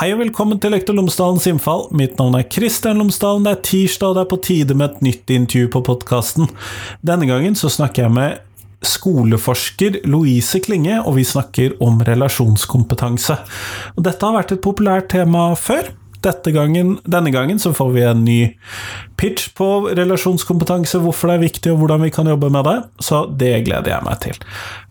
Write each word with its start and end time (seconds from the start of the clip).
Hei 0.00 0.14
og 0.14 0.22
velkommen 0.22 0.56
til 0.56 0.72
Lektor 0.72 0.96
Lomsdalens 0.96 1.44
innfall. 1.44 1.82
Mitt 1.92 2.14
navn 2.16 2.38
er 2.38 2.46
Kristian 2.48 3.02
Lomsdalen. 3.02 3.44
Det 3.44 3.50
er 3.52 3.58
tirsdag, 3.68 4.08
og 4.08 4.16
det 4.16 4.22
er 4.22 4.28
på 4.30 4.38
tide 4.46 4.76
med 4.80 4.94
et 4.94 5.02
nytt 5.04 5.32
intervju 5.34 5.68
på 5.74 5.82
podkasten. 5.90 6.48
Denne 7.04 7.28
gangen 7.28 7.52
så 7.52 7.68
snakker 7.68 8.06
jeg 8.06 8.14
med 8.16 8.38
skoleforsker 8.80 9.98
Louise 10.08 10.56
Klinge, 10.64 11.02
og 11.04 11.18
vi 11.18 11.26
snakker 11.28 11.76
om 11.84 12.00
relasjonskompetanse. 12.08 13.36
Og 13.92 14.06
dette 14.08 14.24
har 14.24 14.38
vært 14.38 14.56
et 14.56 14.64
populært 14.64 15.12
tema 15.12 15.50
før. 15.52 15.92
Gangen, 16.20 16.98
denne 17.04 17.30
gangen 17.32 17.60
så 17.60 17.74
får 17.76 17.92
vi 17.92 18.02
en 18.04 18.24
ny 18.24 18.40
pitch 19.20 19.54
på 19.56 19.68
relasjonskompetanse, 19.96 21.00
hvorfor 21.00 21.28
det 21.28 21.36
er 21.36 21.44
viktig 21.44 21.72
og 21.72 21.78
hvordan 21.80 22.04
vi 22.04 22.10
kan 22.12 22.28
jobbe 22.28 22.50
med 22.52 22.64
det, 22.68 22.76
så 23.04 23.22
det 23.28 23.52
gleder 23.68 23.92
jeg 23.94 24.04
meg 24.04 24.20
til. 24.24 24.40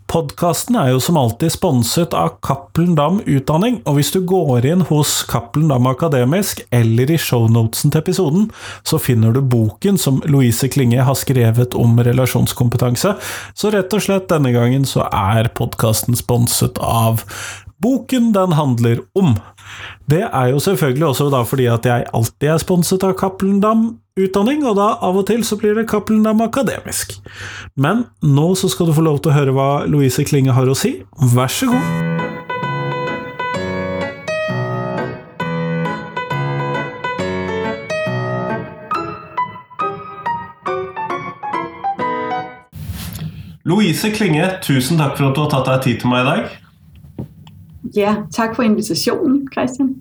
Podkasten 0.09 0.73
er 0.73 0.88
jo 0.90 1.02
som 1.05 1.20
alltid 1.22 1.52
sponset 1.54 2.16
av 2.17 2.40
Cappelen 2.41 2.95
Dam 2.98 3.20
Utdanning, 3.30 3.76
og 3.86 4.00
hvis 4.00 4.09
du 4.09 4.23
går 4.26 4.66
inn 4.66 4.81
hos 4.90 5.20
Cappelen 5.30 5.70
Dam 5.70 5.86
Akademisk 5.86 6.63
eller 6.73 7.12
i 7.13 7.17
shownotesen 7.22 7.94
til 7.94 8.02
episoden, 8.02 8.48
så 8.81 8.98
finner 8.98 9.36
du 9.36 9.44
boken 9.45 10.02
som 10.02 10.17
Louise 10.26 10.66
Klinge 10.73 11.05
har 11.05 11.20
skrevet 11.20 11.77
om 11.77 11.94
relasjonskompetanse. 12.02 13.14
Så 13.53 13.70
rett 13.76 13.94
og 13.94 14.02
slett 14.02 14.26
denne 14.34 14.50
gangen 14.55 14.90
så 14.90 15.05
er 15.14 15.52
podkasten 15.53 16.17
sponset 16.17 16.81
av 16.81 17.22
boken 17.78 18.34
den 18.34 18.58
handler 18.58 19.05
om. 19.14 19.36
Det 20.09 20.26
er 20.26 20.50
jo 20.55 20.66
selvfølgelig 20.66 21.12
også 21.12 21.30
da 21.30 21.45
fordi 21.45 21.70
at 21.70 21.86
jeg 21.86 22.09
alltid 22.17 22.50
er 22.55 22.66
sponset 22.66 23.05
av 23.05 23.14
Cappelen 23.22 23.62
Dam 23.62 23.91
utdanning, 24.26 24.66
og 24.68 24.78
da 24.80 24.91
av 25.05 25.18
og 25.20 25.28
til 25.30 25.44
så 25.48 25.58
blir 25.59 25.78
det 25.78 25.88
Cappelen 25.90 26.23
Dam 26.26 26.44
akademisk. 26.46 27.17
Men 27.80 28.06
nå 28.25 28.52
så 28.59 28.70
skal 28.72 28.89
du 28.89 28.95
få 28.98 29.06
lov 29.06 29.22
til 29.23 29.34
å 29.34 29.38
høre 29.38 29.56
hva 29.56 29.70
Louise 29.89 30.25
Klinge 30.28 30.56
har 30.56 30.70
å 30.70 30.78
si. 30.78 31.00
Vær 31.36 31.52
så 31.52 31.72
god. 31.72 32.17
Louise 43.70 44.09
Klinge, 44.16 44.47
tusen 44.66 44.97
takk 44.97 45.17
for 45.17 45.30
at 45.30 45.36
du 45.38 45.44
har 45.44 45.52
tatt 45.52 45.67
deg 45.70 45.81
tid 45.84 46.02
til 46.02 46.09
meg 46.09 46.23
i 46.23 46.30
dag. 46.30 46.59
Ja, 47.94 48.14
takk 48.34 48.56
for 48.58 48.66
invitasjonen, 48.66 49.44
Christian. 49.53 49.94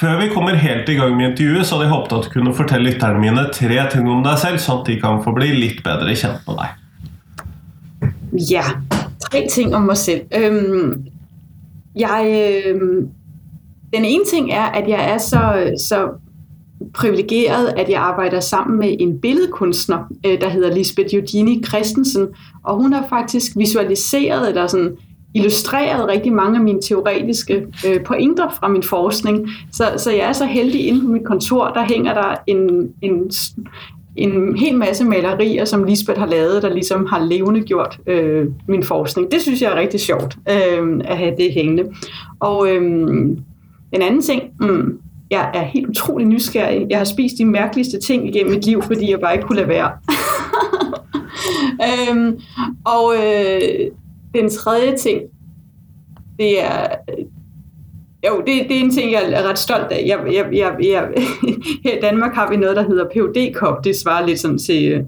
Før 0.00 0.16
vi 0.16 0.28
kommer 0.32 0.54
helt 0.56 0.88
i 0.88 0.94
gang 0.96 1.16
med 1.16 1.30
intervjuet, 1.30 1.66
så 1.66 1.74
hadde 1.76 1.86
jeg 1.86 1.92
håpet 1.92 2.12
at 2.16 2.24
du 2.24 2.32
kunne 2.32 2.54
fortelle 2.56 2.88
lytterne 2.88 3.20
mine 3.20 3.42
tre 3.52 3.82
ting 3.92 4.06
om 4.08 4.22
deg 4.24 4.38
selv, 4.40 4.56
sånn 4.62 4.80
at 4.80 4.86
de 4.88 4.96
kan 5.02 5.20
få 5.20 5.34
bli 5.36 5.50
litt 5.58 5.82
bedre 5.84 6.14
kjent 6.16 6.46
med 6.48 6.56
deg. 6.62 6.78
Ja, 8.48 8.64
tre 9.26 9.42
ting 9.52 9.74
om 9.76 9.90
meg 9.90 10.00
selv. 10.00 10.24
Um, 10.32 11.04
jeg 11.92 12.72
um, 12.80 13.10
Den 13.92 14.06
ene 14.06 14.24
ting 14.24 14.52
er 14.54 14.70
at 14.78 14.88
jeg 14.88 15.04
er 15.12 15.18
så, 15.18 15.74
så 15.76 16.00
privilegeret 16.94 17.74
at 17.76 17.88
jeg 17.90 17.98
arbeider 18.00 18.40
sammen 18.40 18.78
med 18.78 18.96
en 19.00 19.18
billedkunstner 19.20 20.06
øh, 20.26 20.40
der 20.40 20.48
heter 20.48 20.74
Lisbeth 20.74 21.14
Eugenie 21.14 21.64
Christensen. 21.64 22.28
Og 22.62 22.76
hun 22.76 22.92
har 22.92 23.06
faktisk 23.08 23.58
visualiseret 23.58 24.48
eller 24.48 24.70
sånn 24.70 24.92
illustreret 25.34 26.08
rigtig 26.08 26.32
mange 26.32 26.58
af 26.58 26.64
mine 26.64 26.82
teoretiske 26.82 27.66
øh, 27.86 28.04
pointer 28.04 28.48
fra 28.60 28.68
min 28.68 28.82
forskning. 28.82 29.48
Så, 29.72 29.84
så 29.96 30.10
jeg 30.10 30.28
er 30.28 30.32
så 30.32 30.44
heldig 30.44 30.86
inde 30.86 31.00
på 31.00 31.06
mit 31.06 31.24
kontor, 31.24 31.68
der 31.68 31.84
hænger 31.84 32.14
der 32.14 32.34
en, 32.46 32.92
en, 33.02 33.30
en 34.16 34.56
hel 34.56 34.76
masse 34.76 35.04
malerier, 35.04 35.64
som 35.64 35.84
Lisbeth 35.84 36.20
har 36.20 36.26
lavet, 36.26 36.62
der 36.62 36.74
ligesom 36.74 37.06
har 37.06 37.24
levende 37.24 37.60
gjort 37.60 37.98
øh, 38.06 38.46
min 38.68 38.82
forskning. 38.82 39.32
Det 39.32 39.40
synes 39.40 39.62
jeg 39.62 39.72
er 39.72 39.76
rigtig 39.76 40.00
sjovt 40.00 40.36
øh, 40.50 41.00
at 41.04 41.18
have 41.18 41.34
det 41.38 41.52
hængende. 41.52 41.84
Og 42.40 42.68
øh, 42.68 42.82
en 43.92 44.02
anden 44.02 44.22
ting, 44.22 44.42
mm, 44.60 44.98
jeg 45.30 45.50
er 45.54 45.62
helt 45.62 45.86
utrolig 45.86 46.26
nysgerrig. 46.26 46.86
Jeg 46.90 46.98
har 46.98 47.04
spist 47.04 47.38
de 47.38 47.44
mærkeligste 47.44 48.00
ting 48.00 48.28
igennem 48.28 48.52
mit 48.54 48.66
liv, 48.66 48.82
fordi 48.82 49.10
jeg 49.10 49.20
bare 49.20 49.34
ikke 49.34 49.46
kunne 49.46 49.56
lade 49.56 49.68
være. 49.68 49.90
øhm, 51.88 52.40
og 52.84 53.14
øh, 53.16 53.90
den 54.34 54.50
tredje 54.50 54.96
ting, 54.96 55.22
det 56.38 56.64
er, 56.64 56.86
øh, 57.08 57.24
jo, 58.28 58.38
det, 58.38 58.68
det 58.68 58.76
er 58.76 58.80
en 58.80 58.90
ting, 58.90 59.12
jeg 59.12 59.32
er 59.32 59.48
ret 59.48 59.58
stolt 59.58 59.92
af. 59.92 60.04
Jeg, 60.06 60.18
jeg, 60.32 60.48
jeg, 60.52 60.76
jeg, 60.82 61.08
her 61.84 61.96
i 61.96 62.00
Danmark 62.00 62.34
har 62.34 62.50
vi 62.50 62.56
noget, 62.56 62.76
der 62.76 62.82
hedder 62.82 63.04
phd 63.14 63.54
kop 63.54 63.84
Det 63.84 63.96
svarer 63.96 64.26
lidt 64.26 64.40
sådan 64.40 64.58
til 64.58 65.00
uh, 65.00 65.06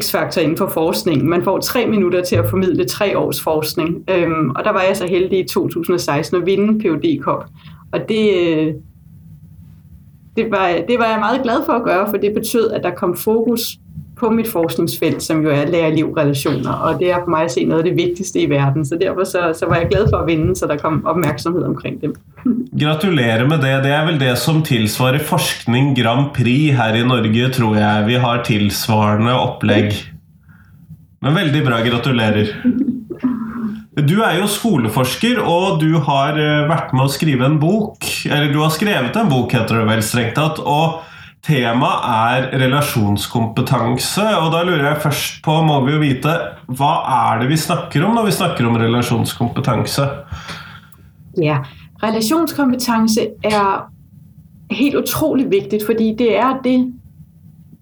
X-faktor 0.00 0.40
inden 0.40 0.56
for 0.56 0.68
forskning. 0.68 1.24
Man 1.24 1.44
får 1.44 1.58
tre 1.58 1.86
minutter 1.86 2.24
til 2.24 2.36
at 2.36 2.50
formidle 2.50 2.84
tre 2.84 3.18
års 3.18 3.42
forskning. 3.42 4.04
Øhm, 4.10 4.50
og 4.50 4.64
der 4.64 4.72
var 4.72 4.82
jeg 4.82 4.96
så 4.96 5.06
heldig 5.06 5.38
i 5.38 5.44
2016 5.48 6.40
at 6.40 6.46
vinde 6.46 6.80
phd 6.80 7.22
kop 7.22 7.44
Og 7.92 8.08
det, 8.08 8.34
øh, 8.36 8.74
det, 10.36 10.50
var, 10.50 10.78
det 10.88 10.98
var 10.98 11.06
jeg 11.06 11.18
meget 11.18 11.42
glad 11.42 11.64
for 11.66 11.72
at 11.72 11.84
gøre, 11.84 12.10
for 12.10 12.16
det 12.16 12.34
betød, 12.34 12.70
at 12.70 12.82
der 12.82 12.90
kom 12.90 13.16
fokus 13.16 13.78
på 14.16 14.30
mit 14.32 14.48
forskningsfelt, 14.48 15.22
som 15.22 15.42
jo 15.44 15.50
er 15.52 15.68
lærer-elev-relationer, 15.68 16.72
og 16.72 17.00
det 17.00 17.10
er 17.10 17.20
for 17.24 17.30
mig 17.30 17.44
at 17.44 17.52
se 17.52 17.64
noget 17.64 17.82
af 17.82 17.88
det 17.90 17.96
vigtigste 17.96 18.40
i 18.40 18.48
verden, 18.50 18.84
så 18.84 18.96
derfor 19.00 19.24
så, 19.24 19.52
så 19.58 19.68
var 19.68 19.76
jeg 19.76 19.88
glad 19.90 20.08
for 20.10 20.16
at 20.16 20.26
vinde, 20.26 20.56
så 20.56 20.66
der 20.66 20.76
kom 20.80 21.02
opmærksomhed 21.04 21.62
omkring 21.62 22.00
dem. 22.02 22.14
Gratulerer 22.82 23.48
med 23.48 23.58
det. 23.58 23.84
Det 23.84 23.92
er 23.92 24.04
vel 24.06 24.20
det 24.20 24.38
som 24.38 24.62
tilsvarer 24.62 25.18
forskning 25.18 25.96
Grand 25.98 26.32
Prix 26.34 26.76
her 26.76 26.94
i 26.94 27.06
Norge, 27.06 27.50
tror 27.52 27.76
jeg. 27.76 28.06
Vi 28.06 28.14
har 28.14 28.44
tilsvarende 28.44 29.32
opplegg. 29.32 29.92
Men 31.22 31.34
veldig 31.34 31.64
bra. 31.66 31.80
Gratulerer. 31.84 32.54
Du 33.96 34.18
er 34.20 34.38
jo 34.38 34.46
skoleforsker, 34.48 35.38
og 35.40 35.80
du 35.80 35.96
har 36.04 36.36
eh, 36.36 36.66
vært 36.68 36.92
med 36.92 37.06
å 37.06 37.12
skrive 37.12 37.46
en 37.48 37.56
bok. 37.60 38.04
Eller 38.28 38.52
du 38.52 38.60
har 38.60 38.72
skrevet 38.74 39.16
en 39.16 39.30
bok, 39.30 39.54
heter 39.56 39.80
det 39.80 39.86
vel 39.88 40.02
strengt 40.04 40.36
tatt. 40.36 40.60
og 40.60 41.02
Temaet 41.46 42.06
er 42.10 42.46
relasjonskompetanse, 42.58 44.22
og 44.40 44.50
da 44.50 44.64
lurer 44.66 44.88
jeg 44.88 45.02
først 45.02 45.42
på, 45.44 45.60
må 45.62 45.78
vi 45.84 45.92
jo 45.94 46.00
vite, 46.02 46.32
hva 46.74 46.92
er 47.16 47.42
det 47.42 47.50
vi 47.52 47.58
snakker 47.60 48.02
om 48.02 48.16
når 48.18 48.26
vi 48.26 48.34
snakker 48.34 48.66
om 48.66 48.78
relasjonskompetanse? 48.80 50.08
Ja, 51.38 51.60
relasjonskompetanse 52.02 53.28
er 53.46 53.86
helt 54.74 54.96
utrolig 54.98 55.50
viktig, 55.50 55.80
fordi 55.86 56.14
det 56.18 56.38
er 56.38 56.58
det, 56.64 56.92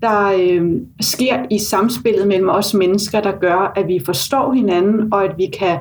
der 0.02 0.36
øh, 0.40 0.72
sker 1.00 1.46
i 1.50 1.58
samspillet 1.58 2.28
mellom 2.28 2.48
oss 2.48 2.74
mennesker, 2.74 3.20
der 3.20 3.32
gør, 3.40 3.72
at 3.76 3.88
vi 3.88 4.00
forstår 4.04 4.52
hinanden, 4.52 5.12
og 5.12 5.24
at 5.24 5.38
vi 5.38 5.46
kan 5.58 5.78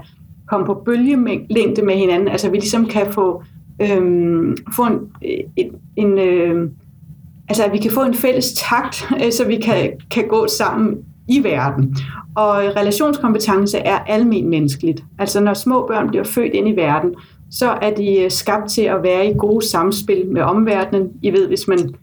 komme 0.48 0.66
på 0.66 0.82
bølgelængde 0.86 1.82
med 1.86 1.96
hinanden. 1.96 2.28
Altså 2.28 2.50
vi 2.50 2.58
ligesom 2.58 2.86
kan 2.86 3.12
få, 3.12 3.44
øh, 3.82 4.58
få 4.76 4.84
en, 4.84 5.00
en, 5.56 5.72
en 5.96 6.20
øh, 6.20 6.70
altså 7.54 7.66
at 7.66 7.74
vi 7.74 7.78
kan 7.78 7.92
få 7.92 8.02
en 8.02 8.14
fælles 8.14 8.54
takt, 8.54 9.10
øh, 9.26 9.32
så 9.32 9.46
vi 9.46 9.56
kan, 9.56 9.92
kan 10.12 10.28
gå 10.28 10.48
sammen 10.48 10.98
i 11.28 11.44
verden. 11.44 11.98
Og 12.36 12.56
relationskompetence 12.56 13.78
er 13.78 13.98
almen 13.98 14.50
menneskeligt. 14.50 15.04
Altså 15.20 15.40
når 15.40 15.54
små 15.54 15.88
børn 15.88 16.10
bliver 16.10 16.24
født 16.24 16.54
ind 16.54 16.70
i 16.70 16.76
verden, 16.76 17.16
så 17.52 17.70
er 17.70 17.96
de 17.96 18.20
øh, 18.20 18.32
skabt 18.32 18.72
til 18.72 18.82
at 18.82 19.04
være 19.04 19.28
i 19.28 19.34
gode 19.38 19.70
samspil 19.70 20.26
med 20.28 20.42
omverdenen. 20.42 21.10
I 21.22 21.32
ved, 21.32 21.48
hvis 21.48 21.68
man 21.68 21.94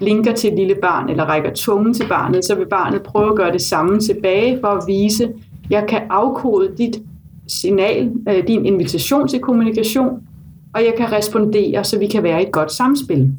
linker 0.00 0.32
til 0.32 0.50
et 0.50 0.58
lille 0.58 0.74
barn 0.82 1.10
eller 1.10 1.24
rækker 1.24 1.50
tungen 1.54 1.94
til 1.94 2.08
barnet, 2.08 2.44
så 2.44 2.54
vil 2.54 2.66
barnet 2.66 3.02
prøve 3.02 3.30
at 3.30 3.36
gøre 3.36 3.52
det 3.52 3.62
samme 3.62 4.00
tilbage 4.00 4.58
for 4.60 4.68
at 4.68 4.84
vise, 4.86 5.28
jeg 5.70 5.84
kan 5.88 6.02
afkode 6.10 6.70
dit 6.78 7.02
signal, 7.48 8.12
øh, 8.28 8.46
din 8.46 8.66
invitation 8.66 9.28
til 9.28 9.40
kommunikation, 9.40 10.22
og 10.74 10.84
jeg 10.84 10.94
kan 10.96 11.12
respondere, 11.12 11.84
så 11.84 11.98
vi 11.98 12.06
kan 12.06 12.22
være 12.22 12.42
i 12.42 12.46
et 12.46 12.52
godt 12.52 12.72
samspil. 12.72 13.32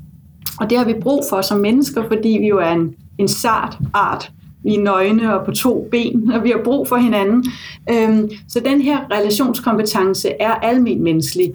Og 0.59 0.69
det 0.69 0.77
har 0.77 0.85
vi 0.85 0.93
brug 1.01 1.23
for 1.29 1.41
som 1.41 1.59
mennesker, 1.59 2.03
fordi 2.07 2.37
vi 2.41 2.47
jo 2.47 2.57
er 2.57 2.71
en, 2.71 2.95
en 3.17 3.27
sart 3.27 3.77
art. 3.93 4.31
Vi 4.63 4.75
er 4.75 4.81
nøgne 4.81 5.39
og 5.39 5.45
på 5.45 5.51
to 5.51 5.87
ben, 5.91 6.31
og 6.31 6.43
vi 6.43 6.49
har 6.49 6.61
brug 6.63 6.87
for 6.87 6.95
hinanden. 6.95 7.45
Øhm, 7.89 8.29
så 8.47 8.59
den 8.65 8.81
her 8.81 8.99
relationskompetence 9.11 10.29
er 10.39 10.51
almen 10.51 11.03
menneskelig. 11.03 11.53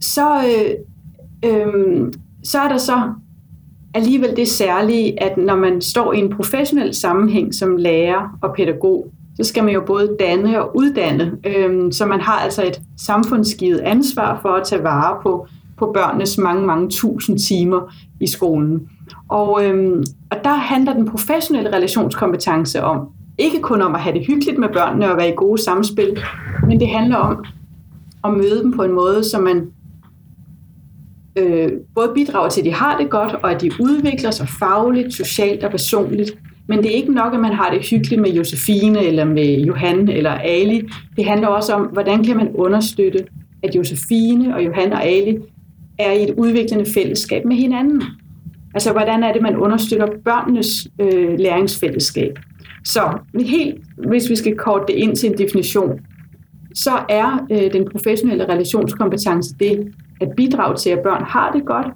Så, 0.00 0.36
øh, 0.36 1.50
øh, 1.50 2.12
så 2.44 2.58
er 2.58 2.68
der 2.68 2.76
så 2.76 3.02
alligevel 3.94 4.36
det 4.36 4.48
særlige, 4.48 5.22
at 5.22 5.36
når 5.36 5.56
man 5.56 5.80
står 5.80 6.12
i 6.12 6.18
en 6.18 6.30
professionel 6.30 6.94
sammenhæng 6.94 7.54
som 7.54 7.76
lærer 7.76 8.38
og 8.42 8.54
pædagog, 8.56 9.06
så 9.36 9.44
skal 9.44 9.64
man 9.64 9.74
jo 9.74 9.82
både 9.86 10.16
danne 10.20 10.62
og 10.62 10.76
uddanne. 10.76 11.32
Øhm, 11.46 11.92
så 11.92 12.06
man 12.06 12.20
har 12.20 12.38
altså 12.38 12.66
et 12.66 12.80
samfundsgivet 12.98 13.78
ansvar 13.78 14.38
for 14.42 14.48
at 14.48 14.66
tage 14.66 14.82
vare 14.82 15.18
på 15.22 15.46
på 15.82 15.92
børnenes 15.94 16.38
mange, 16.38 16.66
mange 16.66 16.88
tusind 16.88 17.38
timer 17.38 17.94
i 18.20 18.26
skolen. 18.26 18.88
Og, 19.28 19.64
øhm, 19.64 20.04
og 20.30 20.36
der 20.44 20.54
handler 20.54 20.92
den 20.92 21.08
professionelle 21.08 21.72
relationskompetence 21.72 22.82
om, 22.82 23.08
ikke 23.38 23.60
kun 23.60 23.82
om 23.82 23.94
at 23.94 24.00
have 24.00 24.18
det 24.18 24.26
hyggeligt 24.26 24.58
med 24.58 24.68
børnene 24.68 25.10
og 25.10 25.16
være 25.16 25.28
i 25.28 25.34
gode 25.36 25.62
samspil, 25.62 26.18
men 26.66 26.80
det 26.80 26.88
handler 26.88 27.16
om 27.16 27.44
at 28.24 28.32
møde 28.32 28.62
dem 28.62 28.72
på 28.72 28.82
en 28.82 28.92
måde, 28.92 29.24
så 29.24 29.40
man 29.40 29.72
øh, 31.36 31.68
både 31.94 32.10
bidrager 32.14 32.48
til, 32.48 32.60
at 32.60 32.64
de 32.64 32.74
har 32.74 32.98
det 32.98 33.10
godt, 33.10 33.32
og 33.32 33.50
at 33.50 33.60
de 33.60 33.70
udvikler 33.80 34.30
sig 34.30 34.48
fagligt, 34.48 35.14
socialt 35.14 35.64
og 35.64 35.70
personligt. 35.70 36.38
Men 36.66 36.78
det 36.78 36.86
er 36.86 36.94
ikke 36.94 37.12
nok, 37.12 37.34
at 37.34 37.40
man 37.40 37.52
har 37.52 37.70
det 37.70 37.86
hyggeligt 37.90 38.20
med 38.20 38.30
Josefine 38.30 39.04
eller 39.04 39.24
med 39.24 39.60
Johan 39.60 40.08
eller 40.08 40.30
Ali. 40.30 40.82
Det 41.16 41.24
handler 41.24 41.48
også 41.48 41.74
om, 41.74 41.82
hvordan 41.82 42.24
kan 42.24 42.36
man 42.36 42.48
understøtte, 42.54 43.24
at 43.62 43.74
Josefine 43.76 44.54
og 44.54 44.64
Johan 44.64 44.92
og 44.92 45.04
Ali 45.04 45.38
er 45.98 46.12
i 46.12 46.22
et 46.22 46.34
udviklende 46.36 46.84
fællesskab 46.94 47.44
med 47.44 47.56
hinanden. 47.56 48.02
Altså, 48.74 48.92
hvordan 48.92 49.22
er 49.22 49.32
det, 49.32 49.42
man 49.42 49.56
understøtter 49.56 50.06
børnenes 50.24 50.88
øh, 50.98 51.38
læringsfællesskab? 51.38 52.38
Så 52.84 53.18
helt, 53.40 53.84
hvis 54.08 54.30
vi 54.30 54.36
skal 54.36 54.56
korte 54.56 54.84
det 54.88 54.94
ind 54.94 55.16
til 55.16 55.30
en 55.30 55.38
definition, 55.38 56.00
så 56.74 56.90
er 57.08 57.46
øh, 57.52 57.72
den 57.72 57.88
professionelle 57.92 58.44
relationskompetence 58.48 59.54
det 59.60 59.92
at 60.20 60.28
bidrage 60.36 60.76
til, 60.76 60.90
at 60.90 60.98
børn 61.02 61.24
har 61.24 61.52
det 61.52 61.66
godt, 61.66 61.86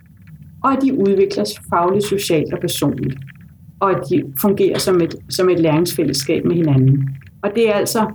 og 0.64 0.72
at 0.72 0.78
de 0.82 0.98
udvikler 0.98 1.44
sig 1.44 1.62
fagligt, 1.70 2.04
socialt 2.04 2.52
og 2.52 2.60
personligt, 2.60 3.18
og 3.80 3.90
at 3.90 4.02
de 4.10 4.22
fungerer 4.40 4.78
som 4.78 5.00
et, 5.00 5.14
som 5.28 5.48
et 5.48 5.60
læringsfællesskab 5.60 6.44
med 6.44 6.56
hinanden. 6.56 7.08
Og 7.42 7.50
det 7.54 7.68
er 7.68 7.74
altså 7.74 8.06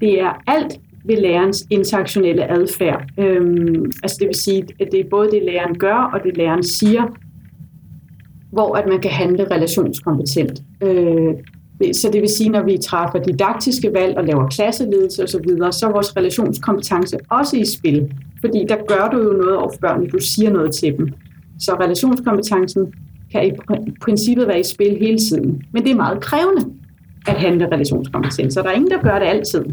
det 0.00 0.20
er 0.20 0.42
alt 0.46 0.80
ved 1.08 1.16
lærerens 1.16 1.66
interaktionelle 1.70 2.50
adfærd. 2.50 3.04
Øhm, 3.18 3.90
altså 4.02 4.16
det 4.20 4.26
vil 4.26 4.34
sige, 4.34 4.66
at 4.80 4.88
det 4.92 5.00
er 5.00 5.04
både 5.10 5.30
det, 5.30 5.42
læreren 5.42 5.78
gør, 5.78 6.10
og 6.14 6.20
det, 6.24 6.36
læreren 6.36 6.62
siger, 6.62 7.02
hvor 8.52 8.74
at 8.74 8.88
man 8.88 9.00
kan 9.00 9.10
handle 9.10 9.46
relationskompetent. 9.50 10.62
Øh, 10.82 11.34
så 11.92 12.10
det 12.12 12.20
vil 12.20 12.28
sige, 12.28 12.50
når 12.50 12.62
vi 12.62 12.78
træffer 12.84 13.18
didaktiske 13.22 13.90
valg 13.94 14.16
og 14.16 14.24
laver 14.24 14.48
klasseledelse 14.48 15.22
osv., 15.22 15.28
så, 15.28 15.40
videre, 15.46 15.72
så 15.72 15.86
er 15.86 15.92
vores 15.92 16.16
relationskompetence 16.16 17.16
også 17.30 17.56
i 17.56 17.64
spil. 17.64 18.12
Fordi 18.40 18.64
der 18.68 18.76
gør 18.88 19.08
du 19.12 19.18
jo 19.22 19.32
noget 19.32 19.56
over 19.56 19.72
børnene, 19.80 20.10
du 20.10 20.18
siger 20.20 20.50
noget 20.50 20.74
til 20.74 20.98
dem. 20.98 21.08
Så 21.60 21.76
relationskompetencen 21.80 22.92
kan 23.32 23.46
i 23.46 23.52
princippet 24.00 24.48
være 24.48 24.60
i 24.60 24.64
spil 24.64 24.96
hele 25.00 25.18
tiden. 25.18 25.62
Men 25.72 25.82
det 25.82 25.90
er 25.90 25.96
meget 25.96 26.20
krævende 26.20 26.64
at 27.26 27.34
handle 27.34 27.68
relationskompetent. 27.72 28.52
så 28.52 28.62
der 28.62 28.68
er 28.68 28.72
ingen, 28.72 28.90
der 28.90 29.02
gør 29.02 29.18
det 29.18 29.26
altid. 29.26 29.64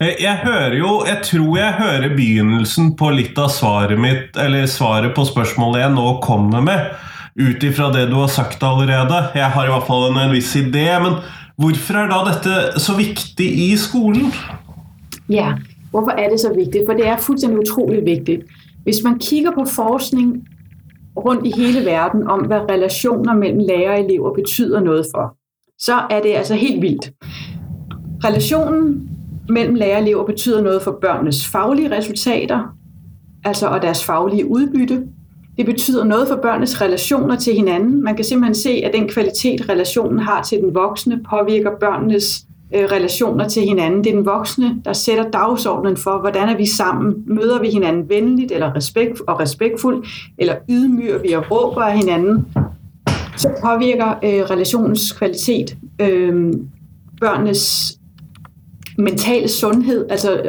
Eh, 0.00 0.16
jeg 0.22 0.40
hører 0.42 0.74
jo, 0.74 0.92
jeg 1.06 1.22
tror 1.22 1.58
jeg 1.58 1.78
hører 1.78 2.14
begynnelsen 2.16 2.94
på 2.98 3.12
litt 3.14 3.38
av 3.38 3.52
svaret 3.54 4.00
mitt, 4.00 4.34
eller 4.40 4.66
svaret 4.70 5.14
på 5.14 5.26
spørsmålet 5.28 5.84
jeg 5.84 5.94
nå 5.94 6.06
kommer 6.24 6.64
med 6.64 6.88
ut 7.34 7.62
ifra 7.66 7.90
det 7.94 8.08
du 8.10 8.16
har 8.18 8.30
sagt 8.30 8.62
allerede. 8.62 9.20
Jeg 9.34 9.50
har 9.54 9.66
i 9.66 9.70
hvert 9.70 9.86
fall 9.86 10.08
en, 10.08 10.18
en 10.22 10.34
viss 10.34 10.52
idé, 10.58 10.86
men 11.02 11.18
hvorfor 11.58 11.98
er 11.98 12.10
da 12.10 12.20
dette 12.28 12.82
så 12.82 12.94
viktig 12.98 13.46
i 13.68 13.70
skolen? 13.78 14.34
Ja, 15.30 15.54
hvorfor 15.90 16.18
er 16.18 16.30
det 16.30 16.40
så 16.42 16.50
viktig? 16.54 16.84
For 16.86 16.98
det 16.98 17.08
er 17.08 17.22
fuldstændig 17.22 17.62
utrolig 17.62 18.04
vigtigt. 18.06 18.44
Hvis 18.84 19.02
man 19.04 19.18
kigger 19.18 19.54
på 19.54 19.64
forskning 19.64 20.42
rundt 21.16 21.46
i 21.46 21.54
hele 21.56 21.84
verden 21.86 22.26
om, 22.28 22.46
hvad 22.46 22.70
relationer 22.70 23.34
mellem 23.34 23.58
lærer 23.58 23.92
og 23.92 24.04
elever 24.04 24.34
betyder 24.34 24.80
noget 24.80 25.06
for, 25.14 25.36
så 25.78 26.02
er 26.10 26.20
det 26.22 26.34
altså 26.34 26.54
helt 26.54 26.82
vildt. 26.82 27.12
Relationen 28.24 29.13
mellem 29.48 29.74
lærer 29.74 29.96
og 29.96 30.02
elever 30.02 30.26
betyder 30.26 30.62
noget 30.62 30.82
for 30.82 30.98
børnenes 31.00 31.46
faglige 31.46 31.96
resultater, 31.96 32.76
altså 33.44 33.66
og 33.66 33.82
deres 33.82 34.04
faglige 34.04 34.46
udbytte. 34.46 35.02
Det 35.56 35.66
betyder 35.66 36.04
noget 36.04 36.28
for 36.28 36.36
børnenes 36.36 36.80
relationer 36.80 37.36
til 37.36 37.54
hinanden. 37.54 38.04
Man 38.04 38.16
kan 38.16 38.24
simpelthen 38.24 38.54
se, 38.54 38.70
at 38.70 38.92
den 38.94 39.08
kvalitet, 39.08 39.68
relationen 39.68 40.18
har 40.18 40.42
til 40.42 40.58
den 40.58 40.74
voksne, 40.74 41.20
påvirker 41.30 41.70
børnenes 41.80 42.46
øh, 42.74 42.84
relationer 42.84 43.48
til 43.48 43.62
hinanden. 43.62 44.04
Det 44.04 44.10
er 44.10 44.16
den 44.16 44.26
voksne, 44.26 44.80
der 44.84 44.92
sætter 44.92 45.30
dagsordenen 45.30 45.96
for, 45.96 46.20
hvordan 46.20 46.48
er 46.48 46.56
vi 46.56 46.66
sammen. 46.66 47.24
Møder 47.26 47.60
vi 47.60 47.68
hinanden 47.70 48.08
venligt 48.08 48.52
eller 48.52 48.76
respekt 48.76 49.20
og 49.26 49.40
respektfuldt, 49.40 50.06
eller 50.38 50.54
ydmyger 50.70 51.18
vi 51.18 51.32
og 51.32 51.50
råber 51.50 51.82
af 51.82 51.98
hinanden. 51.98 52.46
Så 53.36 53.48
påvirker 53.64 54.08
øh, 54.24 54.50
relationens 54.50 55.12
kvalitet 55.12 55.76
øh, 56.00 56.52
børnenes 57.20 57.94
mental 58.98 59.48
sundhed, 59.48 60.06
altså, 60.10 60.42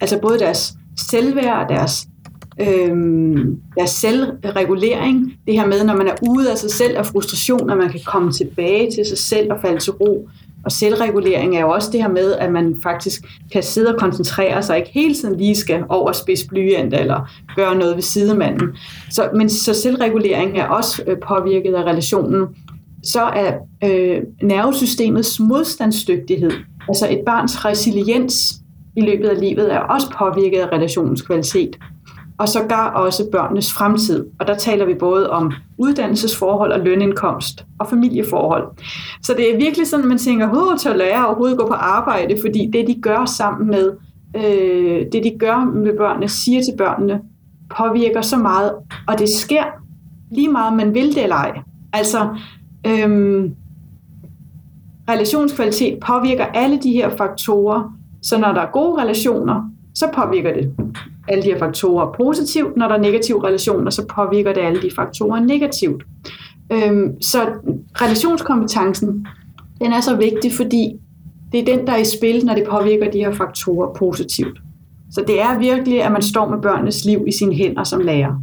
altså 0.00 0.18
både 0.22 0.38
deres 0.38 0.74
selvværd 1.10 1.62
og 1.62 1.76
deres 1.76 2.06
øh, 2.60 3.46
deres 3.78 3.90
selvregulering, 3.90 5.32
det 5.46 5.54
her 5.54 5.66
med, 5.66 5.84
når 5.84 5.96
man 5.96 6.08
er 6.08 6.14
ude 6.28 6.50
af 6.50 6.58
sig 6.58 6.70
selv 6.70 6.98
og 6.98 7.06
frustration, 7.06 7.70
at 7.70 7.78
man 7.78 7.88
kan 7.88 8.00
komme 8.06 8.32
tilbage 8.32 8.90
til 8.90 9.06
sig 9.06 9.18
selv 9.18 9.52
og 9.52 9.60
falde 9.60 9.80
til 9.80 9.92
ro. 9.92 10.28
Og 10.64 10.72
selvregulering 10.72 11.56
er 11.56 11.60
jo 11.60 11.70
også 11.70 11.90
det 11.92 12.02
her 12.02 12.08
med, 12.08 12.32
at 12.32 12.52
man 12.52 12.80
faktisk 12.82 13.22
kan 13.52 13.62
sidde 13.62 13.94
og 13.94 14.00
koncentrere 14.00 14.62
sig, 14.62 14.76
ikke 14.76 14.90
hele 14.94 15.14
tiden 15.14 15.36
lige 15.36 15.54
skal 15.54 15.84
over 15.88 16.12
spids 16.12 16.44
blyant 16.48 16.94
eller 16.94 17.30
gøre 17.56 17.74
noget 17.74 17.94
ved 17.94 18.02
sidemanden. 18.02 18.76
Så, 19.10 19.28
men 19.34 19.48
så 19.50 19.74
selvregulering 19.74 20.58
er 20.58 20.66
også 20.66 21.02
øh, 21.06 21.16
påvirket 21.28 21.74
af 21.74 21.82
relationen. 21.82 22.46
Så 23.02 23.22
er 23.22 23.52
øh, 23.84 24.22
nervesystemets 24.42 25.40
modstandsdygtighed, 25.40 26.50
altså 26.88 27.08
et 27.10 27.20
barns 27.26 27.64
resiliens 27.64 28.54
i 28.96 29.00
løbet 29.00 29.28
af 29.28 29.40
livet, 29.40 29.74
er 29.74 29.78
også 29.78 30.14
påvirket 30.18 30.58
af 30.58 30.72
relationens 30.72 31.22
kvalitet 31.22 31.78
og 32.38 32.48
sågar 32.48 32.90
også 32.90 33.30
børnenes 33.32 33.72
fremtid. 33.72 34.26
Og 34.40 34.46
der 34.46 34.54
taler 34.54 34.84
vi 34.84 34.94
både 34.94 35.30
om 35.30 35.52
uddannelsesforhold 35.78 36.72
og 36.72 36.80
lønindkomst 36.80 37.64
og 37.78 37.88
familieforhold. 37.88 38.66
Så 39.22 39.34
det 39.36 39.54
er 39.54 39.56
virkelig 39.56 39.86
sådan, 39.86 40.04
at 40.04 40.08
man 40.08 40.18
tænker, 40.18 40.72
at 40.72 40.80
til 40.80 40.88
at 40.88 40.96
lære 40.96 41.26
overhovedet 41.26 41.58
gå 41.58 41.66
på 41.66 41.74
arbejde, 41.74 42.36
fordi 42.40 42.70
det, 42.72 42.86
de 42.86 43.00
gør 43.02 43.24
sammen 43.24 43.70
med, 43.70 43.92
øh, 44.36 45.06
det 45.12 45.24
de 45.24 45.32
gør 45.38 45.72
med 45.74 45.96
børnene, 45.96 46.28
siger 46.28 46.62
til 46.62 46.76
børnene, 46.78 47.20
påvirker 47.76 48.20
så 48.20 48.36
meget, 48.36 48.72
og 49.08 49.18
det 49.18 49.28
sker 49.28 49.64
lige 50.32 50.48
meget, 50.48 50.76
man 50.76 50.94
vil 50.94 51.14
det 51.14 51.22
eller 51.22 51.36
ej. 51.36 51.58
Altså, 51.92 52.28
øhm, 52.86 53.54
relationskvalitet 55.08 56.00
påvirker 56.00 56.44
alle 56.44 56.78
de 56.82 56.92
her 56.92 57.16
faktorer, 57.16 57.92
så 58.22 58.38
når 58.38 58.52
der 58.52 58.60
er 58.60 58.70
gode 58.72 59.02
relationer, 59.02 59.70
så 59.94 60.08
påvirker 60.14 60.54
det 60.54 60.72
alle 61.28 61.42
de 61.42 61.48
her 61.48 61.58
faktorer 61.58 62.12
positivt. 62.12 62.76
Når 62.76 62.88
der 62.88 62.94
er 62.94 63.00
negative 63.00 63.46
relationer, 63.46 63.90
så 63.90 64.06
påvirker 64.06 64.52
det 64.52 64.60
alle 64.60 64.82
de 64.82 64.90
faktorer 64.96 65.40
negativt. 65.40 66.02
Øhm, 66.72 67.22
så 67.22 67.38
relationskompetencen, 68.02 69.26
den 69.80 69.92
er 69.92 70.00
så 70.00 70.16
vigtig, 70.16 70.52
fordi 70.52 71.00
det 71.52 71.60
er 71.60 71.76
den, 71.76 71.86
der 71.86 71.92
er 71.92 71.96
i 71.96 72.04
spil, 72.04 72.46
når 72.46 72.54
det 72.54 72.64
påvirker 72.70 73.10
de 73.10 73.18
her 73.18 73.32
faktorer 73.32 73.94
positivt. 73.94 74.58
Så 75.10 75.24
det 75.26 75.40
er 75.40 75.58
virkelig, 75.58 76.02
at 76.02 76.12
man 76.12 76.22
står 76.22 76.48
med 76.48 76.62
børnenes 76.62 77.04
liv 77.04 77.24
i 77.26 77.32
sine 77.32 77.54
hænder 77.54 77.84
som 77.84 78.00
lærer. 78.00 78.42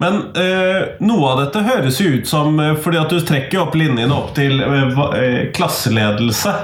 Men 0.00 0.14
eh, 0.32 0.96
noe 1.04 1.28
av 1.28 1.42
dette 1.42 1.60
høres 1.66 1.98
jo 2.00 2.14
ut 2.14 2.28
som 2.28 2.56
eh, 2.60 2.72
Fordi 2.80 3.00
at 3.02 3.12
du 3.12 3.20
trekker 3.20 3.60
opp 3.66 3.74
linjene 3.76 4.16
opp 4.16 4.32
til 4.38 4.62
eh, 4.64 5.00
eh 5.18 5.40
klasseledelse. 5.56 6.54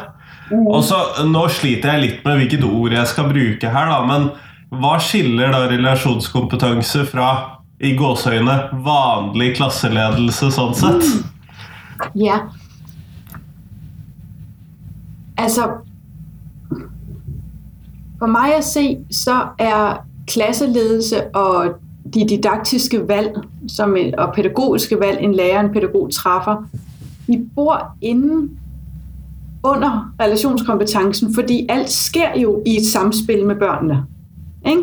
Mm. 0.49 0.65
Og 0.65 0.81
så, 0.87 1.01
Nå 1.29 1.45
sliter 1.53 1.95
jeg 1.95 2.05
litt 2.05 2.25
med 2.25 2.41
hvilket 2.41 2.65
ord 2.65 2.97
jeg 2.97 3.13
skal 3.13 3.29
bruke 3.29 3.73
her, 3.73 3.93
da, 3.93 4.01
men 4.09 4.31
hva 4.77 4.97
skiller 5.03 5.53
da 5.55 5.67
relasjonskompetanse 5.71 7.05
fra 7.11 7.29
i 7.79 7.93
gåseøyne 7.99 8.57
vanlig 8.87 9.53
klasseledelse 9.59 10.51
sånn 10.57 10.75
sett? 10.79 11.05
Mm. 11.05 12.15
Ja. 12.19 12.41
Altså 15.37 15.69
For 18.17 18.33
meg 18.33 18.57
å 18.57 18.63
se, 18.65 18.87
så 19.13 19.43
er 19.61 20.01
klasseledelse 20.27 21.29
og 21.37 21.77
de 22.15 22.29
didaktiske 22.29 23.09
valg 23.09 23.35
som 23.69 23.97
en, 23.97 24.19
og 24.19 24.35
pædagogiske 24.35 25.01
valg 25.01 25.21
en 25.21 25.35
lærer 25.35 25.61
en 25.61 25.73
pædagog 25.73 26.11
træffer, 26.13 26.65
de 27.27 27.49
bor 27.55 27.97
inden 28.03 28.59
under 29.65 30.15
relationskompetencen, 30.21 31.35
fordi 31.35 31.67
alt 31.69 31.91
sker 31.91 32.41
jo 32.41 32.63
i 32.67 32.77
et 32.77 32.87
samspil 32.87 33.47
med 33.47 33.57
børnene. 33.57 34.05
Ikke? 34.67 34.83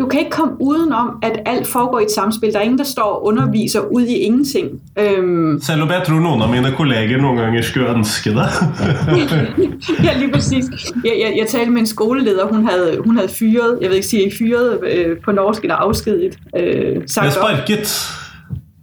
Du 0.00 0.06
kan 0.06 0.18
ikke 0.20 0.30
komme 0.30 0.52
udenom, 0.60 1.18
at 1.22 1.32
alt 1.46 1.66
foregår 1.66 2.00
i 2.00 2.02
et 2.02 2.10
samspil. 2.10 2.52
Der 2.52 2.58
er 2.58 2.62
ingen, 2.62 2.78
der 2.78 2.84
står 2.84 3.02
og 3.02 3.24
underviser 3.24 3.80
ud 3.80 4.02
i 4.02 4.14
ingenting. 4.14 4.68
Øhm. 4.98 5.60
Selvom 5.62 5.88
jeg 5.88 6.02
tror, 6.06 6.20
nogle 6.20 6.44
af 6.44 6.50
mine 6.50 6.72
kolleger 6.76 7.18
nogle 7.18 7.40
gange 7.42 7.62
skulle 7.62 7.90
ønske 7.90 8.30
det. 8.30 8.36
ja, 10.06 10.18
lige 10.18 10.32
præcis. 10.32 10.64
Jeg, 11.04 11.12
jeg, 11.20 11.34
jeg 11.38 11.46
talte 11.48 11.70
med 11.70 11.80
en 11.80 11.86
skoleleder, 11.86 12.46
hun 12.46 12.68
havde, 12.68 12.98
hun 13.04 13.16
havde 13.16 13.28
fyret, 13.28 13.78
jeg 13.80 13.88
ved 13.88 13.96
ikke 13.96 14.08
sige, 14.08 14.32
fyret 14.38 14.80
øh, 14.84 15.16
på 15.24 15.32
norsk 15.32 15.62
eller 15.62 15.76
afskedet. 15.76 16.38
Øh, 16.56 17.02
sagt 17.06 17.32
sparket. 17.32 18.08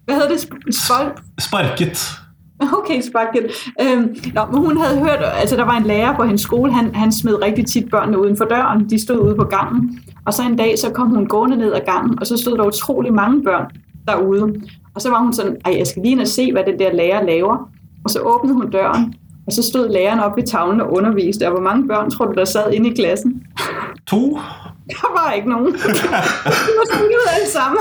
Hvad 0.06 0.16
hedder 0.16 0.30
det? 0.30 0.48
Spol- 0.76 1.22
sparket. 1.40 2.12
Okay, 2.78 3.02
sparket. 3.02 3.46
Øhm, 3.82 4.16
nå, 4.34 4.42
men 4.52 4.60
hun 4.60 4.78
havde 4.78 5.00
hørt, 5.00 5.20
altså 5.34 5.56
der 5.56 5.66
var 5.66 5.78
en 5.78 5.84
lærer 5.84 6.16
på 6.16 6.24
hendes 6.24 6.42
skole, 6.42 6.74
han, 6.74 6.96
han 6.96 7.12
smed 7.12 7.42
rigtig 7.42 7.66
tit 7.66 7.90
børnene 7.90 8.22
uden 8.22 8.38
for 8.38 8.46
døren. 8.46 8.90
De 8.90 9.02
stod 9.02 9.20
ude 9.20 9.36
på 9.36 9.44
gangen. 9.44 10.00
Og 10.26 10.34
så 10.34 10.44
en 10.44 10.56
dag, 10.56 10.80
så 10.80 10.92
kom 10.92 11.10
hun 11.10 11.28
gående 11.28 11.58
ned 11.58 11.74
ad 11.74 11.82
gangen, 11.86 12.20
og 12.20 12.28
så 12.28 12.38
stod 12.38 12.58
der 12.58 12.64
utrolig 12.64 13.14
mange 13.14 13.44
børn 13.44 13.66
derude. 14.08 14.56
Og 14.96 15.02
så 15.02 15.10
var 15.10 15.20
hun 15.20 15.34
sådan, 15.34 15.58
ej, 15.66 15.76
jeg 15.78 15.88
skal 15.88 16.02
lige 16.02 16.12
ind 16.12 16.22
og 16.22 16.28
se, 16.28 16.52
hvad 16.52 16.64
den 16.64 16.80
der 16.80 16.94
lærer 16.94 17.26
laver. 17.26 17.70
Og 18.04 18.10
så 18.10 18.20
åbnede 18.20 18.56
hun 18.56 18.70
døren, 18.72 19.14
og 19.48 19.54
så 19.54 19.64
stod 19.64 19.90
læreren 19.90 20.20
op 20.20 20.38
ved 20.38 20.44
tavlen 20.44 20.82
og 20.82 20.94
underviste. 20.94 21.48
Og 21.48 21.52
hvor 21.52 21.62
mange 21.62 21.88
børn 21.88 22.12
tror 22.12 22.26
du, 22.26 22.34
der 22.34 22.46
sad 22.46 22.72
inde 22.72 22.90
i 22.90 22.94
klassen? 22.94 23.44
To. 24.08 24.20
Der 24.90 25.12
var 25.20 25.32
ikke 25.32 25.50
nogen. 25.50 25.66
De 25.66 25.80
var 26.80 26.86
sådan 26.92 27.06
ud 27.06 27.28
alle 27.36 27.50
sammen. 27.50 27.80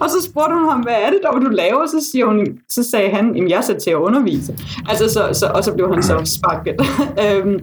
Og 0.00 0.10
så 0.10 0.28
spurgte 0.30 0.54
hun 0.54 0.68
ham, 0.68 0.80
hvad 0.80 0.94
er 0.94 1.10
det 1.10 1.20
dog, 1.24 1.40
du 1.40 1.48
laver? 1.48 1.86
Så, 1.86 2.08
siger 2.12 2.26
hun, 2.26 2.46
så 2.68 2.90
sagde 2.90 3.10
han, 3.10 3.36
at 3.36 3.50
jeg 3.50 3.58
er 3.58 3.78
til 3.78 3.90
at 3.90 3.96
undervise. 3.96 4.58
Altså, 4.88 5.08
så, 5.08 5.28
så, 5.32 5.46
og 5.54 5.64
så 5.64 5.74
blev 5.74 5.94
han 5.94 6.02
så 6.02 6.22
sparket. 6.24 6.76
øhm, 7.24 7.60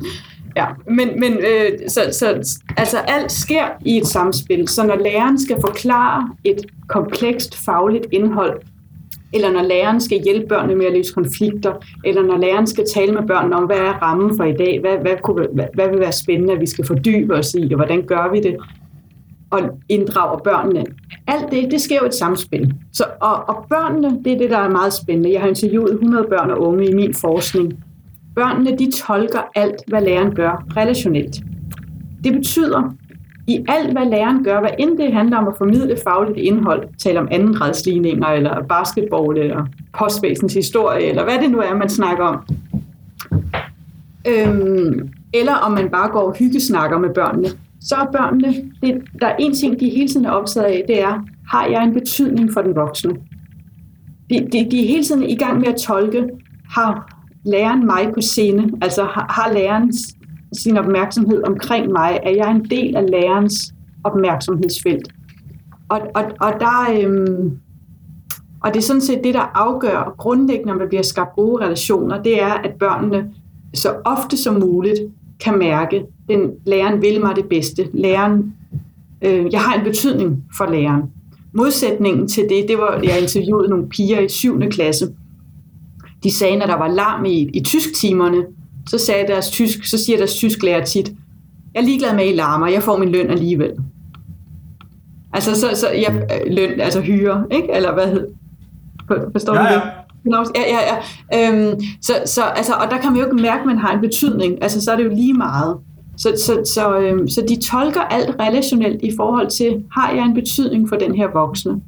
Ja, 0.55 0.65
men, 0.87 1.19
men 1.19 1.33
øh, 1.33 1.89
så, 1.89 2.01
så, 2.11 2.57
altså 2.77 2.97
alt 2.97 3.31
sker 3.31 3.65
i 3.85 3.97
et 3.97 4.07
samspil, 4.07 4.67
så 4.67 4.83
når 4.83 4.95
læreren 4.95 5.39
skal 5.39 5.57
forklare 5.61 6.29
et 6.43 6.65
komplekst 6.87 7.65
fagligt 7.65 8.07
indhold, 8.11 8.61
eller 9.33 9.51
når 9.51 9.61
læreren 9.61 10.01
skal 10.01 10.21
hjælpe 10.23 10.47
børnene 10.47 10.75
med 10.75 10.85
at 10.85 10.93
løse 10.93 11.13
konflikter, 11.13 11.73
eller 12.05 12.23
når 12.23 12.37
læreren 12.37 12.67
skal 12.67 12.85
tale 12.93 13.11
med 13.11 13.27
børnene 13.27 13.55
om, 13.55 13.63
hvad 13.63 13.77
er 13.77 13.93
rammen 14.01 14.37
for 14.37 14.43
i 14.43 14.53
dag, 14.53 14.79
hvad, 14.79 14.97
hvad, 14.97 15.15
kunne, 15.23 15.47
hvad, 15.53 15.65
hvad 15.73 15.89
vil 15.89 15.99
være 15.99 16.11
spændende, 16.11 16.53
at 16.53 16.59
vi 16.61 16.65
skal 16.65 16.85
fordybe 16.85 17.33
os 17.33 17.53
i, 17.53 17.63
og 17.71 17.75
hvordan 17.75 18.01
gør 18.01 18.31
vi 18.31 18.39
det, 18.39 18.57
og 19.49 19.59
inddrager 19.89 20.37
børnene. 20.37 20.85
Alt 21.27 21.51
det, 21.51 21.71
det 21.71 21.81
sker 21.81 21.97
jo 22.01 22.05
et 22.05 22.13
samspil. 22.13 22.73
Så, 22.93 23.03
og, 23.21 23.49
og 23.49 23.65
børnene, 23.69 24.23
det 24.25 24.33
er 24.33 24.37
det, 24.37 24.49
der 24.49 24.57
er 24.57 24.69
meget 24.69 24.93
spændende. 24.93 25.33
Jeg 25.33 25.41
har 25.41 25.47
interviewet 25.47 25.93
100 25.93 26.27
børn 26.29 26.51
og 26.51 26.61
unge 26.61 26.89
i 26.89 26.93
min 26.93 27.13
forskning, 27.13 27.83
Børnene 28.35 28.77
de 28.77 28.91
tolker 28.91 29.41
alt, 29.55 29.75
hvad 29.87 30.01
læreren 30.01 30.35
gør, 30.35 30.65
relationelt. 30.77 31.35
Det 32.23 32.33
betyder, 32.33 32.95
i 33.47 33.65
alt, 33.67 33.91
hvad 33.91 34.05
læreren 34.05 34.43
gør, 34.43 34.59
hvad 34.59 34.69
end 34.79 34.97
det 34.97 35.13
handler 35.13 35.37
om 35.37 35.47
at 35.47 35.53
formidle 35.57 35.97
fagligt 36.03 36.37
indhold, 36.37 36.87
tale 36.97 37.19
om 37.19 37.27
andengradsligninger, 37.31 38.27
eller 38.27 38.63
basketball, 38.63 39.37
eller 39.37 39.65
postvæsens 39.99 40.53
historie, 40.53 41.03
eller 41.03 41.23
hvad 41.23 41.37
det 41.41 41.51
nu 41.51 41.59
er, 41.59 41.75
man 41.75 41.89
snakker 41.89 42.23
om. 42.23 42.39
Øhm, 44.27 45.09
eller 45.33 45.53
om 45.53 45.71
man 45.71 45.89
bare 45.89 46.09
går 46.09 46.21
og 46.21 46.35
hyggesnakker 46.35 46.97
med 46.97 47.09
børnene, 47.13 47.47
så 47.81 47.95
er 47.95 48.11
børnene, 48.11 48.53
det, 48.81 49.01
der 49.21 49.27
er 49.27 49.35
en 49.39 49.53
ting, 49.53 49.79
de 49.79 49.89
hele 49.89 50.07
tiden 50.07 50.25
er 50.25 50.31
optaget 50.31 50.65
af, 50.65 50.83
det 50.87 51.01
er, 51.01 51.25
har 51.47 51.67
jeg 51.67 51.83
en 51.83 51.93
betydning 51.93 52.53
for 52.53 52.61
den 52.61 52.75
voksne? 52.75 53.13
De, 54.29 54.47
de, 54.51 54.67
de 54.71 54.83
er 54.83 54.87
hele 54.87 55.03
tiden 55.03 55.23
i 55.23 55.35
gang 55.35 55.59
med 55.59 55.67
at 55.67 55.75
tolke, 55.75 56.29
har 56.69 57.13
læreren 57.45 57.85
mig 57.85 58.13
på 58.13 58.21
scene? 58.21 58.71
Altså 58.81 59.03
har, 59.03 59.25
har 59.29 59.53
læreren 59.53 59.93
sin 60.53 60.77
opmærksomhed 60.77 61.43
omkring 61.43 61.91
mig? 61.91 62.19
Er 62.23 62.29
jeg 62.29 62.51
en 62.51 62.65
del 62.65 62.95
af 62.95 63.09
lærerens 63.09 63.73
opmærksomhedsfelt? 64.03 65.07
Og, 65.89 66.01
og, 66.15 66.23
og 66.39 66.53
der... 66.59 67.01
Øhm, 67.01 67.59
og 68.63 68.73
det 68.73 68.79
er 68.79 68.83
sådan 68.83 69.01
set 69.01 69.23
det, 69.23 69.33
der 69.33 69.51
afgør 69.53 70.15
grundlæggende, 70.17 70.73
når 70.73 70.79
der 70.79 70.87
bliver 70.87 71.03
skabt 71.03 71.35
gode 71.35 71.65
relationer, 71.65 72.23
det 72.23 72.41
er, 72.41 72.53
at 72.53 72.71
børnene 72.79 73.29
så 73.73 73.95
ofte 74.05 74.37
som 74.37 74.59
muligt 74.59 74.99
kan 75.39 75.59
mærke, 75.59 76.05
den 76.29 76.51
læreren 76.65 77.01
vil 77.01 77.21
mig 77.21 77.35
det 77.35 77.45
bedste. 77.45 77.89
Læreren, 77.93 78.53
øh, 79.21 79.45
jeg 79.51 79.61
har 79.61 79.79
en 79.79 79.83
betydning 79.83 80.43
for 80.57 80.65
læreren. 80.65 81.01
Modsætningen 81.53 82.27
til 82.27 82.43
det, 82.49 82.65
det 82.67 82.77
var, 82.77 82.99
jeg 83.03 83.21
interviewede 83.21 83.69
nogle 83.69 83.89
piger 83.89 84.19
i 84.19 84.29
7. 84.29 84.59
klasse, 84.69 85.07
de 86.23 86.31
sagde, 86.31 86.57
når 86.57 86.65
der 86.65 86.77
var 86.77 86.87
larm 86.87 87.25
i, 87.25 87.49
i 87.53 87.63
tysktimerne, 87.63 88.45
så, 88.89 88.97
sagde 88.97 89.27
deres 89.27 89.49
tysk, 89.49 89.85
så 89.85 89.97
siger 89.97 90.17
deres 90.17 90.35
tysklærer 90.35 90.85
tit, 90.85 91.11
jeg 91.73 91.81
er 91.81 91.85
ligeglad 91.85 92.13
med, 92.13 92.23
at 92.23 92.29
I 92.29 92.35
larmer, 92.35 92.67
jeg 92.67 92.83
får 92.83 92.97
min 92.97 93.09
løn 93.09 93.29
alligevel. 93.29 93.71
Altså, 95.33 95.55
så, 95.59 95.67
så 95.73 95.89
jeg, 95.89 96.27
løn, 96.47 96.79
altså 96.79 97.01
hyre, 97.01 97.45
ikke? 97.51 97.67
Eller 97.73 97.93
hvad 97.93 98.07
hed 98.07 98.27
Forstår 99.31 99.55
ja, 99.55 99.61
du 99.61 99.73
det? 99.73 99.81
Ja, 100.55 100.61
ja, 100.61 100.79
ja. 100.89 101.49
Øhm, 101.51 101.81
så, 102.01 102.13
så, 102.25 102.41
altså, 102.43 102.73
og 102.73 102.91
der 102.91 102.97
kan 102.97 103.11
man 103.11 103.19
jo 103.19 103.25
ikke 103.25 103.41
mærke, 103.41 103.59
at 103.59 103.65
man 103.65 103.77
har 103.77 103.93
en 103.93 104.01
betydning. 104.01 104.63
Altså, 104.63 104.81
så 104.81 104.91
er 104.91 104.95
det 104.95 105.03
jo 105.03 105.09
lige 105.09 105.33
meget. 105.33 105.77
Så, 106.17 106.29
så, 106.37 106.71
så, 106.73 106.99
øhm, 106.99 107.27
så 107.27 107.45
de 107.49 107.61
tolker 107.61 108.01
alt 108.01 108.35
relationelt 108.39 109.01
i 109.01 109.11
forhold 109.17 109.49
til, 109.49 109.83
har 109.91 110.11
jeg 110.11 110.25
en 110.25 110.33
betydning 110.33 110.89
for 110.89 110.95
den 110.95 111.15
her 111.15 111.27
voksne? 111.33 111.81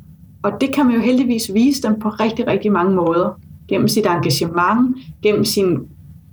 Og 0.44 0.52
det 0.62 0.74
kan 0.74 0.86
man 0.86 0.96
jo 0.96 1.02
heldigvis 1.02 1.54
vise 1.54 1.82
dem 1.82 2.00
på 2.00 2.10
rigtig, 2.10 2.48
rigtig 2.48 2.72
mange 2.72 2.96
måder 2.96 3.40
gennem 3.68 3.88
sit 3.88 4.06
engagement, 4.06 4.98
gennem 5.24 5.46
sin 5.46 5.80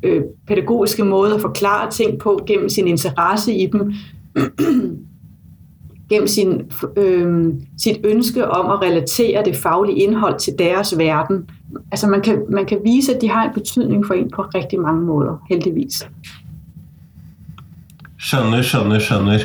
øh, 0.02 0.22
pædagogiske 0.48 1.04
måde 1.04 1.34
at 1.34 1.40
forklare 1.40 1.90
ting 1.90 2.18
på, 2.18 2.40
gennem 2.46 2.68
sin 2.68 2.88
interesse 2.88 3.54
i 3.54 3.66
dem, 3.66 3.92
gennem 6.10 6.28
sin, 6.28 6.70
øh, 6.96 7.54
sit 7.82 7.96
ønske 8.04 8.48
om 8.48 8.70
at 8.70 8.82
relatere 8.82 9.44
det 9.44 9.56
faglige 9.56 9.98
indhold 9.98 10.38
til 10.38 10.52
deres 10.58 10.98
verden. 10.98 11.50
Altså 11.90 12.06
man 12.06 12.20
kan, 12.20 12.42
man 12.48 12.66
kan 12.66 12.78
vise, 12.84 13.14
at 13.14 13.20
de 13.20 13.30
har 13.30 13.44
en 13.44 13.54
betydning 13.54 14.06
for 14.06 14.14
en 14.14 14.30
på 14.30 14.42
rigtig 14.42 14.80
mange 14.80 15.02
måder, 15.02 15.44
heldigvis. 15.48 16.08
Skjønner, 18.18 18.62
skjønner, 18.62 18.98
skjønner. 18.98 19.38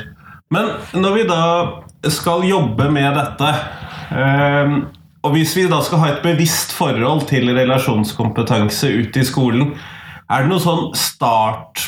Men 0.51 0.65
når 1.01 1.13
vi 1.13 1.23
da 1.27 2.09
skal 2.09 2.49
jobbe 2.49 2.91
med 2.91 3.15
dette, 3.15 3.49
øh, 4.17 4.83
Og 5.27 5.33
hvis 5.33 5.55
vi 5.57 5.65
da 5.67 5.81
skal 5.83 5.97
ha 5.97 6.11
et 6.13 6.21
bevisst 6.23 6.73
forhold 6.77 7.25
til 7.27 7.49
relasjonskompetanse 7.51 8.87
ute 8.99 9.19
i 9.19 9.23
skolen, 9.27 9.73
er 10.29 10.43
det 10.43 10.51
noe 10.51 10.63
sånn 10.63 10.89
start 10.97 11.83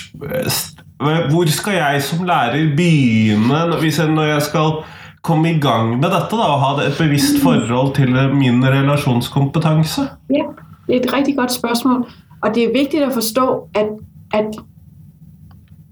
Hvor 1.00 1.52
skal 1.52 1.78
jeg 1.78 2.04
som 2.08 2.24
lærer 2.28 2.72
begynne 2.78 3.60
hvis 3.82 4.00
jeg, 4.02 4.12
når 4.16 4.34
jeg 4.34 4.48
skal 4.50 4.80
komme 5.26 5.52
i 5.52 5.60
gang 5.60 5.98
med 5.98 6.08
dette 6.08 6.38
da, 6.38 6.48
og 6.48 6.62
ha 6.64 6.72
et 6.86 6.96
bevisst 6.98 7.42
forhold 7.44 7.94
til 7.98 8.16
min 8.36 8.64
relasjonskompetanse? 8.64 10.08
Ja, 10.32 10.48
det 10.88 10.96
er 10.96 11.00
et 11.02 11.14
rigtig 11.14 11.36
godt 11.38 11.52
spørsmål. 11.52 12.06
Og 12.42 12.56
det 12.56 12.64
er 12.64 12.74
vigtigt 12.74 13.04
at 13.04 13.14
forstå, 13.14 13.68
at, 13.76 13.90
at 14.34 14.56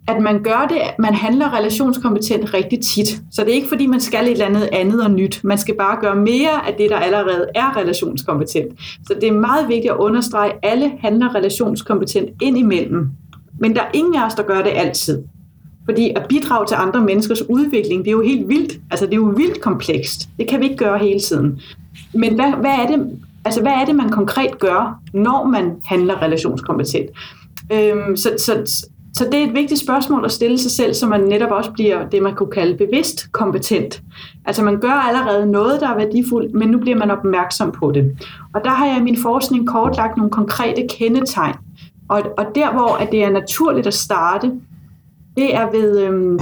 at 0.08 0.22
man 0.22 0.44
gør 0.44 0.68
det, 0.70 0.82
man 1.00 1.14
handler 1.14 1.58
relationskompetent 1.58 2.54
rigtig 2.54 2.80
tit. 2.80 3.08
Så 3.32 3.42
det 3.42 3.50
er 3.50 3.56
ikke 3.56 3.68
fordi, 3.68 3.88
man 3.88 4.00
skal 4.00 4.26
et 4.26 4.32
eller 4.32 4.46
andet 4.46 4.70
andet 4.72 5.04
og 5.04 5.12
nyt. 5.12 5.42
Man 5.44 5.58
skal 5.58 5.76
bare 5.76 5.98
gøre 6.02 6.16
mere 6.16 6.68
af 6.68 6.74
det, 6.78 6.90
der 6.90 6.98
allerede 6.98 7.46
er 7.56 7.78
relationskompetent. 7.78 8.80
Så 9.08 9.14
det 9.22 9.28
er 9.30 9.32
meget 9.32 9.68
vigtigt 9.68 9.92
at 9.92 9.98
understrege, 9.98 10.52
at 10.52 10.58
alle 10.64 10.92
handler 11.00 11.36
relationskompetent 11.36 12.30
indimellem. 12.42 13.10
Men 13.60 13.76
der 13.76 13.82
er 13.82 13.90
ingen 13.94 14.16
af 14.16 14.26
os, 14.26 14.34
der 14.34 14.44
gør 14.44 14.62
det 14.62 14.72
altid. 14.76 15.24
Fordi 15.86 16.12
at 16.16 16.26
bidrage 16.30 16.68
til 16.68 16.76
andre 16.76 17.02
menneskers 17.02 17.50
udvikling, 17.50 18.06
det 18.06 18.08
er 18.08 18.16
jo 18.16 18.22
helt 18.22 18.50
vildt. 18.50 18.80
Altså 18.92 19.06
det 19.06 19.14
er 19.14 19.18
jo 19.18 19.34
vildt 19.38 19.62
komplekst. 19.62 20.30
Det 20.40 20.48
kan 20.48 20.60
vi 20.60 20.66
ikke 20.66 20.78
gøre 20.78 20.98
hele 21.00 21.20
tiden. 21.20 21.62
Men 22.14 22.36
hvad, 22.36 22.52
hvad, 22.52 22.72
er 22.72 22.88
det, 22.88 23.20
altså, 23.46 23.62
hvad 23.62 23.72
er 23.72 23.86
det, 23.86 23.96
man 23.96 24.10
konkret 24.10 24.60
gør, 24.60 25.02
når 25.14 25.46
man 25.46 25.72
handler 25.86 26.22
relationskompetent? 26.22 27.10
Øhm, 27.74 28.16
så, 28.16 28.30
så, 28.38 28.84
så 29.18 29.26
det 29.32 29.34
er 29.34 29.48
et 29.48 29.54
vigtigt 29.54 29.80
spørgsmål 29.80 30.26
at 30.26 30.32
stille 30.32 30.58
sig 30.58 30.72
selv, 30.72 30.94
så 30.94 31.08
man 31.08 31.22
netop 31.22 31.52
også 31.52 31.72
bliver 31.72 32.10
det, 32.10 32.24
man 32.24 32.36
kunne 32.36 32.52
kalde 32.52 32.78
bevidst 32.78 33.32
kompetent. 33.32 34.02
Altså 34.46 34.64
man 34.64 34.80
gør 34.80 34.92
allerede 34.92 35.52
noget, 35.52 35.82
der 35.82 35.90
er 35.90 35.96
værdifuldt, 35.96 36.54
men 36.54 36.70
nu 36.70 36.78
bliver 36.78 36.98
man 36.98 37.12
opmærksom 37.12 37.72
på 37.72 37.92
det. 37.92 38.18
Og 38.54 38.62
der 38.64 38.70
har 38.70 38.86
jeg 38.86 38.98
i 38.98 39.04
min 39.04 39.18
forskning 39.18 39.68
kortlagt 39.68 40.18
nogle 40.18 40.32
konkrete 40.32 40.88
kendetegn. 40.90 41.56
Og, 42.08 42.22
og 42.38 42.46
der, 42.56 42.72
hvor 42.72 42.96
at 42.96 43.12
det 43.12 43.24
er 43.24 43.30
naturligt 43.30 43.88
at 43.88 43.94
starte, 43.94 44.52
det 45.38 45.56
er 45.56 45.72
ved, 45.72 46.00
øhm, 46.00 46.40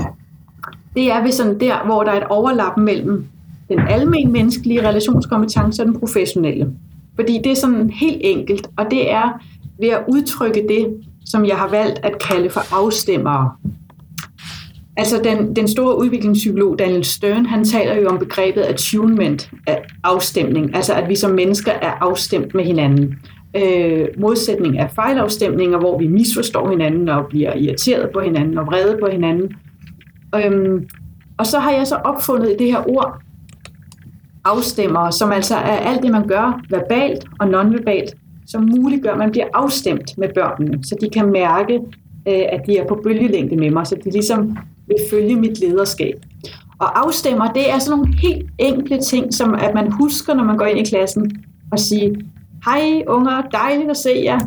det 0.95 1.11
er 1.11 1.23
ved 1.23 1.31
sådan 1.31 1.59
der, 1.59 1.85
hvor 1.85 2.03
der 2.03 2.11
er 2.11 2.17
et 2.17 2.27
overlap 2.29 2.77
mellem 2.77 3.25
den 3.69 3.79
almen 3.79 4.31
menneskelige 4.31 4.87
relationskompetence 4.89 5.81
og 5.81 5.85
den 5.85 5.99
professionelle. 5.99 6.71
Fordi 7.15 7.39
det 7.43 7.51
er 7.51 7.55
sådan 7.55 7.89
helt 7.89 8.21
enkelt, 8.21 8.67
og 8.77 8.85
det 8.91 9.11
er 9.11 9.41
ved 9.79 9.89
at 9.89 10.03
udtrykke 10.07 10.65
det, 10.69 11.01
som 11.25 11.45
jeg 11.45 11.57
har 11.57 11.69
valgt 11.69 11.99
at 12.03 12.19
kalde 12.19 12.49
for 12.49 12.75
afstemmere. 12.75 13.51
Altså 14.97 15.21
den, 15.23 15.55
den 15.55 15.67
store 15.67 15.97
udviklingspsykolog 15.97 16.79
Daniel 16.79 17.03
Stern, 17.03 17.45
han 17.45 17.65
taler 17.65 18.01
jo 18.01 18.07
om 18.07 18.19
begrebet 18.19 18.61
attunement, 18.61 19.51
af 19.67 19.83
afstemning, 20.03 20.75
altså 20.75 20.93
at 20.93 21.09
vi 21.09 21.15
som 21.15 21.31
mennesker 21.31 21.71
er 21.71 21.91
afstemt 21.91 22.53
med 22.53 22.63
hinanden. 22.63 23.15
Øh, 23.55 24.07
modsætning 24.17 24.79
af 24.79 24.91
fejlafstemninger, 24.91 25.77
hvor 25.77 25.99
vi 25.99 26.07
misforstår 26.07 26.69
hinanden 26.69 27.09
og 27.09 27.25
bliver 27.29 27.55
irriteret 27.55 28.09
på 28.13 28.19
hinanden 28.19 28.57
og 28.57 28.65
vrede 28.65 28.97
på 28.99 29.09
hinanden. 29.11 29.55
Øhm, 30.35 30.87
og 31.37 31.45
så 31.45 31.59
har 31.59 31.71
jeg 31.71 31.87
så 31.87 31.95
opfundet 31.95 32.55
det 32.59 32.71
her 32.71 32.89
ord, 32.89 33.21
afstemmer, 34.45 35.09
som 35.09 35.31
altså 35.31 35.55
er 35.55 35.77
alt 35.77 36.03
det, 36.03 36.11
man 36.11 36.27
gør 36.27 36.61
verbalt 36.69 37.25
og 37.39 37.47
nonverbalt, 37.47 38.15
som 38.47 38.69
muliggør, 38.77 39.11
at 39.11 39.17
man 39.17 39.31
bliver 39.31 39.45
afstemt 39.53 40.17
med 40.17 40.29
børnene, 40.35 40.83
så 40.83 40.95
de 41.01 41.09
kan 41.09 41.31
mærke, 41.31 41.73
øh, 42.27 42.43
at 42.49 42.61
de 42.67 42.77
er 42.77 42.87
på 42.87 42.99
bølgelængde 43.03 43.57
med 43.57 43.71
mig, 43.71 43.87
så 43.87 43.95
de 44.03 44.11
ligesom 44.11 44.57
vil 44.87 44.97
følge 45.09 45.35
mit 45.35 45.59
lederskab. 45.59 46.25
Og 46.79 47.05
afstemmer, 47.05 47.53
det 47.53 47.69
er 47.69 47.79
sådan 47.79 47.99
nogle 47.99 48.17
helt 48.17 48.45
enkle 48.57 49.01
ting, 49.01 49.33
som 49.33 49.53
at 49.53 49.73
man 49.73 49.91
husker, 49.91 50.33
når 50.33 50.43
man 50.43 50.57
går 50.57 50.65
ind 50.65 50.79
i 50.79 50.89
klassen 50.89 51.31
og 51.71 51.79
siger, 51.79 52.15
hej 52.65 53.03
unger, 53.07 53.41
dejligt 53.41 53.89
at 53.89 53.97
se 53.97 54.21
jer. 54.23 54.39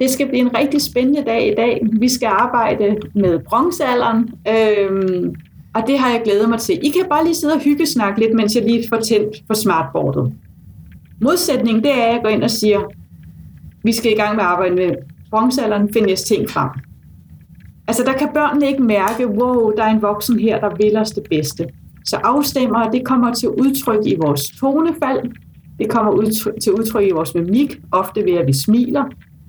Det 0.00 0.10
skal 0.10 0.28
blive 0.28 0.40
en 0.40 0.56
rigtig 0.56 0.82
spændende 0.82 1.22
dag 1.26 1.52
i 1.52 1.54
dag. 1.54 1.86
Vi 1.92 2.08
skal 2.08 2.26
arbejde 2.26 2.96
med 3.14 3.38
bronzealderen, 3.38 4.30
øhm, 4.48 5.34
og 5.74 5.82
det 5.86 5.98
har 5.98 6.10
jeg 6.10 6.20
glædet 6.24 6.48
mig 6.48 6.58
til. 6.58 6.78
I 6.82 6.88
kan 6.88 7.04
bare 7.08 7.24
lige 7.24 7.34
sidde 7.34 7.54
og 7.54 7.60
hygge 7.60 7.86
snakke 7.86 8.20
lidt, 8.20 8.34
mens 8.34 8.56
jeg 8.56 8.64
lige 8.64 8.88
får 8.88 8.96
tændt 8.96 9.36
for 9.46 9.54
smartboardet. 9.54 10.32
Modsætningen, 11.20 11.82
det 11.82 11.92
er, 11.92 12.04
at 12.04 12.12
jeg 12.12 12.20
går 12.22 12.28
ind 12.28 12.42
og 12.42 12.50
siger, 12.50 12.80
vi 13.84 13.92
skal 13.92 14.12
i 14.12 14.14
gang 14.14 14.36
med 14.36 14.44
at 14.44 14.50
arbejde 14.50 14.74
med 14.74 14.94
bronzealderen, 15.30 15.92
find 15.92 16.06
jeres 16.06 16.22
ting 16.22 16.50
frem. 16.50 16.70
Altså 17.88 18.02
der 18.04 18.12
kan 18.12 18.28
børnene 18.34 18.66
ikke 18.66 18.82
mærke, 18.82 19.28
wow, 19.28 19.72
der 19.76 19.84
er 19.84 19.90
en 19.90 20.02
voksen 20.02 20.38
her, 20.38 20.60
der 20.60 20.70
vil 20.76 20.96
os 20.96 21.10
det 21.10 21.22
bedste. 21.30 21.66
Så 22.04 22.16
afstemmer, 22.16 22.90
det 22.90 23.04
kommer 23.04 23.34
til 23.34 23.48
udtryk 23.48 24.06
i 24.06 24.16
vores 24.16 24.50
tonefald, 24.60 25.30
det 25.78 25.90
kommer 25.90 26.12
udtryk, 26.12 26.54
til 26.62 26.72
udtryk 26.72 27.06
i 27.06 27.10
vores 27.10 27.34
mimik, 27.34 27.80
ofte 27.92 28.24
ved 28.24 28.32
at 28.32 28.46
vi 28.46 28.52
smiler, 28.52 29.04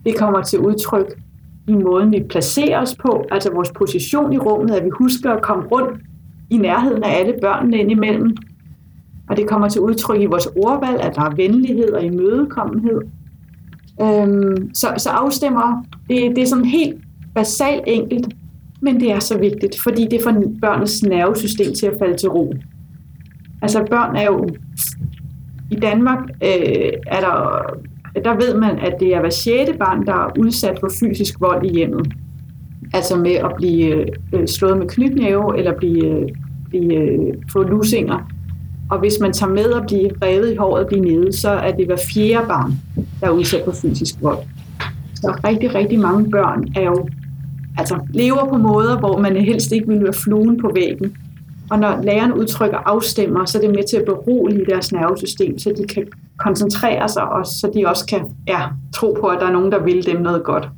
det 0.06 0.18
kommer 0.18 0.42
til 0.42 0.60
udtryk 0.60 1.22
i 1.68 1.74
måden, 1.74 2.12
vi 2.12 2.24
placerer 2.30 2.82
os 2.82 2.96
på, 2.96 3.26
altså 3.32 3.54
vores 3.54 3.72
position 3.72 4.34
i 4.34 4.38
rummet, 4.38 4.76
at 4.76 4.86
vi 4.86 4.90
husker 4.90 5.32
at 5.32 5.42
komme 5.42 5.64
rundt 5.64 6.00
i 6.50 6.58
nærheden 6.58 7.04
af 7.04 7.20
alle 7.20 7.34
børnene 7.42 7.78
indimellem. 7.78 8.38
Og 9.30 9.38
det 9.38 9.48
kommer 9.48 9.70
til 9.70 9.82
udtryk 9.82 10.22
i 10.22 10.26
vores 10.26 10.46
ordvalg, 10.46 11.02
at 11.02 11.16
der 11.16 11.22
er 11.22 11.36
venlighed 11.36 11.92
og 11.92 12.04
imødekommenhed. 12.04 13.02
Øhm, 14.02 14.74
så, 14.74 14.88
så 14.98 15.10
afstemmer, 15.10 15.86
det, 16.10 16.36
det 16.36 16.44
er 16.44 16.48
sådan 16.48 16.66
helt 16.66 16.96
basalt 17.36 17.84
enkelt, 17.88 18.28
men 18.82 19.00
det 19.00 19.12
er 19.12 19.20
så 19.20 19.38
vigtigt, 19.38 19.80
fordi 19.80 20.08
det 20.12 20.20
får 20.24 20.44
børnenes 20.62 21.04
nervesystem 21.04 21.74
til 21.74 21.86
at 21.86 21.94
falde 22.00 22.18
til 22.18 22.30
ro. 22.30 22.54
Altså 23.62 23.86
børn 23.90 24.16
er 24.16 24.26
jo... 24.26 24.50
I 25.72 25.76
Danmark 25.76 26.20
øh, 26.44 26.92
er 27.08 27.20
der, 27.20 27.62
der 28.24 28.36
ved 28.36 28.58
man, 28.58 28.80
at 28.80 28.96
det 29.00 29.16
er 29.16 29.20
hver 29.20 29.30
sjette 29.30 29.74
barn, 29.74 30.06
der 30.06 30.14
er 30.14 30.40
udsat 30.40 30.78
for 30.80 30.90
fysisk 31.00 31.42
vold 31.42 31.66
i 31.66 31.74
hjemmet. 31.74 32.14
Altså 32.94 33.18
med 33.18 33.32
at 33.32 33.52
blive 33.58 34.06
øh, 34.34 34.48
slået 34.48 34.78
med 34.78 34.88
knytnæve 34.88 35.58
eller 35.58 35.78
blive, 35.78 36.06
øh, 36.06 36.30
blive, 36.70 36.94
øh, 36.94 37.34
få 37.52 37.64
lusinger. 37.64 38.32
Og 38.90 39.00
hvis 39.00 39.14
man 39.22 39.34
tager 39.34 39.52
med 39.52 39.74
at 39.74 39.84
blive 39.88 40.10
revet 40.22 40.54
i 40.54 40.56
håret 40.56 40.84
og 40.84 40.88
blive 40.88 41.02
nede, 41.02 41.34
så 41.34 41.50
er 41.50 41.72
det 41.72 41.86
hver 41.86 41.98
fjerde 42.14 42.48
barn, 42.48 42.74
der 43.22 43.28
er 43.28 43.32
udsat 43.32 43.62
for 43.66 43.72
fysisk 43.72 44.16
vold. 44.22 44.38
Så 45.16 45.40
rigtig, 45.44 45.76
rigtig 45.76 46.00
mange 46.00 46.32
børn 46.32 46.68
er 46.76 46.82
jo 46.82 47.08
altså, 47.78 48.00
lever 48.10 48.50
på 48.50 48.58
måder, 48.58 49.00
hvor 49.00 49.20
man 49.20 49.38
helst 49.38 49.72
ikke 49.72 49.88
vil 49.88 50.04
være 50.04 50.14
fluen 50.14 50.62
på 50.62 50.72
væggen. 50.74 51.16
Og 51.70 51.80
når 51.80 52.02
læreren 52.04 52.34
udtrykker 52.34 52.78
afstemmer, 52.78 53.46
så 53.46 53.58
er 53.58 53.62
det 53.62 53.70
med 53.70 53.84
til 53.90 53.98
at 53.98 54.06
berolige 54.06 54.66
deres 54.70 54.92
nervesystem, 54.92 55.60
så 55.60 55.74
de 55.78 55.88
kan 55.94 56.08
koncentrere 56.38 57.10
sig, 57.10 57.24
og 57.24 57.46
så 57.46 57.72
de 57.76 57.88
også 57.88 58.06
kan 58.06 58.22
ja, 58.48 58.62
tro 58.96 59.18
på, 59.22 59.28
at 59.28 59.40
der 59.40 59.48
er 59.48 59.52
nogen, 59.52 59.72
der 59.72 59.84
vil 59.84 60.06
dem 60.06 60.22
noget 60.22 60.44
godt. 60.44 60.70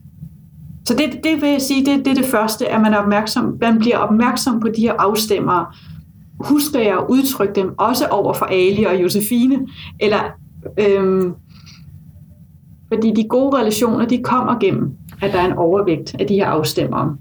Så 0.86 0.94
det, 0.94 1.24
det 1.24 1.42
vil 1.42 1.50
jeg 1.50 1.62
sige, 1.62 1.86
det, 1.86 2.06
det 2.06 2.12
er 2.12 2.16
det 2.16 2.26
første, 2.26 2.68
at 2.68 2.82
man, 2.82 2.94
er 2.94 2.98
opmærksom, 2.98 3.58
man 3.62 3.80
bliver 3.80 3.98
opmærksom 3.98 4.60
på 4.60 4.68
de 4.68 4.82
her 4.82 4.94
afstemmere. 4.94 5.66
Husker 6.40 6.80
jeg 6.80 6.98
at 6.98 7.04
udtrykke 7.10 7.56
dem 7.56 7.74
også 7.78 8.08
over 8.08 8.34
for 8.34 8.46
Ali 8.46 8.84
og 8.84 9.02
Josefine, 9.02 9.60
eller 10.00 10.20
øhm, 10.80 11.34
fordi 12.88 13.14
de 13.16 13.28
gode 13.30 13.58
relationer, 13.58 14.06
de 14.06 14.24
kommer 14.24 14.60
gennem, 14.60 14.92
at 15.22 15.34
der 15.34 15.40
er 15.40 15.46
en 15.46 15.58
overvægt 15.58 16.16
af 16.20 16.28
de 16.28 16.34
her 16.34 16.48
afstemmere. 16.48 17.18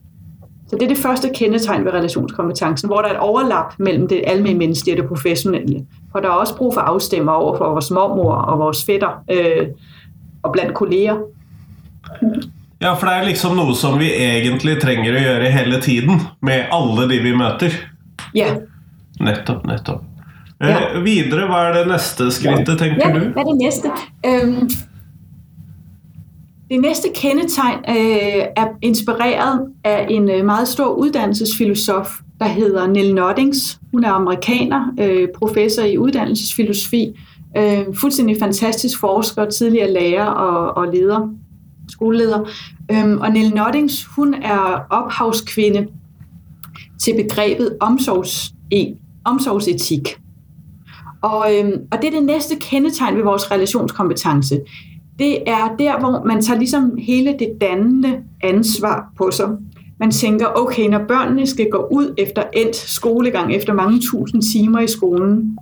Så 0.69 0.77
det 0.77 0.83
er 0.83 0.89
det 0.89 0.99
første 0.99 1.31
kendetegn 1.35 1.85
ved 1.85 1.93
relationskompetencen, 1.93 2.89
hvor 2.89 3.01
der 3.01 3.09
er 3.09 3.13
et 3.13 3.19
overlap 3.19 3.73
mellem 3.79 4.09
det 4.09 4.23
almindelige 4.27 4.59
menneskelige 4.59 4.95
og 4.95 5.03
det 5.03 5.09
professionelle. 5.09 5.87
For 6.13 6.21
der 6.21 6.29
er 6.29 6.33
også 6.33 6.57
brug 6.57 6.75
for 6.75 6.81
afstemmer 6.81 7.33
over 7.33 7.57
for 7.57 7.69
vores 7.69 7.91
mormor 7.91 8.33
og 8.33 8.59
vores 8.59 8.85
fætter 8.85 9.23
øh, 9.31 9.67
og 10.43 10.53
blandt 10.53 10.75
kolleger. 10.75 11.17
Ja, 12.81 12.93
for 12.93 13.07
det 13.07 13.15
er 13.15 13.25
liksom 13.25 13.57
noe 13.57 13.75
som 13.75 13.99
vi 13.99 14.11
egentlig 14.13 14.77
trenger 14.83 15.17
å 15.17 15.23
gjøre 15.23 15.53
hele 15.55 15.81
tiden 15.81 16.21
med 16.43 16.67
alle 16.73 17.07
de 17.09 17.21
vi 17.25 17.33
møter. 17.37 17.79
Ja. 18.35 18.51
Nettopp. 19.21 19.65
Eh, 20.61 20.69
ja. 20.69 21.01
videre, 21.05 21.47
hva 21.49 21.63
er 21.69 21.79
det 21.79 21.87
neste 21.89 22.29
skrittet, 22.33 22.77
tenker 22.81 23.01
ja, 23.01 23.13
du? 23.15 23.31
Hva 23.33 23.45
er 23.45 23.49
det 23.49 23.57
neste? 23.63 23.93
Um, 24.27 24.69
det 26.71 26.81
næste 26.81 27.09
kendetegn 27.15 27.79
øh, 27.89 28.45
er 28.57 28.67
inspireret 28.83 29.69
af 29.85 30.07
en 30.11 30.31
øh, 30.31 30.45
meget 30.45 30.69
stor 30.69 30.89
uddannelsesfilosof, 30.89 32.21
der 32.41 32.47
hedder 32.47 32.87
Nell 32.87 33.15
Noddings. 33.15 33.81
Hun 33.91 34.05
er 34.05 34.11
amerikaner, 34.11 34.95
øh, 35.01 35.29
professor 35.39 35.83
i 35.83 35.99
uddannelsesfilosofi, 35.99 37.19
øh, 37.57 37.85
fuldstændig 37.95 38.37
fantastisk 38.39 39.01
forsker, 39.01 39.51
tidligere 39.51 39.93
lærer 39.93 40.27
og, 40.27 40.77
og 40.77 40.93
leder, 40.95 41.29
skoleleder. 41.89 42.51
Øhm, 42.91 43.19
og 43.19 43.31
Nell 43.31 43.55
Noddings, 43.55 44.05
hun 44.05 44.35
er 44.35 44.87
ophavskvinde 44.91 45.87
til 47.03 47.15
begrebet 47.23 47.77
omsorgs, 47.81 48.53
e, 48.73 48.87
omsorgsetik. 49.25 50.19
Og, 51.23 51.47
øh, 51.55 51.73
og 51.93 51.99
det 52.03 52.07
er 52.07 52.11
det 52.11 52.25
næste 52.25 52.57
kendetegn 52.61 53.17
ved 53.17 53.23
vores 53.23 53.51
relationskompetence 53.51 54.61
det 55.19 55.39
er 55.47 55.77
der, 55.79 55.99
hvor 55.99 56.25
man 56.25 56.43
tager 56.43 56.59
ligesom 56.59 56.99
hele 56.99 57.35
det 57.39 57.49
dannende 57.61 58.19
ansvar 58.43 59.13
på 59.19 59.31
sig. 59.31 59.49
Man 60.01 60.11
tænker, 60.11 60.47
okay, 60.55 60.89
når 60.89 61.05
børnene 61.09 61.47
skal 61.47 61.71
gå 61.71 61.89
ud 61.93 62.15
efter 62.19 62.43
endt 62.53 62.77
skolegang, 62.77 63.55
efter 63.55 63.73
mange 63.73 64.01
tusind 64.11 64.43
timer 64.43 64.81
i 64.81 64.87
skolen, 64.87 65.59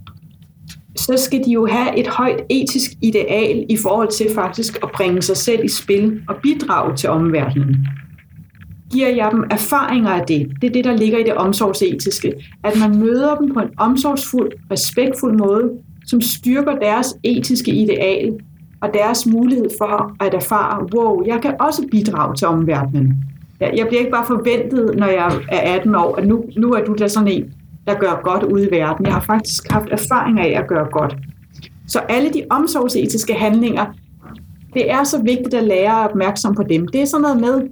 så 0.96 1.16
skal 1.16 1.44
de 1.44 1.50
jo 1.50 1.66
have 1.66 1.98
et 1.98 2.06
højt 2.06 2.40
etisk 2.50 2.90
ideal 3.02 3.66
i 3.68 3.76
forhold 3.76 4.08
til 4.08 4.26
faktisk 4.34 4.78
at 4.82 4.88
bringe 4.94 5.22
sig 5.22 5.36
selv 5.36 5.64
i 5.64 5.68
spil 5.68 6.20
og 6.28 6.36
bidrage 6.42 6.96
til 6.96 7.08
omverdenen. 7.08 7.86
Giver 8.92 9.08
jeg 9.08 9.28
dem 9.32 9.44
erfaringer 9.50 10.10
af 10.10 10.26
det? 10.26 10.48
Det 10.60 10.68
er 10.68 10.72
det, 10.72 10.84
der 10.84 10.96
ligger 10.96 11.18
i 11.18 11.22
det 11.22 11.34
omsorgsetiske. 11.34 12.32
At 12.64 12.78
man 12.78 12.98
møder 12.98 13.36
dem 13.36 13.54
på 13.54 13.60
en 13.60 13.68
omsorgsfuld, 13.76 14.52
respektfuld 14.70 15.38
måde, 15.38 15.70
som 16.06 16.20
styrker 16.20 16.78
deres 16.78 17.14
etiske 17.24 17.72
ideal, 17.72 18.32
og 18.84 18.94
deres 18.94 19.26
mulighed 19.26 19.68
for 19.78 20.16
at 20.20 20.34
erfare, 20.34 20.88
wow, 20.96 21.22
jeg 21.26 21.42
kan 21.42 21.54
også 21.60 21.82
bidrage 21.90 22.36
til 22.36 22.46
omverdenen. 22.46 23.24
Jeg 23.60 23.86
bliver 23.88 24.00
ikke 24.00 24.10
bare 24.10 24.26
forventet, 24.26 24.94
når 24.96 25.06
jeg 25.06 25.40
er 25.48 25.74
18 25.74 25.94
år, 25.94 26.16
at 26.16 26.26
nu, 26.26 26.44
nu 26.56 26.72
er 26.72 26.84
du 26.84 26.94
da 26.98 27.08
sådan 27.08 27.28
en, 27.28 27.52
der 27.86 27.94
gør 27.94 28.20
godt 28.22 28.42
ude 28.42 28.66
i 28.68 28.70
verden. 28.70 29.06
Jeg 29.06 29.14
har 29.14 29.20
faktisk 29.20 29.72
haft 29.72 29.88
erfaring 29.90 30.40
af 30.40 30.60
at 30.60 30.66
gøre 30.66 30.86
godt. 30.92 31.16
Så 31.88 31.98
alle 31.98 32.32
de 32.32 32.42
omsorgsetiske 32.50 33.34
handlinger, 33.34 33.86
det 34.74 34.90
er 34.90 35.04
så 35.04 35.22
vigtigt 35.22 35.54
at 35.54 35.64
lære 35.64 36.08
opmærksom 36.08 36.54
på 36.54 36.62
dem. 36.62 36.88
Det 36.88 37.02
er 37.02 37.04
sådan 37.04 37.22
noget 37.22 37.40
med, 37.40 37.68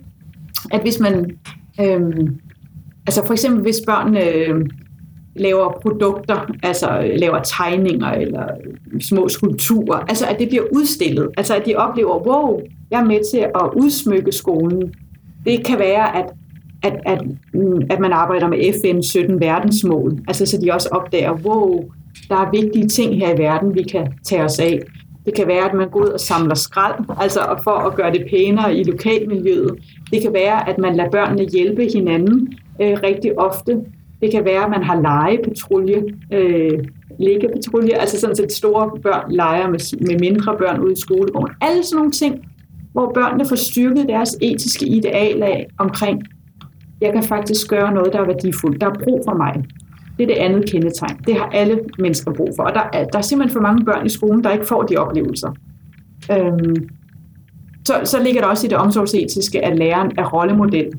at 0.70 0.80
hvis 0.80 1.00
man, 1.00 1.30
øhm, 1.80 2.36
altså 3.06 3.26
for 3.26 3.32
eksempel 3.32 3.62
hvis 3.62 3.80
børnene 3.86 4.24
øh, 4.28 4.66
laver 5.36 5.72
produkter, 5.82 6.46
altså 6.62 6.88
øh, 6.98 7.18
laver 7.18 7.40
tegninger 7.42 8.10
eller 8.10 8.46
små 9.00 9.28
skulpturer, 9.28 9.98
altså 9.98 10.26
at 10.26 10.38
det 10.38 10.48
bliver 10.48 10.64
udstillet, 10.72 11.28
altså 11.36 11.56
at 11.56 11.66
de 11.66 11.74
oplever, 11.74 12.26
wow, 12.26 12.60
jeg 12.90 13.00
er 13.00 13.04
med 13.04 13.30
til 13.32 13.38
at 13.38 13.70
udsmykke 13.76 14.32
skolen. 14.32 14.94
Det 15.46 15.66
kan 15.66 15.78
være, 15.78 16.16
at, 16.16 16.32
at, 16.82 17.00
at, 17.06 17.22
mm, 17.54 17.82
at 17.90 18.00
man 18.00 18.12
arbejder 18.12 18.48
med 18.48 18.72
FN 18.82 19.02
17 19.02 19.40
verdensmål, 19.40 20.18
altså 20.28 20.46
så 20.46 20.58
de 20.60 20.72
også 20.72 20.88
opdager, 20.92 21.32
wow, 21.32 21.84
der 22.28 22.36
er 22.36 22.50
vigtige 22.50 22.88
ting 22.88 23.16
her 23.16 23.34
i 23.34 23.38
verden, 23.38 23.74
vi 23.74 23.82
kan 23.82 24.08
tage 24.24 24.44
os 24.44 24.58
af. 24.58 24.80
Det 25.24 25.34
kan 25.34 25.46
være, 25.46 25.68
at 25.68 25.74
man 25.74 25.88
går 25.88 26.00
ud 26.00 26.08
og 26.08 26.20
samler 26.20 26.54
skrald, 26.54 26.94
altså 27.20 27.40
for 27.64 27.70
at 27.70 27.94
gøre 27.94 28.12
det 28.12 28.26
pænere 28.30 28.76
i 28.76 28.84
lokalmiljøet. 28.84 29.78
Det 30.10 30.22
kan 30.22 30.32
være, 30.32 30.68
at 30.68 30.78
man 30.78 30.96
lader 30.96 31.10
børnene 31.10 31.48
hjælpe 31.52 31.88
hinanden 31.94 32.54
øh, 32.82 32.98
rigtig 33.02 33.38
ofte. 33.38 33.80
Det 34.22 34.30
kan 34.30 34.44
være, 34.44 34.64
at 34.64 34.70
man 34.70 34.82
har 34.82 35.00
legepatrulje, 35.00 36.02
øh, 36.32 36.84
liggepatrulje, 37.18 37.94
altså 37.94 38.20
sådan 38.20 38.36
set 38.36 38.52
store 38.52 38.90
børn 39.02 39.32
leger 39.32 39.70
med, 39.70 40.06
med 40.06 40.18
mindre 40.20 40.56
børn 40.58 40.80
ude 40.80 40.92
i 40.92 41.00
skolegården. 41.00 41.54
Alle 41.60 41.84
sådan 41.84 41.96
nogle 41.96 42.12
ting, 42.12 42.44
hvor 42.92 43.12
børnene 43.14 43.44
får 43.48 43.56
styrket 43.56 44.08
deres 44.08 44.36
etiske 44.40 44.86
ideal 44.86 45.42
af 45.42 45.66
omkring, 45.78 46.22
jeg 47.00 47.12
kan 47.12 47.22
faktisk 47.22 47.68
gøre 47.68 47.94
noget, 47.94 48.12
der 48.12 48.20
er 48.20 48.26
værdifuldt. 48.26 48.80
Der 48.80 48.86
er 48.86 48.94
brug 49.04 49.22
for 49.28 49.34
mig. 49.34 49.64
Det 50.18 50.22
er 50.22 50.26
det 50.26 50.40
andet 50.42 50.70
kendetegn. 50.70 51.16
Det 51.26 51.34
har 51.34 51.46
alle 51.46 51.80
mennesker 51.98 52.32
brug 52.32 52.48
for. 52.56 52.62
Og 52.62 52.74
der 52.74 52.82
er, 52.92 53.04
der 53.04 53.18
er 53.18 53.22
simpelthen 53.22 53.52
for 53.52 53.60
mange 53.60 53.84
børn 53.84 54.06
i 54.06 54.08
skolen, 54.08 54.44
der 54.44 54.50
ikke 54.50 54.66
får 54.66 54.82
de 54.82 54.96
oplevelser. 54.96 55.50
Øhm, 56.32 56.88
så, 57.84 57.94
så 58.04 58.22
ligger 58.22 58.40
der 58.40 58.48
også 58.48 58.66
i 58.66 58.70
det 58.70 58.78
omsorgsetiske, 58.78 59.64
at 59.64 59.78
læreren 59.78 60.12
er 60.18 60.24
rollemodel 60.24 60.92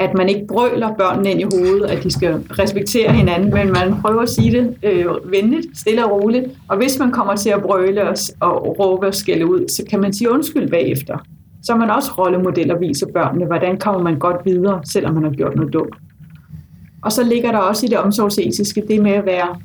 at 0.00 0.14
man 0.14 0.28
ikke 0.28 0.46
brøler 0.46 0.94
børnene 0.94 1.30
ind 1.30 1.40
i 1.40 1.46
hovedet, 1.56 1.84
at 1.84 2.02
de 2.02 2.10
skal 2.10 2.34
respektere 2.34 3.12
hinanden, 3.12 3.54
men 3.54 3.72
man 3.72 4.00
prøver 4.02 4.22
at 4.22 4.28
sige 4.28 4.50
det 4.52 4.76
øh, 4.82 5.06
venligt, 5.32 5.78
stille 5.78 6.04
og 6.04 6.22
roligt. 6.22 6.46
Og 6.68 6.76
hvis 6.76 6.98
man 6.98 7.12
kommer 7.12 7.36
til 7.36 7.50
at 7.50 7.62
brøle 7.62 8.08
os 8.08 8.32
og 8.40 8.78
råbe 8.78 9.06
og 9.06 9.14
skælde 9.14 9.46
ud, 9.46 9.68
så 9.68 9.84
kan 9.90 10.00
man 10.00 10.12
sige 10.12 10.30
undskyld 10.30 10.70
bagefter. 10.70 11.18
Så 11.62 11.72
er 11.72 11.76
man 11.76 11.90
også 11.90 12.12
rollemodel 12.18 12.72
og 12.72 12.80
viser 12.80 13.06
børnene, 13.14 13.46
hvordan 13.46 13.78
kommer 13.78 14.02
man 14.02 14.18
godt 14.18 14.36
videre, 14.44 14.80
selvom 14.84 15.14
man 15.14 15.22
har 15.24 15.30
gjort 15.30 15.56
noget 15.56 15.72
dumt. 15.72 15.94
Og 17.02 17.12
så 17.12 17.24
ligger 17.24 17.52
der 17.52 17.58
også 17.58 17.86
i 17.86 17.88
det 17.88 17.98
omsorgsetiske 17.98 18.82
det 18.88 19.02
med 19.02 19.12
at 19.12 19.26
være 19.26 19.56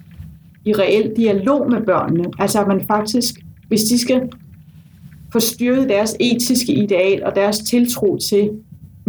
i 0.66 0.74
reel 0.74 1.14
dialog 1.18 1.72
med 1.72 1.82
børnene. 1.82 2.26
Altså 2.40 2.62
at 2.62 2.68
man 2.68 2.86
faktisk, 2.88 3.36
hvis 3.68 3.82
de 3.82 4.00
skal 4.00 4.22
få 5.32 5.40
styret 5.40 5.90
deres 5.90 6.16
etiske 6.20 6.74
ideal 6.74 7.24
og 7.24 7.36
deres 7.36 7.58
tiltro 7.58 8.18
til, 8.18 8.50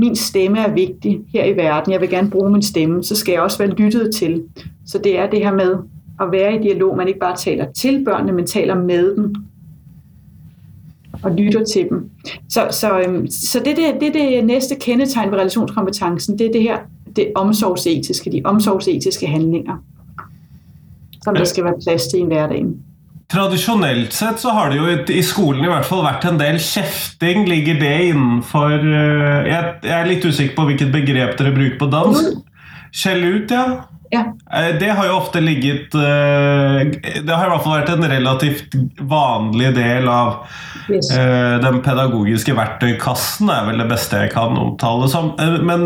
min 0.00 0.16
stemme 0.16 0.58
er 0.58 0.72
vigtig 0.72 1.20
her 1.32 1.44
i 1.44 1.56
verden, 1.56 1.92
jeg 1.92 2.00
vil 2.00 2.10
gerne 2.10 2.30
bruge 2.30 2.50
min 2.50 2.62
stemme, 2.62 3.04
så 3.04 3.16
skal 3.16 3.32
jeg 3.32 3.42
også 3.42 3.58
være 3.58 3.70
lyttet 3.70 4.14
til. 4.14 4.42
Så 4.86 4.98
det 4.98 5.18
er 5.18 5.30
det 5.30 5.38
her 5.38 5.54
med 5.54 5.76
at 6.20 6.32
være 6.32 6.56
i 6.56 6.62
dialog, 6.62 6.96
man 6.96 7.08
ikke 7.08 7.20
bare 7.20 7.36
taler 7.36 7.72
til 7.72 8.04
børnene, 8.04 8.32
men 8.32 8.46
taler 8.46 8.74
med 8.74 9.16
dem 9.16 9.34
og 11.22 11.30
lytter 11.30 11.64
til 11.64 11.88
dem. 11.88 12.10
Så, 12.48 12.68
så, 12.70 13.00
øhm, 13.00 13.26
så 13.30 13.58
det, 13.64 13.76
det, 13.76 14.00
det 14.00 14.14
det 14.14 14.44
næste 14.44 14.74
kendetegn 14.74 15.30
ved 15.30 15.38
relationskompetencen, 15.38 16.38
det 16.38 16.46
er 16.46 16.52
det 16.52 16.62
her, 16.62 16.78
det 17.16 17.32
omsorgsetiske, 17.34 18.32
de 18.32 18.42
omsorgsetiske 18.44 19.26
handlinger, 19.26 19.84
som 21.24 21.34
der 21.34 21.44
skal 21.44 21.64
være 21.64 21.74
plads 21.84 22.06
til 22.06 22.20
i 22.20 22.24
hverdagen. 22.24 22.82
Tradisjonelt 23.30 24.12
sett 24.12 24.40
så 24.42 24.50
har 24.50 24.70
det 24.70 24.78
jo 24.80 24.88
i 25.14 25.22
skolen 25.22 25.62
i 25.62 25.70
hvert 25.70 25.86
fall 25.86 26.02
vært 26.02 26.24
en 26.26 26.38
del 26.40 26.56
kjefting. 26.58 27.44
Ligger 27.46 27.78
det 27.78 27.94
innenfor 28.08 28.74
uh, 28.74 29.46
jeg, 29.46 29.76
jeg, 29.84 29.94
er 29.94 30.08
litt 30.08 30.24
usikker 30.26 30.56
på 30.56 30.64
hvilket 30.66 30.90
begrep 30.90 31.36
dere 31.38 31.52
bruker 31.54 31.76
på 31.78 31.88
dansk. 31.92 32.40
Skjell 32.90 33.22
ut, 33.22 33.52
ja. 33.54 33.66
Ja. 34.10 34.24
Uh, 34.50 34.72
det 34.80 34.88
har 34.98 35.06
jo 35.06 35.20
ofte 35.20 35.38
ligget 35.38 35.94
uh, 35.94 36.82
Det 36.90 37.30
har 37.30 37.44
i 37.46 37.52
hvert 37.52 37.62
fall 37.62 37.76
vært 37.76 37.92
en 37.94 38.08
relativt 38.10 38.74
vanlig 38.98 39.74
del 39.78 40.10
av 40.10 40.42
Yes. 40.90 41.06
den 41.62 41.76
pedagogiske 41.84 42.50
verktøykassen, 42.56 43.46
er 43.52 43.68
vel 43.68 43.78
det 43.78 43.84
beste 43.92 44.24
jeg 44.24 44.32
kan 44.32 44.56
omtale 44.58 45.06
som. 45.12 45.28
men 45.62 45.84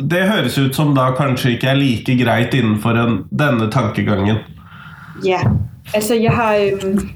det 0.00 0.22
høres 0.24 0.56
ut 0.56 0.72
som 0.72 0.94
da 0.96 1.10
kanskje 1.18 1.50
ikke 1.58 1.68
er 1.74 1.76
like 1.76 2.14
greit 2.16 2.56
innenfor 2.56 2.96
en, 2.96 3.18
denne 3.28 3.68
tankegangen. 3.74 4.40
Ja, 5.26 5.42
altså 5.94 6.14
jeg 6.14 6.32
har, 6.32 6.54
øhm, 6.56 7.08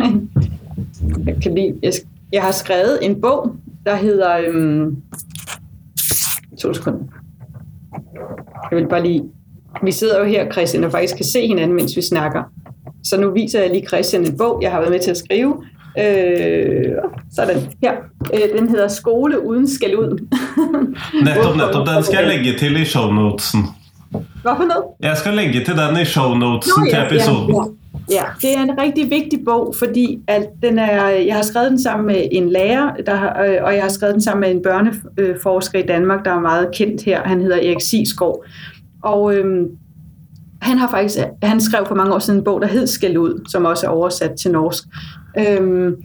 jeg, 1.26 1.36
kan 1.42 1.54
lide, 1.54 1.74
jeg, 1.82 1.92
jeg 2.32 2.42
har 2.42 2.52
skrevet 2.52 2.98
en 3.02 3.20
bog, 3.20 3.56
der 3.86 3.96
hedder, 3.96 4.36
øhm, 4.48 4.96
to 6.60 6.74
sekunder, 6.74 7.00
jeg 8.70 8.78
vil 8.78 8.88
bare 8.88 9.02
lige, 9.02 9.22
vi 9.82 9.92
sidder 9.92 10.18
jo 10.18 10.24
her, 10.24 10.52
Christian, 10.52 10.84
og 10.84 10.90
faktisk 10.90 11.16
kan 11.16 11.24
se 11.24 11.46
hinanden, 11.46 11.76
mens 11.76 11.96
vi 11.96 12.02
snakker. 12.02 12.42
Så 13.04 13.20
nu 13.20 13.30
viser 13.30 13.60
jeg 13.60 13.70
lige 13.70 13.86
Christian 13.86 14.24
en 14.24 14.38
bog, 14.38 14.58
jeg 14.62 14.70
har 14.70 14.78
været 14.78 14.92
med 14.92 15.00
til 15.00 15.10
at 15.10 15.16
skrive. 15.16 15.64
Øh, 15.98 16.92
sådan, 17.32 17.56
her. 17.82 17.92
Øh, 18.34 18.58
den 18.58 18.68
hedder 18.68 18.88
Skole 18.88 19.46
uden 19.46 19.68
skæld 19.68 19.94
ud. 19.94 20.28
netop, 21.24 21.56
netop. 21.56 21.86
Den 21.86 22.04
skal 22.04 22.18
jeg 22.18 22.28
lægge 22.28 22.58
til 22.58 22.82
i 22.82 22.84
shownotesen. 22.84 23.60
Hvad 24.10 24.52
for 24.56 24.64
noget? 24.64 24.84
Jeg 25.00 25.16
skal 25.16 25.34
lægge 25.34 25.64
til 25.64 25.74
den 25.76 26.00
i 26.02 26.04
shownotesen 26.04 26.82
Nå, 26.82 26.90
til 26.90 26.98
episoden. 27.06 27.50
Ja, 27.50 27.56
ja. 27.56 27.75
Ja, 28.10 28.22
det 28.42 28.56
er 28.56 28.62
en 28.62 28.78
rigtig 28.78 29.10
vigtig 29.10 29.44
bog, 29.44 29.74
fordi 29.78 30.20
at 30.28 30.46
den 30.62 30.78
er, 30.78 31.08
jeg 31.08 31.34
har 31.34 31.42
skrevet 31.42 31.70
den 31.70 31.82
sammen 31.82 32.06
med 32.06 32.28
en 32.32 32.48
lærer, 32.48 32.94
der, 33.06 33.14
har- 33.14 33.42
øh, 33.42 33.56
og 33.62 33.74
jeg 33.74 33.82
har 33.82 33.88
skrevet 33.88 34.12
den 34.14 34.22
sammen 34.22 34.40
med 34.40 34.50
en 34.50 34.62
børneforsker 34.62 35.78
i 35.78 35.86
Danmark, 35.86 36.24
der 36.24 36.30
er 36.30 36.40
meget 36.40 36.68
kendt 36.74 37.02
her. 37.02 37.22
Han 37.22 37.40
hedder 37.40 37.56
Erik 37.56 37.80
Sisgaard. 37.80 38.44
Og 39.02 39.34
øhm, 39.34 39.66
han 40.62 40.78
har 40.78 40.90
faktisk, 40.90 41.18
han 41.42 41.60
skrev 41.60 41.86
for 41.86 41.94
mange 41.94 42.14
år 42.14 42.18
siden 42.18 42.40
en 42.40 42.44
bog, 42.44 42.60
der 42.60 42.66
hed 42.68 42.86
Skæld 42.86 43.16
ud, 43.18 43.40
som 43.48 43.64
også 43.64 43.86
er 43.86 43.90
oversat 43.90 44.32
til 44.40 44.50
norsk. 44.50 44.84
Øhm, 45.38 45.96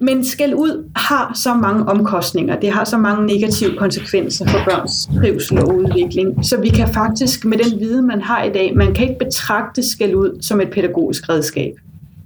men 0.00 0.24
skæld 0.24 0.54
ud 0.54 0.90
har 0.96 1.32
så 1.34 1.54
mange 1.54 1.84
omkostninger, 1.84 2.60
det 2.60 2.70
har 2.70 2.84
så 2.84 2.98
mange 2.98 3.26
negative 3.26 3.76
konsekvenser 3.76 4.46
for 4.46 4.58
børns 4.70 5.08
trivsel 5.16 5.58
og 5.58 5.76
udvikling, 5.76 6.44
så 6.46 6.60
vi 6.60 6.68
kan 6.68 6.88
faktisk 6.94 7.44
med 7.44 7.58
den 7.58 7.80
viden, 7.80 8.06
man 8.06 8.20
har 8.20 8.42
i 8.42 8.52
dag, 8.52 8.76
man 8.76 8.94
kan 8.94 9.08
ikke 9.08 9.24
betragte 9.24 9.90
skæld 9.90 10.14
ud 10.14 10.38
som 10.42 10.60
et 10.60 10.70
pædagogisk 10.70 11.28
redskab. 11.28 11.72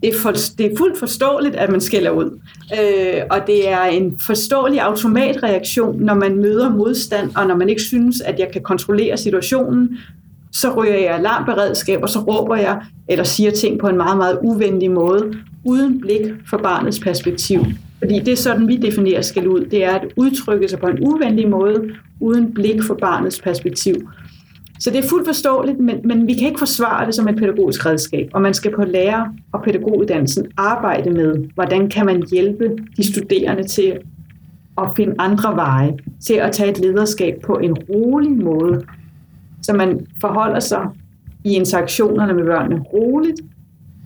Det 0.03 0.15
er, 0.15 0.19
for, 0.19 0.33
det 0.59 0.73
er 0.73 0.77
fuldt 0.77 0.99
forståeligt, 0.99 1.57
at 1.57 1.71
man 1.71 1.81
skælder 1.81 2.11
ud, 2.11 2.39
øh, 2.81 3.23
og 3.31 3.39
det 3.47 3.69
er 3.69 3.83
en 3.85 4.19
forståelig 4.21 4.81
automatreaktion, 4.81 6.01
når 6.01 6.15
man 6.15 6.37
møder 6.37 6.71
modstand, 6.71 7.31
og 7.37 7.47
når 7.47 7.57
man 7.57 7.69
ikke 7.69 7.83
synes, 7.83 8.21
at 8.21 8.39
jeg 8.39 8.49
kan 8.53 8.63
kontrollere 8.63 9.17
situationen, 9.17 9.99
så 10.53 10.75
ryger 10.77 10.99
jeg 10.99 11.15
alarmberedskab, 11.15 12.03
og 12.03 12.09
så 12.09 12.19
råber 12.19 12.57
jeg 12.57 12.81
eller 13.09 13.25
siger 13.25 13.51
ting 13.51 13.79
på 13.79 13.89
en 13.89 13.97
meget, 13.97 14.17
meget 14.17 14.39
uvenlig 14.43 14.91
måde, 14.91 15.33
uden 15.65 16.01
blik 16.01 16.21
for 16.47 16.57
barnets 16.57 17.01
perspektiv. 17.01 17.61
Fordi 17.99 18.19
det 18.19 18.33
er 18.33 18.37
sådan, 18.37 18.69
vi 18.69 18.77
definerer 18.77 19.21
skal 19.21 19.49
ud. 19.49 19.61
Det 19.61 19.85
er 19.85 19.91
at 19.91 20.07
udtrykke 20.17 20.69
sig 20.69 20.79
på 20.79 20.87
en 20.87 20.99
uvenlig 21.01 21.49
måde, 21.49 21.91
uden 22.21 22.55
blik 22.55 22.83
for 22.83 22.95
barnets 22.95 23.41
perspektiv. 23.41 23.95
Så 24.81 24.91
det 24.91 25.05
er 25.05 25.09
fuldt 25.09 25.27
forståeligt, 25.27 25.81
men, 25.81 25.97
men 26.05 26.27
vi 26.27 26.35
kan 26.35 26.49
ikke 26.49 26.59
forsvare 26.59 27.07
det 27.07 27.15
som 27.15 27.29
et 27.29 27.37
pædagogisk 27.37 27.87
redskab. 27.87 28.29
Og 28.33 28.43
man 28.43 28.55
skal 28.55 28.75
på 28.75 28.85
lærer- 28.85 29.35
og 29.53 29.63
pædagoguddannelsen 29.63 30.47
arbejde 30.57 31.11
med, 31.11 31.37
hvordan 31.55 31.89
kan 31.89 32.07
man 32.07 32.23
hjælpe 32.31 32.77
de 32.97 33.13
studerende 33.13 33.65
til 33.65 33.99
at 34.79 34.89
finde 34.97 35.15
andre 35.19 35.57
veje, 35.57 35.97
til 36.27 36.35
at 36.35 36.53
tage 36.53 36.71
et 36.71 36.79
lederskab 36.79 37.35
på 37.47 37.53
en 37.53 37.75
rolig 37.75 38.33
måde, 38.33 38.83
så 39.63 39.73
man 39.73 40.07
forholder 40.21 40.61
sig 40.61 40.87
i 41.45 41.55
interaktionerne 41.55 42.35
med 42.35 42.45
børnene 42.45 42.81
roligt, 42.81 43.41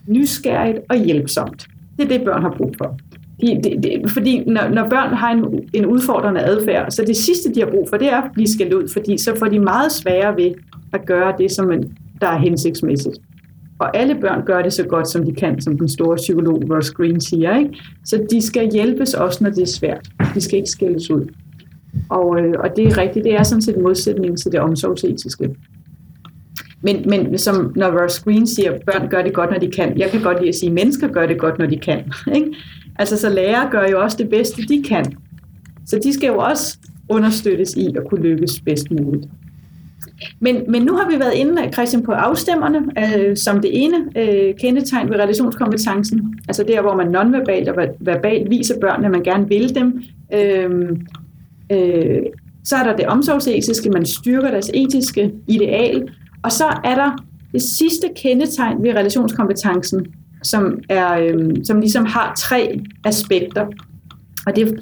nysgerrigt 0.06 0.78
og 0.90 0.96
hjælpsomt. 0.96 1.66
Det 1.96 2.04
er 2.04 2.08
det, 2.08 2.24
børn 2.24 2.42
har 2.42 2.54
brug 2.56 2.74
for. 2.78 2.96
De, 3.40 3.60
de, 3.64 3.82
de, 3.82 4.08
fordi 4.08 4.44
når, 4.44 4.68
når 4.68 4.88
børn 4.88 5.14
har 5.14 5.30
en, 5.30 5.68
en 5.74 5.86
udfordrende 5.86 6.40
adfærd, 6.40 6.90
så 6.90 7.04
det 7.06 7.16
sidste, 7.16 7.54
de 7.54 7.60
har 7.60 7.70
brug 7.70 7.88
for, 7.90 7.96
det 7.96 8.12
er 8.12 8.16
at 8.16 8.30
blive 8.34 8.48
skældt 8.48 8.72
ud, 8.72 8.88
fordi 8.92 9.18
så 9.18 9.36
får 9.38 9.46
de 9.46 9.58
meget 9.58 9.92
sværere 9.92 10.36
ved 10.36 10.52
at 10.92 11.06
gøre 11.06 11.34
det, 11.38 11.52
som 11.52 11.66
man, 11.66 11.96
der 12.20 12.28
er 12.28 12.38
hensigtsmæssigt. 12.38 13.18
Og 13.78 13.96
alle 13.96 14.14
børn 14.14 14.42
gør 14.46 14.62
det 14.62 14.72
så 14.72 14.84
godt, 14.84 15.08
som 15.08 15.24
de 15.24 15.32
kan, 15.32 15.60
som 15.60 15.78
den 15.78 15.88
store 15.88 16.16
psykolog 16.16 16.62
Ross 16.70 16.90
Green 16.90 17.20
siger. 17.20 17.56
Ikke? 17.58 17.78
Så 18.04 18.26
de 18.30 18.42
skal 18.42 18.72
hjælpes 18.72 19.14
også, 19.14 19.44
når 19.44 19.50
det 19.50 19.62
er 19.62 19.66
svært. 19.66 20.08
De 20.34 20.40
skal 20.40 20.56
ikke 20.56 20.70
skældes 20.70 21.10
ud. 21.10 21.28
Og, 22.08 22.40
øh, 22.40 22.54
og 22.58 22.76
det 22.76 22.86
er 22.86 22.98
rigtigt, 22.98 23.24
det 23.24 23.34
er 23.34 23.42
sådan 23.42 23.62
set 23.62 23.78
modsætning 23.82 24.38
til 24.38 24.52
det 24.52 24.60
omsorgsetiske. 24.60 25.50
Men, 26.80 27.02
men 27.06 27.38
som 27.38 27.72
når 27.76 28.02
Ross 28.02 28.20
Green 28.20 28.46
siger, 28.46 28.72
at 28.72 28.82
børn 28.86 29.08
gør 29.08 29.22
det 29.22 29.34
godt, 29.34 29.50
når 29.50 29.58
de 29.58 29.70
kan. 29.70 29.98
Jeg 29.98 30.10
kan 30.10 30.22
godt 30.22 30.38
lide 30.38 30.48
at 30.48 30.54
sige, 30.54 30.70
at 30.70 30.74
mennesker 30.74 31.08
gør 31.08 31.26
det 31.26 31.38
godt, 31.38 31.58
når 31.58 31.66
de 31.66 31.78
kan. 31.78 32.12
Ikke? 32.36 32.54
Altså 32.98 33.16
så 33.16 33.28
lærere 33.28 33.70
gør 33.70 33.86
jo 33.90 34.00
også 34.02 34.16
det 34.16 34.28
bedste, 34.28 34.62
de 34.62 34.82
kan. 34.82 35.04
Så 35.86 36.00
de 36.04 36.12
skal 36.12 36.26
jo 36.26 36.38
også 36.38 36.78
understøttes 37.08 37.74
i 37.74 37.86
at 37.96 38.02
kunne 38.08 38.22
lykkes 38.22 38.60
bedst 38.60 38.90
muligt. 38.90 39.26
Men, 40.40 40.62
men 40.68 40.82
nu 40.82 40.96
har 40.96 41.10
vi 41.10 41.18
været 41.18 41.34
inde, 41.34 41.72
Christian, 41.72 42.02
på 42.02 42.12
afstemmerne 42.12 42.78
øh, 42.98 43.36
som 43.36 43.60
det 43.60 43.84
ene 43.84 43.96
øh, 44.16 44.54
kendetegn 44.60 45.10
ved 45.10 45.16
relationskompetencen. 45.16 46.38
Altså 46.48 46.64
der, 46.68 46.82
hvor 46.82 46.96
man 46.96 47.08
nonverbalt 47.08 47.68
og 47.68 47.88
verbalt 48.00 48.50
viser 48.50 48.80
børnene, 48.80 49.06
at 49.06 49.12
man 49.12 49.22
gerne 49.22 49.48
vil 49.48 49.74
dem. 49.74 50.02
Øh, 50.34 50.96
øh, 51.72 52.22
så 52.64 52.76
er 52.76 52.84
der 52.84 52.96
det 52.96 53.06
omsorgsetiske, 53.06 53.90
man 53.90 54.06
styrker 54.06 54.50
deres 54.50 54.70
etiske 54.74 55.32
ideal. 55.48 56.08
Og 56.42 56.52
så 56.52 56.64
er 56.84 56.94
der 56.94 57.24
det 57.52 57.62
sidste 57.62 58.08
kendetegn 58.16 58.82
ved 58.82 58.90
relationskompetencen, 58.90 60.06
som, 60.42 60.78
er, 60.88 61.18
øh, 61.18 61.56
som 61.64 61.80
ligesom 61.80 62.04
har 62.04 62.34
tre 62.38 62.80
aspekter. 63.04 63.66
Og 64.46 64.56
det, 64.56 64.80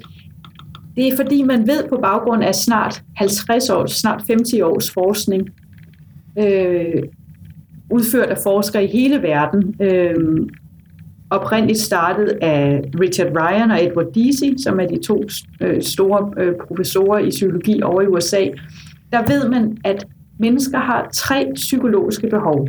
det 0.97 1.09
er 1.09 1.17
fordi, 1.17 1.43
man 1.43 1.67
ved 1.67 1.89
på 1.89 1.97
baggrund 2.03 2.45
af 2.45 2.55
snart 2.55 3.03
50 3.17 3.71
års, 3.71 3.91
snart 3.91 4.23
50 4.29 4.53
års 4.63 4.91
forskning, 4.91 5.49
øh, 6.39 7.03
udført 7.91 8.29
af 8.29 8.39
forskere 8.39 8.85
i 8.85 8.87
hele 8.87 9.23
verden, 9.23 9.75
øh, 9.81 10.15
oprindeligt 11.35 11.79
startet 11.79 12.27
af 12.43 12.91
Richard 13.01 13.37
Ryan 13.37 13.71
og 13.71 13.85
Edward 13.85 14.13
Deasy, 14.15 14.63
som 14.65 14.81
er 14.81 14.87
de 14.87 15.03
to 15.03 15.25
øh, 15.61 15.83
store 15.83 16.33
øh, 16.37 16.53
professorer 16.69 17.19
i 17.19 17.31
psykologi 17.31 17.83
over 17.83 18.03
i 18.03 18.07
USA, 18.07 18.45
der 19.13 19.27
ved 19.29 19.49
man, 19.49 19.79
at 19.85 20.07
mennesker 20.39 20.79
har 20.79 21.09
tre 21.13 21.53
psykologiske 21.55 22.29
behov. 22.29 22.69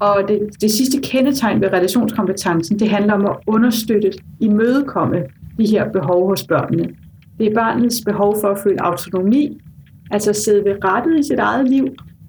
Og 0.00 0.24
det, 0.28 0.40
det 0.60 0.70
sidste 0.70 1.00
kendetegn 1.02 1.60
ved 1.60 1.72
relationskompetencen, 1.72 2.78
det 2.78 2.88
handler 2.88 3.12
om 3.12 3.26
at 3.26 3.36
understøtte, 3.46 4.12
imødekomme 4.40 5.22
de 5.58 5.66
her 5.66 5.92
behov 5.92 6.28
hos 6.28 6.46
børnene. 6.46 6.88
Det 7.38 7.46
er 7.46 7.54
barnets 7.54 8.02
behov 8.06 8.36
for 8.40 8.48
at 8.48 8.58
føle 8.58 8.82
autonomi, 8.82 9.60
altså 10.10 10.32
sidde 10.32 10.64
ved 10.64 10.84
rettet 10.84 11.18
i 11.18 11.22
sit 11.22 11.38
eget 11.38 11.68
liv. 11.68 11.88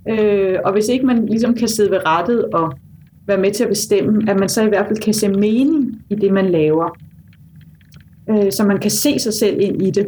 Øh, 0.10 0.56
og 0.66 0.74
hvis 0.74 0.88
ikke 0.88 1.06
man 1.06 1.26
ligesom 1.26 1.54
kan 1.54 1.68
sidde 1.68 1.92
ved 1.92 2.00
rettet 2.06 2.46
og 2.46 2.74
være 3.30 3.38
med 3.38 3.52
til 3.52 3.64
at 3.64 3.70
bestemme, 3.70 4.32
at 4.32 4.40
man 4.40 4.50
så 4.50 4.66
i 4.66 4.68
hvert 4.68 4.88
fald 4.88 4.98
kan 4.98 5.14
se 5.14 5.30
mening 5.30 6.02
i 6.10 6.16
det, 6.16 6.34
man 6.34 6.50
laver. 6.50 6.98
Øh, 8.30 8.52
så 8.52 8.66
man 8.66 8.80
kan 8.80 8.92
se 8.92 9.20
sig 9.20 9.34
selv 9.34 9.58
ind 9.62 9.82
i 9.82 9.92
det. 9.92 10.08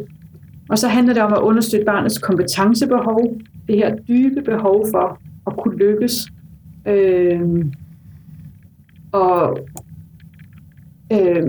Og 0.70 0.78
så 0.78 0.88
handler 0.88 1.14
det 1.14 1.24
om 1.24 1.34
at 1.34 1.40
understøtte 1.40 1.86
barnets 1.86 2.18
kompetencebehov, 2.18 3.38
det 3.68 3.76
her 3.76 3.96
dybe 3.96 4.42
behov 4.42 4.88
for 4.92 5.22
at 5.48 5.58
kunne 5.58 5.78
lykkes. 5.78 6.28
Øh, 6.88 7.66
og 9.12 9.58
øh, 11.14 11.44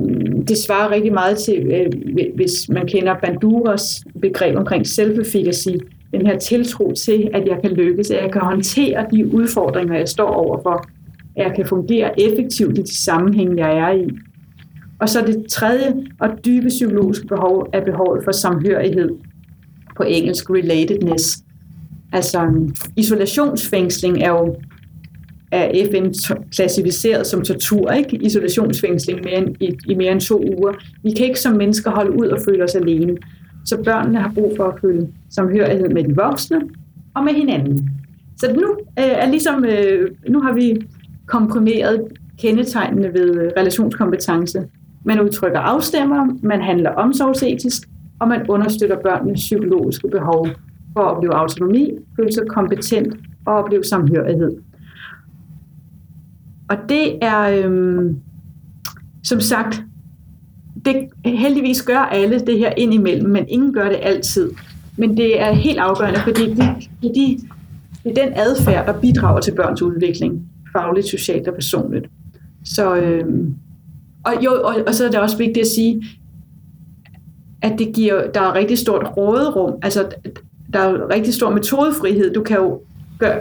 det 0.48 0.58
svarer 0.58 0.90
rigtig 0.90 1.12
meget 1.12 1.38
til, 1.38 1.72
øh, 1.72 1.92
hvis 2.34 2.68
man 2.68 2.86
kender 2.86 3.14
Banduras 3.22 4.04
begreb 4.22 4.56
omkring 4.56 4.86
self-efficacy, 4.86 5.76
den 6.12 6.26
her 6.26 6.38
tiltro 6.38 6.92
til, 6.92 7.30
at 7.34 7.48
jeg 7.48 7.58
kan 7.62 7.70
lykkes, 7.70 8.10
at 8.10 8.22
jeg 8.22 8.32
kan 8.32 8.40
håndtere 8.40 9.06
de 9.12 9.34
udfordringer, 9.34 9.98
jeg 9.98 10.08
står 10.08 10.28
overfor, 10.28 10.88
at 11.36 11.44
jeg 11.44 11.52
kan 11.56 11.66
fungere 11.66 12.20
effektivt 12.20 12.78
i 12.78 12.82
de 12.82 12.96
sammenhæng, 13.04 13.58
jeg 13.58 13.78
er 13.78 13.90
i. 13.90 14.08
Og 14.98 15.08
så 15.08 15.20
det 15.26 15.46
tredje 15.50 15.94
og 16.18 16.28
dybe 16.44 16.68
psykologiske 16.68 17.26
behov 17.26 17.68
er 17.72 17.84
behovet 17.84 18.24
for 18.24 18.32
samhørighed, 18.32 19.10
på 19.96 20.02
engelsk 20.02 20.50
relatedness. 20.50 21.38
Altså 22.12 22.70
isolationsfængsling 22.96 24.22
er 24.22 24.30
jo 24.30 24.56
af 25.52 25.88
FN 25.90 26.34
klassificeret 26.52 27.26
som 27.26 27.44
tortur, 27.44 27.90
ikke? 27.90 28.16
Isolationsfængsling 28.16 29.20
mere 29.24 29.38
end, 29.38 29.56
i, 29.60 29.78
i 29.88 29.94
mere 29.94 30.12
end 30.12 30.20
to 30.20 30.42
uger. 30.58 30.72
Vi 31.02 31.10
kan 31.10 31.26
ikke 31.26 31.40
som 31.40 31.56
mennesker 31.56 31.90
holde 31.90 32.18
ud 32.20 32.26
og 32.26 32.38
føle 32.48 32.64
os 32.64 32.74
alene. 32.74 33.16
Så 33.64 33.82
børnene 33.84 34.18
har 34.18 34.32
brug 34.34 34.52
for 34.56 34.64
at 34.64 34.80
føle 34.80 35.08
samhørighed 35.30 35.88
med 35.88 36.04
de 36.04 36.14
voksne 36.14 36.60
og 37.14 37.24
med 37.24 37.32
hinanden. 37.32 37.90
Så 38.36 38.52
nu 38.52 38.72
øh, 38.98 39.12
er 39.22 39.30
ligesom, 39.30 39.64
øh, 39.64 40.10
nu 40.28 40.40
har 40.40 40.52
vi 40.52 40.86
komprimeret 41.32 42.02
kendetegnene 42.38 43.12
ved 43.12 43.36
øh, 43.40 43.50
relationskompetence. 43.56 44.64
Man 45.04 45.20
udtrykker 45.20 45.58
afstemmer, 45.58 46.38
man 46.42 46.62
handler 46.62 46.90
omsorgsetisk, 46.90 47.88
og 48.20 48.28
man 48.28 48.46
understøtter 48.48 48.96
børnenes 49.02 49.40
psykologiske 49.40 50.08
behov 50.08 50.48
for 50.92 51.00
at 51.00 51.16
opleve 51.16 51.34
autonomi, 51.34 51.90
føle 52.16 52.32
sig 52.32 52.42
kompetent 52.48 53.14
og 53.46 53.54
opleve 53.54 53.84
samhørighed. 53.84 54.50
Og 56.68 56.76
det 56.88 57.18
er, 57.22 57.64
øhm, 57.64 58.18
som 59.24 59.40
sagt, 59.40 59.82
det 60.84 61.08
heldigvis 61.24 61.82
gør 61.82 61.98
alle 61.98 62.38
det 62.38 62.58
her 62.58 62.72
indimellem, 62.76 63.30
men 63.30 63.44
ingen 63.48 63.72
gør 63.72 63.88
det 63.88 63.98
altid. 64.02 64.50
Men 64.96 65.16
det 65.16 65.40
er 65.40 65.52
helt 65.52 65.78
afgørende, 65.78 66.20
fordi 66.20 66.50
det, 66.50 66.74
det, 67.02 67.12
det, 67.14 67.40
det 68.04 68.18
er 68.18 68.24
den 68.24 68.32
adfærd, 68.36 68.86
der 68.86 69.00
bidrager 69.00 69.40
til 69.40 69.54
børns 69.54 69.82
udvikling, 69.82 70.51
fagligt, 70.72 71.06
socialt 71.06 71.48
og 71.48 71.54
personligt. 71.54 72.06
Så, 72.64 72.96
øh, 72.96 73.24
og, 74.24 74.32
jo, 74.44 74.50
og, 74.50 74.74
og 74.86 74.94
så 74.94 75.06
er 75.06 75.10
det 75.10 75.20
også 75.20 75.36
vigtigt 75.36 75.58
at 75.58 75.66
sige, 75.66 76.04
at 77.62 77.78
det 77.78 77.94
giver, 77.94 78.30
der 78.30 78.40
er 78.40 78.54
rigtig 78.54 78.78
stort 78.78 79.16
råderum, 79.16 79.78
altså 79.82 80.08
der 80.72 80.78
er 80.78 81.10
rigtig 81.10 81.34
stor 81.34 81.50
metodefrihed. 81.50 82.34
Du 82.34 82.42
kan 82.42 82.56
jo 82.56 82.80
gøre, 83.18 83.40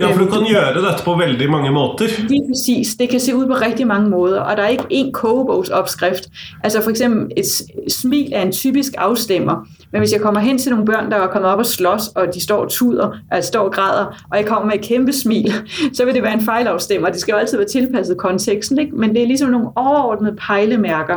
Ja, 0.00 0.12
for 0.12 0.18
du 0.18 0.30
kan 0.30 0.40
gøre 0.52 0.74
dette 0.74 1.04
på 1.04 1.14
veldig 1.14 1.50
mange 1.50 1.70
måter. 1.70 2.06
Lige 2.28 2.42
præcis. 2.48 2.94
Det 2.94 3.08
kan 3.08 3.20
se 3.20 3.36
ud 3.36 3.46
på 3.46 3.52
rigtig 3.52 3.86
mange 3.86 4.10
måder, 4.10 4.40
og 4.40 4.56
der 4.56 4.62
er 4.62 4.68
ikke 4.68 4.84
én 4.92 5.10
kogebogsopskrift. 5.10 6.28
Altså 6.64 6.82
for 6.82 6.90
eksempel 6.90 7.32
et 7.36 7.46
smil 7.92 8.32
er 8.32 8.42
en 8.42 8.52
typisk 8.52 8.92
afstemmer. 8.98 9.68
Men 9.92 10.00
hvis 10.00 10.12
jeg 10.12 10.20
kommer 10.20 10.40
hen 10.40 10.58
til 10.58 10.70
nogle 10.70 10.86
børn, 10.86 11.10
der 11.10 11.16
er 11.16 11.26
kommet 11.26 11.50
op 11.50 11.58
og 11.58 11.66
slås, 11.66 12.08
og 12.08 12.34
de 12.34 12.40
står 12.40 12.56
og 12.56 12.70
tuder, 12.70 13.18
altså 13.30 13.48
står 13.48 13.60
og 13.60 13.72
græder, 13.72 14.24
og 14.30 14.38
jeg 14.38 14.46
kommer 14.46 14.66
med 14.66 14.74
et 14.74 14.84
kæmpe 14.84 15.12
smil, 15.12 15.52
så 15.96 16.04
vil 16.04 16.14
det 16.14 16.22
være 16.22 16.34
en 16.34 16.44
fejlafstemmer. 16.44 17.08
Det 17.08 17.20
skal 17.20 17.32
jo 17.32 17.38
altid 17.38 17.58
være 17.58 17.68
tilpasset 17.68 18.16
konteksten, 18.16 18.78
ikke? 18.78 18.96
men 18.96 19.14
det 19.14 19.22
er 19.22 19.26
ligesom 19.26 19.50
nogle 19.50 19.68
overordnede 19.76 20.36
pejlemærker, 20.36 21.16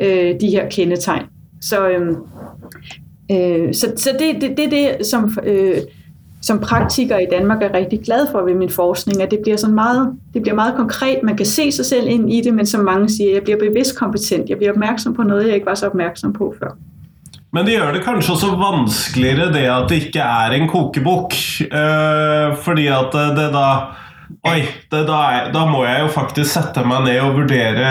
øh, 0.00 0.40
de 0.40 0.48
her 0.48 0.68
kendetegn. 0.68 1.22
Så, 1.60 1.88
øh, 1.88 2.08
øh, 3.30 3.74
så, 3.74 3.92
så 3.96 4.10
det 4.18 4.36
er 4.36 4.40
det, 4.40 4.56
det, 4.56 4.70
det, 4.70 5.06
som... 5.06 5.38
Øh, 5.46 5.76
som 6.46 6.60
praktiker 6.60 7.18
i 7.18 7.26
Danmark 7.30 7.62
er 7.62 7.74
rigtig 7.74 8.00
glad 8.04 8.26
for 8.32 8.42
ved 8.42 8.54
min 8.54 8.70
forskning, 8.70 9.22
at 9.22 9.30
det 9.30 9.38
bliver 9.42 9.56
sådan 9.56 9.74
meget, 9.74 10.12
det 10.34 10.42
bliver 10.42 10.54
meget 10.54 10.74
konkret. 10.76 11.18
Man 11.22 11.36
kan 11.36 11.46
se 11.46 11.72
sig 11.72 11.86
selv 11.86 12.08
ind 12.08 12.32
i 12.32 12.40
det, 12.40 12.54
men 12.54 12.66
som 12.66 12.84
mange 12.84 13.08
siger, 13.08 13.32
jeg 13.32 13.42
bliver 13.42 13.58
bevidst 13.58 13.98
kompetent. 13.98 14.48
Jeg 14.48 14.56
bliver 14.56 14.72
opmærksom 14.72 15.14
på 15.14 15.22
noget, 15.22 15.46
jeg 15.46 15.54
ikke 15.54 15.66
var 15.66 15.74
så 15.74 15.86
opmærksom 15.86 16.32
på 16.32 16.54
før. 16.58 16.70
Men 17.52 17.66
det 17.66 17.72
gjør 17.76 17.92
det 17.92 18.02
kanskje 18.02 18.32
også 18.34 18.46
vanskeligere 18.46 19.52
det 19.52 19.66
at 19.70 19.88
det 19.88 19.96
ikke 19.96 20.18
er 20.18 20.50
en 20.50 20.68
kokebok. 20.68 21.32
Øh, 21.60 22.56
fordi 22.56 22.86
at 22.86 23.12
det 23.12 23.52
da 23.58 23.68
Oi, 24.44 24.60
det 24.90 25.06
da, 25.08 25.20
da 25.54 25.64
må 25.66 25.84
jeg 25.84 26.00
jo 26.02 26.08
faktisk 26.08 26.52
sette 26.52 26.84
meg 26.88 27.04
ned 27.04 27.20
og 27.20 27.34
vurdere 27.36 27.90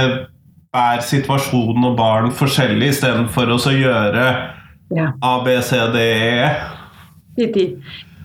er 0.73 1.01
situasjonen 1.05 1.83
og 1.85 1.97
barn 1.97 2.31
forskjellig, 2.33 2.89
istedenfor 2.89 3.53
å 3.53 3.57
gjøre 3.77 4.23
ja. 4.97 5.11
A, 5.21 5.33
B, 5.45 5.53
C, 5.61 5.77
D, 5.93 6.01
E. 6.01 6.49
Det 7.37 7.49
er 7.49 7.53
det 7.53 7.67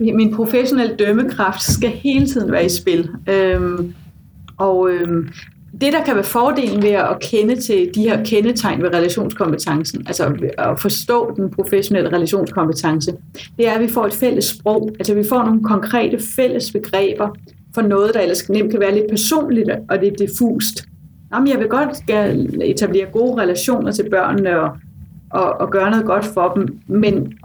min 0.01 0.35
professionelle 0.35 0.97
dømmekraft 0.97 1.63
skal 1.63 1.91
hele 1.91 2.27
tiden 2.27 2.53
være 2.53 2.65
i 2.65 2.69
spil. 2.69 3.11
Øhm, 3.29 3.95
og 4.57 4.91
øhm, 4.91 5.29
det, 5.81 5.93
der 5.93 6.05
kan 6.05 6.15
være 6.15 6.25
fordelen 6.25 6.83
ved 6.83 6.91
at 6.91 7.21
kende 7.21 7.57
til 7.61 7.91
de 7.95 8.03
her 8.03 8.25
kendetegn 8.25 8.83
ved 8.83 8.95
relationskompetencen, 8.95 10.07
altså 10.07 10.37
at 10.59 10.81
forstå 10.81 11.35
den 11.37 11.51
professionelle 11.51 12.13
relationskompetence, 12.13 13.13
det 13.57 13.69
er, 13.69 13.73
at 13.73 13.81
vi 13.81 13.89
får 13.89 14.07
et 14.07 14.15
fælles 14.15 14.45
sprog. 14.45 14.91
Altså 14.99 15.15
vi 15.15 15.25
får 15.29 15.45
nogle 15.45 15.65
konkrete 15.65 16.19
fælles 16.37 16.73
begreber 16.73 17.29
for 17.75 17.83
noget, 17.83 18.15
der 18.15 18.21
ellers 18.21 18.49
nemt 18.49 18.71
kan 18.71 18.81
være 18.81 18.95
lidt 18.95 19.11
personligt 19.11 19.71
og 19.91 19.99
lidt 20.03 20.19
diffust. 20.19 20.85
Jamen, 21.33 21.49
jeg 21.49 21.59
vil 21.59 21.69
godt 21.69 21.91
etablere 22.63 23.07
gode 23.13 23.43
relationer 23.43 23.93
til 23.93 24.11
børnene 24.11 24.61
og, 24.61 24.77
og, 25.31 25.61
og 25.61 25.71
gøre 25.71 25.91
noget 25.91 26.07
godt 26.07 26.25
for 26.25 26.53
dem, 26.57 26.79
men 26.87 27.38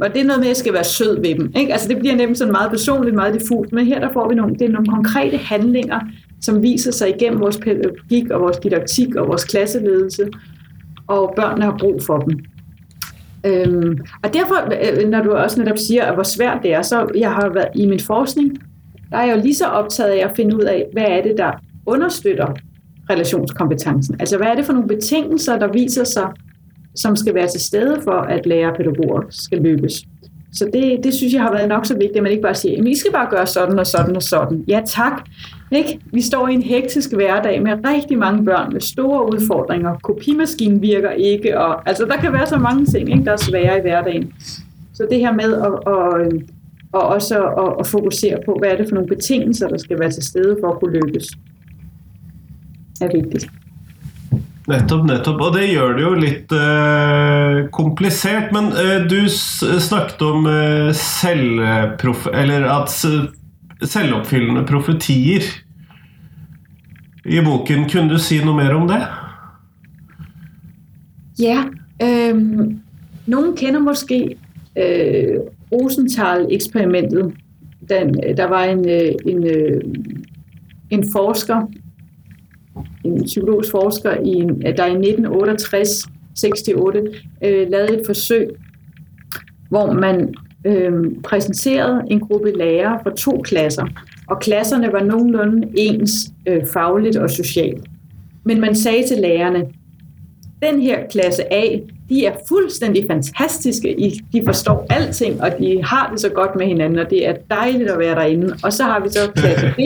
og 0.00 0.14
det 0.14 0.20
er 0.20 0.24
noget 0.24 0.40
med, 0.40 0.46
at 0.46 0.48
jeg 0.48 0.56
skal 0.56 0.72
være 0.72 0.84
sød 0.84 1.20
ved 1.20 1.34
dem. 1.34 1.52
Ikke? 1.56 1.72
Altså 1.72 1.88
det 1.88 1.98
bliver 1.98 2.16
nemlig 2.16 2.36
sådan 2.36 2.52
meget 2.52 2.70
personligt, 2.70 3.14
meget 3.14 3.34
diffust, 3.34 3.72
men 3.72 3.86
her 3.86 4.00
der 4.00 4.12
får 4.12 4.28
vi 4.28 4.34
nogle, 4.34 4.54
det 4.54 4.62
er 4.62 4.72
nogle 4.72 4.86
konkrete 4.86 5.36
handlinger, 5.36 6.00
som 6.40 6.62
viser 6.62 6.92
sig 6.92 7.08
igennem 7.08 7.40
vores 7.40 7.58
pædagogik 7.58 8.30
og 8.30 8.40
vores 8.40 8.56
didaktik 8.56 9.14
og 9.14 9.28
vores 9.28 9.44
klasseledelse, 9.44 10.28
og 11.06 11.32
børnene 11.36 11.64
har 11.64 11.76
brug 11.78 12.02
for 12.02 12.18
dem. 12.18 12.38
Øhm, 13.46 13.98
og 14.22 14.34
derfor, 14.34 14.54
øh, 15.02 15.08
når 15.08 15.22
du 15.22 15.30
også 15.30 15.60
netop 15.60 15.78
siger, 15.78 16.04
at 16.04 16.14
hvor 16.14 16.22
svært 16.22 16.58
det 16.62 16.74
er, 16.74 16.82
så 16.82 17.06
jeg 17.16 17.30
har 17.32 17.48
været 17.48 17.68
i 17.74 17.86
min 17.86 18.00
forskning, 18.00 18.58
der 19.10 19.16
er 19.18 19.26
jeg 19.26 19.36
jo 19.36 19.42
lige 19.42 19.54
så 19.54 19.66
optaget 19.66 20.10
af 20.10 20.24
at 20.28 20.36
finde 20.36 20.56
ud 20.56 20.62
af, 20.62 20.86
hvad 20.92 21.04
er 21.08 21.22
det, 21.22 21.34
der 21.38 21.50
understøtter 21.86 22.46
relationskompetencen. 23.10 24.16
Altså 24.20 24.36
hvad 24.36 24.46
er 24.46 24.54
det 24.54 24.64
for 24.64 24.72
nogle 24.72 24.88
betingelser, 24.88 25.58
der 25.58 25.72
viser 25.72 26.04
sig 26.04 26.28
som 26.94 27.16
skal 27.16 27.34
være 27.34 27.48
til 27.48 27.60
stede 27.60 28.00
for, 28.04 28.20
at 28.20 28.46
lærerpædagoger 28.46 29.22
skal 29.30 29.58
lykkes. 29.58 30.04
Så 30.52 30.70
det, 30.72 31.04
det 31.04 31.14
synes 31.14 31.32
jeg 31.32 31.42
har 31.42 31.52
været 31.52 31.68
nok 31.68 31.86
så 31.86 31.94
vigtigt, 31.94 32.16
at 32.16 32.22
man 32.22 32.32
ikke 32.32 32.42
bare 32.42 32.54
siger, 32.54 32.80
at 32.80 32.88
I 32.88 32.98
skal 32.98 33.12
bare 33.12 33.30
gøre 33.30 33.46
sådan 33.46 33.78
og 33.78 33.86
sådan 33.86 34.16
og 34.16 34.22
sådan. 34.22 34.64
Ja 34.68 34.80
tak. 34.86 35.28
Ikke? 35.70 36.00
Vi 36.12 36.20
står 36.20 36.48
i 36.48 36.54
en 36.54 36.62
hektisk 36.62 37.12
hverdag 37.12 37.62
med 37.62 37.72
rigtig 37.84 38.18
mange 38.18 38.44
børn 38.44 38.72
med 38.72 38.80
store 38.80 39.34
udfordringer. 39.34 39.98
Kopimaskinen 40.02 40.82
virker 40.82 41.10
ikke, 41.10 41.60
og 41.60 41.88
altså, 41.88 42.04
der 42.04 42.16
kan 42.16 42.32
være 42.32 42.46
så 42.46 42.56
mange 42.56 42.86
ting, 42.86 43.10
ikke, 43.12 43.24
der 43.24 43.32
er 43.32 43.36
svære 43.36 43.78
i 43.78 43.80
hverdagen. 43.80 44.32
Så 44.94 45.06
det 45.10 45.18
her 45.18 45.32
med 45.32 45.54
at, 45.54 45.94
at, 45.94 46.26
øhm, 46.26 46.48
og 46.92 47.02
også 47.02 47.44
at, 47.44 47.74
at 47.80 47.86
fokusere 47.86 48.38
på, 48.46 48.56
hvad 48.58 48.70
er 48.70 48.76
det 48.76 48.88
for 48.88 48.94
nogle 48.94 49.08
betingelser, 49.08 49.68
der 49.68 49.78
skal 49.78 50.00
være 50.00 50.10
til 50.10 50.22
stede 50.22 50.56
for 50.60 50.68
at 50.72 50.80
kunne 50.80 51.00
lykkes, 51.00 51.28
er 53.00 53.08
vigtigt. 53.12 53.50
Nettopp, 54.72 55.04
nettopp. 55.08 55.42
Og 55.44 55.56
det 55.56 55.68
gjør 55.68 55.96
det 55.96 56.04
jo 56.04 56.12
litt 56.16 56.54
uh, 56.56 57.62
komplisert. 57.74 58.52
Men 58.54 58.70
uh, 58.72 59.02
du 59.08 59.18
eh, 59.24 59.78
snakket 59.82 60.22
om 60.24 60.46
uh, 60.48 60.92
selvprof... 60.96 62.28
Eller 62.32 62.68
at 62.72 62.92
selvoppfyllende 62.92 64.64
profetier 64.68 65.44
i 67.24 67.40
boken. 67.44 67.86
Kunne 67.90 68.10
du 68.10 68.18
si 68.22 68.40
noe 68.44 68.56
mer 68.58 68.74
om 68.76 68.88
det? 68.90 69.02
Ja. 71.42 71.64
Øh, 72.02 72.36
nogen 73.26 73.56
kender 73.56 73.80
måske 73.80 74.36
øh, 74.78 75.38
Rosenthal-eksperimentet. 75.72 77.32
Den, 77.88 78.16
øh, 78.26 78.36
der 78.36 78.48
var 78.48 78.64
en, 78.64 78.88
øh, 78.88 79.12
en, 79.26 79.46
øh, 79.46 79.80
en 80.90 81.04
forsker, 81.12 81.66
en 83.04 83.24
psykologisk 83.24 83.70
forsker, 83.70 84.12
i, 84.12 84.34
der 84.76 84.86
i 84.86 84.90
1968 84.90 86.06
68 86.32 86.68
øh, 87.42 87.70
lavede 87.70 88.00
et 88.00 88.06
forsøg, 88.06 88.50
hvor 89.68 89.92
man 89.92 90.34
øh, 90.66 90.92
præsenterede 91.24 92.02
en 92.06 92.20
gruppe 92.20 92.50
lærere 92.50 93.00
for 93.02 93.10
to 93.10 93.40
klasser, 93.44 93.86
og 94.28 94.40
klasserne 94.40 94.92
var 94.92 95.02
nogenlunde 95.02 95.68
ens 95.76 96.12
øh, 96.48 96.66
fagligt 96.72 97.16
og 97.16 97.30
socialt. 97.30 97.84
Men 98.44 98.60
man 98.60 98.74
sagde 98.74 99.06
til 99.06 99.18
lærerne, 99.18 99.66
den 100.62 100.80
her 100.80 101.06
klasse 101.10 101.52
A, 101.52 101.78
de 102.08 102.26
er 102.26 102.32
fuldstændig 102.48 103.04
fantastiske. 103.10 104.20
De 104.32 104.42
forstår 104.44 104.86
alting, 104.90 105.42
og 105.42 105.50
de 105.58 105.84
har 105.84 106.08
det 106.12 106.20
så 106.20 106.28
godt 106.28 106.50
med 106.56 106.66
hinanden, 106.66 106.98
og 106.98 107.10
det 107.10 107.28
er 107.28 107.34
dejligt 107.50 107.90
at 107.90 107.98
være 107.98 108.14
derinde. 108.14 108.56
Og 108.64 108.72
så 108.72 108.82
har 108.82 109.00
vi 109.00 109.08
så 109.08 109.30
klasse 109.34 109.66
B, 109.76 109.80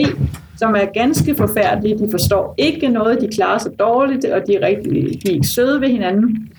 som 0.57 0.75
er 0.75 0.85
ganske 0.93 1.35
forfærdelige. 1.35 1.97
De 1.97 2.07
forstår 2.11 2.55
ikke 2.57 2.87
noget, 2.87 3.21
de 3.21 3.27
klarer 3.27 3.57
sig 3.57 3.71
dårligt, 3.79 4.25
og 4.25 4.41
de 4.47 4.55
er, 4.55 4.67
rigtig, 4.67 4.93
de 4.93 5.29
er 5.29 5.33
ikke 5.33 5.47
søde 5.47 5.81
ved 5.81 5.87
hinanden. 5.87 6.49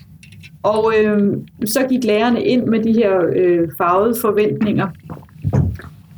Og 0.63 0.93
øh, 0.99 1.33
så 1.65 1.85
gik 1.89 2.03
lærerne 2.03 2.43
ind 2.43 2.65
med 2.65 2.83
de 2.83 2.93
her 2.93 3.11
øh, 3.35 3.69
farvede 3.77 4.15
forventninger. 4.21 4.87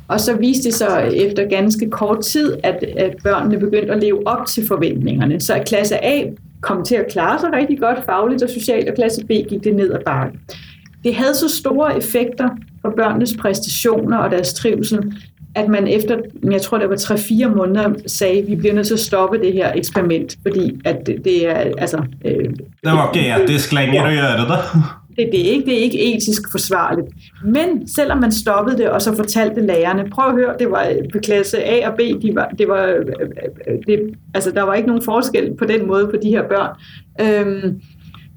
Og 0.08 0.20
så 0.20 0.36
viste 0.36 0.64
det 0.64 0.74
sig 0.74 1.10
efter 1.14 1.48
ganske 1.48 1.90
kort 1.90 2.20
tid, 2.20 2.56
at, 2.62 2.84
at 2.96 3.16
børnene 3.24 3.58
begyndte 3.58 3.92
at 3.92 4.00
leve 4.00 4.26
op 4.26 4.46
til 4.46 4.66
forventningerne. 4.66 5.40
Så 5.40 5.62
klasse 5.66 6.04
A 6.04 6.24
kom 6.62 6.84
til 6.84 6.94
at 6.94 7.06
klare 7.10 7.40
sig 7.40 7.52
rigtig 7.52 7.78
godt 7.78 8.04
fagligt 8.04 8.42
og 8.42 8.50
socialt, 8.50 8.88
og 8.88 8.94
klasse 8.94 9.26
B 9.26 9.30
gik 9.48 9.64
det 9.64 9.74
ned 9.74 9.92
ad 9.92 9.98
bakken. 10.06 10.40
Det 11.04 11.14
havde 11.14 11.34
så 11.34 11.48
store 11.48 11.96
effekter 11.96 12.48
på 12.84 12.92
børnenes 12.96 13.36
præstationer 13.36 14.18
og 14.18 14.30
deres 14.30 14.54
trivsel, 14.54 15.12
at 15.54 15.68
man 15.68 15.88
efter, 15.88 16.18
jeg 16.50 16.62
tror 16.62 16.78
det 16.78 16.88
var 16.88 16.96
3-4 16.96 17.48
måneder, 17.56 17.94
sagde, 18.06 18.38
at 18.38 18.48
vi 18.48 18.56
bliver 18.56 18.74
nødt 18.74 18.86
til 18.86 18.94
at 18.94 19.00
stoppe 19.00 19.38
det 19.38 19.52
her 19.52 19.72
eksperiment, 19.74 20.38
fordi 20.42 20.80
at 20.84 20.96
det, 21.06 21.24
det 21.24 21.48
er 21.48 21.72
altså... 21.78 22.04
Øh, 22.24 22.44
det 22.44 22.92
var 22.92 23.12
ikke 23.14 23.44
etisk 23.44 23.72
længere 23.72 24.12
at 24.12 24.18
gøre 24.18 24.56
det. 24.56 24.82
Det, 25.16 25.28
det, 25.32 25.48
er 25.48 25.50
ikke, 25.50 25.66
det 25.66 25.74
er 25.78 25.82
ikke 25.82 26.14
etisk 26.14 26.42
forsvarligt. 26.50 27.06
Men 27.44 27.88
selvom 27.88 28.18
man 28.18 28.32
stoppede 28.32 28.78
det, 28.78 28.90
og 28.90 29.02
så 29.02 29.16
fortalte 29.16 29.66
lærerne, 29.66 30.10
prøv 30.10 30.28
at 30.28 30.34
høre, 30.34 30.54
det 30.58 30.70
var 30.70 30.86
øh, 30.88 31.08
på 31.12 31.18
klasse 31.18 31.64
A 31.64 31.88
og 31.90 31.96
B, 31.96 32.00
de 32.22 32.34
var, 32.34 32.48
det 32.58 32.68
var, 32.68 32.86
øh, 32.86 33.06
øh, 33.68 33.78
det, 33.86 34.14
altså 34.34 34.50
der 34.50 34.62
var 34.62 34.74
ikke 34.74 34.86
nogen 34.88 35.02
forskel 35.02 35.54
på 35.56 35.64
den 35.64 35.86
måde 35.86 36.06
på 36.06 36.16
de 36.22 36.28
her 36.28 36.48
børn. 36.48 36.76
Øhm, 37.20 37.80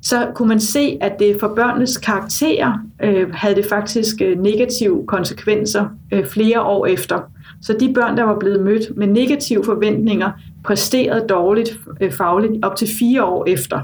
så 0.02 0.32
kunne 0.36 0.48
man 0.48 0.60
se, 0.60 0.98
at 1.02 1.20
det 1.20 1.38
for 1.40 1.54
børnenes 1.56 1.98
karakterer 1.98 2.74
øh, 3.04 3.34
havde 3.34 3.56
det 3.56 3.66
faktisk 3.66 4.22
negative 4.38 5.08
konsekvenser 5.08 5.86
øh, 6.14 6.26
flere 6.26 6.62
år 6.62 6.86
efter. 6.86 7.20
Så 7.62 7.78
de 7.80 7.94
børn, 7.94 8.18
der 8.18 8.24
var 8.24 8.40
blevet 8.40 8.64
mødt 8.64 8.98
med 8.98 9.08
negative 9.08 9.64
forventninger, 9.64 10.32
præsterede 10.64 11.28
dårligt 11.28 11.80
øh, 12.02 12.12
fagligt 12.12 12.66
op 12.66 12.76
til 12.76 12.88
fire 13.00 13.24
år 13.24 13.46
efter. 13.48 13.80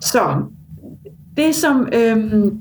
Så 0.00 0.42
det, 1.38 1.54
som, 1.54 1.88
øh, 1.92 2.52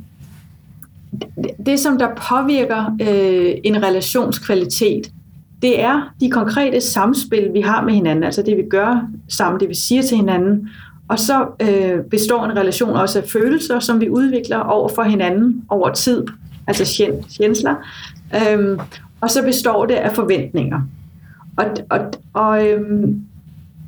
det, 1.66 1.80
som 1.80 1.98
der 1.98 2.08
påvirker 2.30 2.96
øh, 3.02 3.54
en 3.64 3.84
relationskvalitet, 3.84 5.12
det 5.62 5.82
er 5.82 6.14
de 6.20 6.30
konkrete 6.30 6.82
samspil, 6.82 7.54
vi 7.54 7.62
har 7.62 7.84
med 7.84 7.94
hinanden, 7.94 8.24
altså 8.24 8.42
det, 8.42 8.58
vi 8.58 8.64
gør 8.70 9.08
sammen, 9.30 9.60
det, 9.60 9.70
vi 9.70 9.76
siger 9.76 10.02
til 10.02 10.18
hinanden. 10.18 10.70
Og 11.08 11.20
så 11.20 11.48
øh, 11.62 12.04
består 12.04 12.46
en 12.46 12.58
relation 12.58 12.90
også 12.90 13.20
af 13.20 13.26
følelser, 13.30 13.80
som 13.80 14.02
vi 14.02 14.10
udvikler 14.10 14.58
over 14.58 14.90
for 14.90 15.04
hinanden 15.04 15.66
over 15.70 15.94
tid, 15.94 16.24
altså 16.68 16.86
sjænsler. 17.30 17.76
Øhm, 18.36 18.80
og 19.22 19.30
så 19.30 19.44
består 19.44 19.86
det 19.86 19.94
af 19.94 20.16
forventninger. 20.16 20.82
Og, 21.58 21.66
og, 21.90 22.00
og, 22.34 22.68
øhm, 22.68 23.22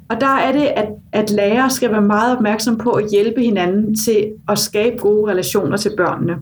og 0.09 0.21
der 0.21 0.27
er 0.27 0.51
det, 0.51 0.65
at, 0.75 0.87
at 1.11 1.31
lærere 1.31 1.69
skal 1.69 1.91
være 1.91 2.01
meget 2.01 2.37
opmærksom 2.37 2.77
på 2.77 2.89
at 2.89 3.05
hjælpe 3.11 3.41
hinanden 3.41 3.95
til 3.95 4.31
at 4.49 4.59
skabe 4.59 4.97
gode 4.97 5.31
relationer 5.31 5.77
til 5.77 5.91
børnene. 5.97 6.37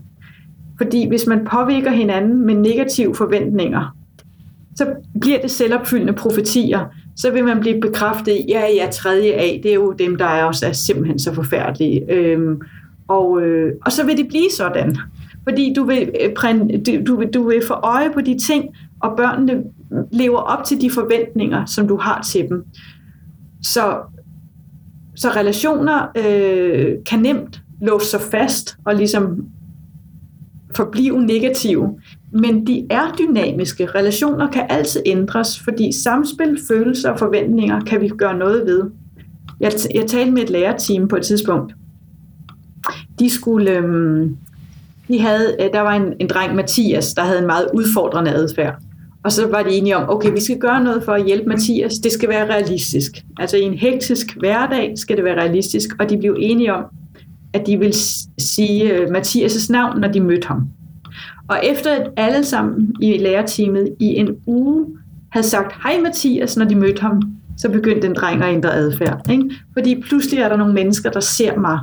Fordi 0.76 1.08
hvis 1.08 1.26
man 1.26 1.46
påvirker 1.50 1.90
hinanden 1.90 2.46
med 2.46 2.54
negative 2.54 3.14
forventninger, 3.14 3.96
så 4.76 4.86
bliver 5.20 5.40
det 5.40 5.50
selvopfyldende 5.50 6.12
profetier. 6.12 6.84
Så 7.16 7.30
vil 7.30 7.44
man 7.44 7.60
blive 7.60 7.80
bekræftet 7.80 8.32
i, 8.32 8.44
ja, 8.48 8.62
ja, 8.74 8.88
tredje 8.92 9.32
A, 9.32 9.58
det 9.62 9.70
er 9.70 9.74
jo 9.74 9.92
dem, 9.92 10.16
der 10.16 10.24
er 10.24 10.44
også 10.44 10.66
er 10.66 10.72
simpelthen 10.72 11.18
så 11.18 11.34
forfærdelige. 11.34 12.12
Øhm, 12.12 12.60
og, 13.08 13.42
øh, 13.42 13.72
og 13.84 13.92
så 13.92 14.06
vil 14.06 14.16
det 14.16 14.28
blive 14.28 14.50
sådan. 14.56 14.96
Fordi 15.44 15.72
du 15.76 15.84
vil, 15.84 16.10
øh, 16.20 17.06
du, 17.06 17.24
du 17.34 17.48
vil 17.48 17.62
få 17.66 17.74
øje 17.74 18.10
på 18.14 18.20
de 18.20 18.38
ting, 18.38 18.64
og 19.00 19.16
børnene 19.16 19.62
lever 20.12 20.38
op 20.38 20.64
til 20.64 20.80
de 20.80 20.90
forventninger, 20.90 21.64
som 21.64 21.88
du 21.88 21.96
har 21.96 22.22
til 22.22 22.48
dem. 22.48 22.64
Så, 23.62 23.98
så 25.16 25.28
relationer 25.28 26.06
øh, 26.16 26.96
kan 27.06 27.18
nemt 27.18 27.62
låse 27.80 28.06
sig 28.06 28.20
fast 28.20 28.76
og 28.84 28.94
ligesom 28.94 29.44
forblive 30.76 31.20
negative, 31.26 32.00
men 32.32 32.66
de 32.66 32.86
er 32.90 33.14
dynamiske. 33.18 33.86
Relationer 33.86 34.50
kan 34.50 34.66
altid 34.68 35.02
ændres, 35.06 35.60
fordi 35.60 35.92
samspil, 35.92 36.58
følelser 36.68 37.10
og 37.10 37.18
forventninger 37.18 37.80
kan 37.80 38.00
vi 38.00 38.08
gøre 38.08 38.38
noget 38.38 38.66
ved. 38.66 38.90
Jeg, 39.60 39.72
jeg 39.94 40.06
talte 40.06 40.32
med 40.32 40.42
et 40.42 40.50
lærerteam 40.50 41.08
på 41.08 41.16
et 41.16 41.22
tidspunkt. 41.22 41.74
De 43.18 43.30
skulle, 43.30 43.70
Øh, 43.70 44.30
de 45.08 45.20
havde, 45.20 45.56
øh, 45.60 45.72
der 45.72 45.80
var 45.80 45.92
en, 45.92 46.12
en 46.20 46.28
dreng, 46.28 46.54
Mathias, 46.54 47.14
der 47.14 47.22
havde 47.22 47.38
en 47.38 47.46
meget 47.46 47.68
udfordrende 47.74 48.30
adfærd. 48.30 48.78
Og 49.24 49.32
så 49.32 49.46
var 49.46 49.62
de 49.62 49.70
enige 49.70 49.96
om, 49.96 50.10
okay, 50.10 50.32
vi 50.32 50.40
skal 50.40 50.58
gøre 50.58 50.84
noget 50.84 51.02
for 51.04 51.12
at 51.12 51.24
hjælpe 51.24 51.48
Mathias. 51.48 51.94
Det 51.94 52.12
skal 52.12 52.28
være 52.28 52.48
realistisk. 52.48 53.12
Altså 53.38 53.56
i 53.56 53.62
en 53.62 53.74
hektisk 53.74 54.36
hverdag 54.36 54.92
skal 54.96 55.16
det 55.16 55.24
være 55.24 55.40
realistisk. 55.40 55.90
Og 56.00 56.10
de 56.10 56.18
blev 56.18 56.36
enige 56.38 56.74
om, 56.74 56.84
at 57.52 57.66
de 57.66 57.78
vil 57.78 57.94
sige 58.38 58.92
øh, 58.92 59.08
Mathias' 59.08 59.72
navn, 59.72 60.00
når 60.00 60.08
de 60.08 60.20
mødte 60.20 60.48
ham. 60.48 60.68
Og 61.48 61.60
efter 61.64 61.90
at 61.90 62.10
alle 62.16 62.44
sammen 62.44 62.94
i 63.00 63.18
lærerteamet 63.18 63.88
i 64.00 64.04
en 64.04 64.28
uge 64.46 64.86
havde 65.30 65.46
sagt 65.46 65.74
hej 65.82 66.00
Mathias, 66.02 66.56
når 66.56 66.64
de 66.64 66.74
mødte 66.74 67.00
ham, 67.00 67.22
så 67.56 67.68
begyndte 67.68 68.06
den 68.06 68.14
dreng 68.14 68.42
at 68.42 68.54
ændre 68.54 68.74
adfærd. 68.74 69.30
Ikke? 69.30 69.50
Fordi 69.72 70.00
pludselig 70.00 70.40
er 70.40 70.48
der 70.48 70.56
nogle 70.56 70.74
mennesker, 70.74 71.10
der 71.10 71.20
ser 71.20 71.58
mig. 71.58 71.78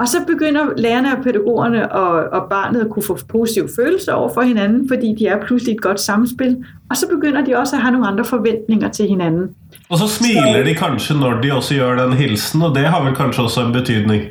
Og 0.00 0.08
så 0.08 0.18
begynder 0.26 0.60
lærerne 0.76 1.16
og 1.16 1.24
pædagogerne 1.24 1.92
og, 1.92 2.40
og 2.40 2.48
barnet 2.50 2.80
at 2.80 2.90
kunne 2.90 3.02
få 3.02 3.18
positive 3.28 3.68
følelser 3.76 4.12
over 4.12 4.34
for 4.34 4.40
hinanden, 4.40 4.88
fordi 4.88 5.14
de 5.18 5.26
er 5.26 5.46
pludselig 5.46 5.74
et 5.74 5.80
godt 5.80 6.00
samspil. 6.00 6.64
Og 6.90 6.96
så 6.96 7.08
begynder 7.08 7.44
de 7.44 7.56
også 7.56 7.76
at 7.76 7.82
have 7.82 7.92
nogle 7.92 8.06
andre 8.06 8.24
forventninger 8.24 8.88
til 8.88 9.06
hinanden. 9.08 9.48
Og 9.88 9.98
så 9.98 10.08
smiler 10.08 10.64
de 10.64 10.74
kanskje, 10.74 11.16
når 11.16 11.40
de 11.40 11.52
også 11.52 11.74
gør 11.74 12.06
den 12.06 12.12
hilsen, 12.12 12.62
og 12.62 12.74
det 12.74 12.84
har 12.84 13.04
vel 13.04 13.14
kanskje 13.14 13.44
også 13.44 13.66
en 13.66 13.72
betydning? 13.72 14.22